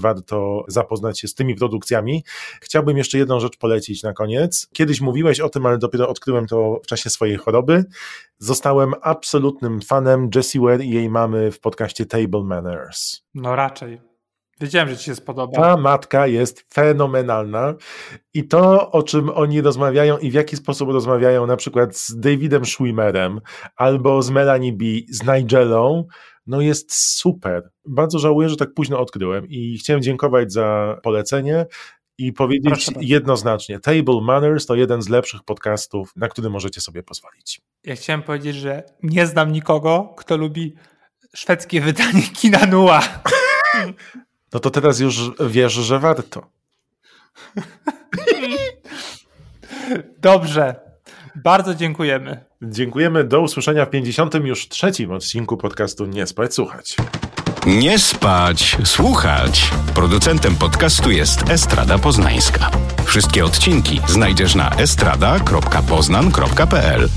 warto 0.59 0.71
zapoznać 0.71 1.19
się 1.19 1.27
z 1.27 1.35
tymi 1.35 1.55
produkcjami. 1.55 2.23
Chciałbym 2.61 2.97
jeszcze 2.97 3.17
jedną 3.17 3.39
rzecz 3.39 3.57
polecić 3.57 4.03
na 4.03 4.13
koniec. 4.13 4.69
Kiedyś 4.73 5.01
mówiłeś 5.01 5.39
o 5.39 5.49
tym, 5.49 5.65
ale 5.65 5.77
dopiero 5.77 6.09
odkryłem 6.09 6.47
to 6.47 6.79
w 6.83 6.87
czasie 6.87 7.09
swojej 7.09 7.37
choroby. 7.37 7.85
Zostałem 8.37 8.93
absolutnym 9.01 9.81
fanem 9.81 10.29
Jessie 10.35 10.59
Ware 10.59 10.81
i 10.81 10.89
jej 10.89 11.09
mamy 11.09 11.51
w 11.51 11.59
podcaście 11.59 12.05
Table 12.05 12.43
Manners. 12.43 13.21
No 13.33 13.55
raczej. 13.55 14.01
Wiedziałem, 14.61 14.89
że 14.89 14.97
ci 14.97 15.03
się 15.03 15.15
spodoba. 15.15 15.61
Ta 15.61 15.77
matka 15.77 16.27
jest 16.27 16.73
fenomenalna 16.73 17.73
i 18.33 18.47
to, 18.47 18.91
o 18.91 19.03
czym 19.03 19.29
oni 19.29 19.61
rozmawiają 19.61 20.17
i 20.17 20.31
w 20.31 20.33
jaki 20.33 20.55
sposób 20.55 20.89
rozmawiają 20.89 21.47
na 21.47 21.55
przykład 21.55 21.97
z 21.97 22.19
Davidem 22.19 22.65
Schwimmerem 22.65 23.41
albo 23.75 24.21
z 24.21 24.29
Melanie 24.29 24.73
B, 24.73 24.85
z 25.09 25.23
Nigelą, 25.23 26.07
no 26.47 26.61
jest 26.61 26.93
super. 26.93 27.69
Bardzo 27.85 28.19
żałuję, 28.19 28.49
że 28.49 28.55
tak 28.55 28.73
późno 28.73 28.99
odkryłem 28.99 29.49
i 29.49 29.77
chciałem 29.77 30.01
dziękować 30.01 30.53
za 30.53 30.97
polecenie 31.03 31.65
i 32.17 32.33
powiedzieć 32.33 32.85
Proszę 32.85 32.91
jednoznacznie, 33.01 33.79
Table 33.79 34.21
Manners 34.21 34.65
to 34.65 34.75
jeden 34.75 35.01
z 35.01 35.09
lepszych 35.09 35.43
podcastów, 35.43 36.11
na 36.15 36.27
który 36.27 36.49
możecie 36.49 36.81
sobie 36.81 37.03
pozwolić. 37.03 37.61
Ja 37.83 37.95
chciałem 37.95 38.23
powiedzieć, 38.23 38.55
że 38.55 38.83
nie 39.03 39.27
znam 39.27 39.51
nikogo, 39.51 40.13
kto 40.17 40.37
lubi 40.37 40.75
szwedzkie 41.35 41.81
wydanie 41.81 42.21
kina 42.21 42.65
Nua. 42.65 43.01
No 44.53 44.59
to 44.59 44.69
teraz 44.69 44.99
już 44.99 45.31
wiesz, 45.49 45.73
że 45.73 45.99
warto. 45.99 46.49
Dobrze. 50.19 50.88
Bardzo 51.35 51.75
dziękujemy. 51.75 52.45
Dziękujemy. 52.61 53.23
Do 53.23 53.41
usłyszenia 53.41 53.85
w 53.85 53.89
50. 53.89 54.35
już 54.35 54.67
trzecim 54.67 55.11
odcinku 55.11 55.57
podcastu 55.57 56.05
Nie 56.05 56.27
spać, 56.27 56.53
słuchać. 56.53 56.95
Nie 57.65 57.99
spać, 57.99 58.77
słuchać. 58.83 59.71
Producentem 59.95 60.55
podcastu 60.55 61.11
jest 61.11 61.49
Estrada 61.49 61.97
Poznańska. 61.97 62.71
Wszystkie 63.05 63.45
odcinki 63.45 64.01
znajdziesz 64.07 64.55
na 64.55 64.69
estrada.poznan.pl. 64.69 67.09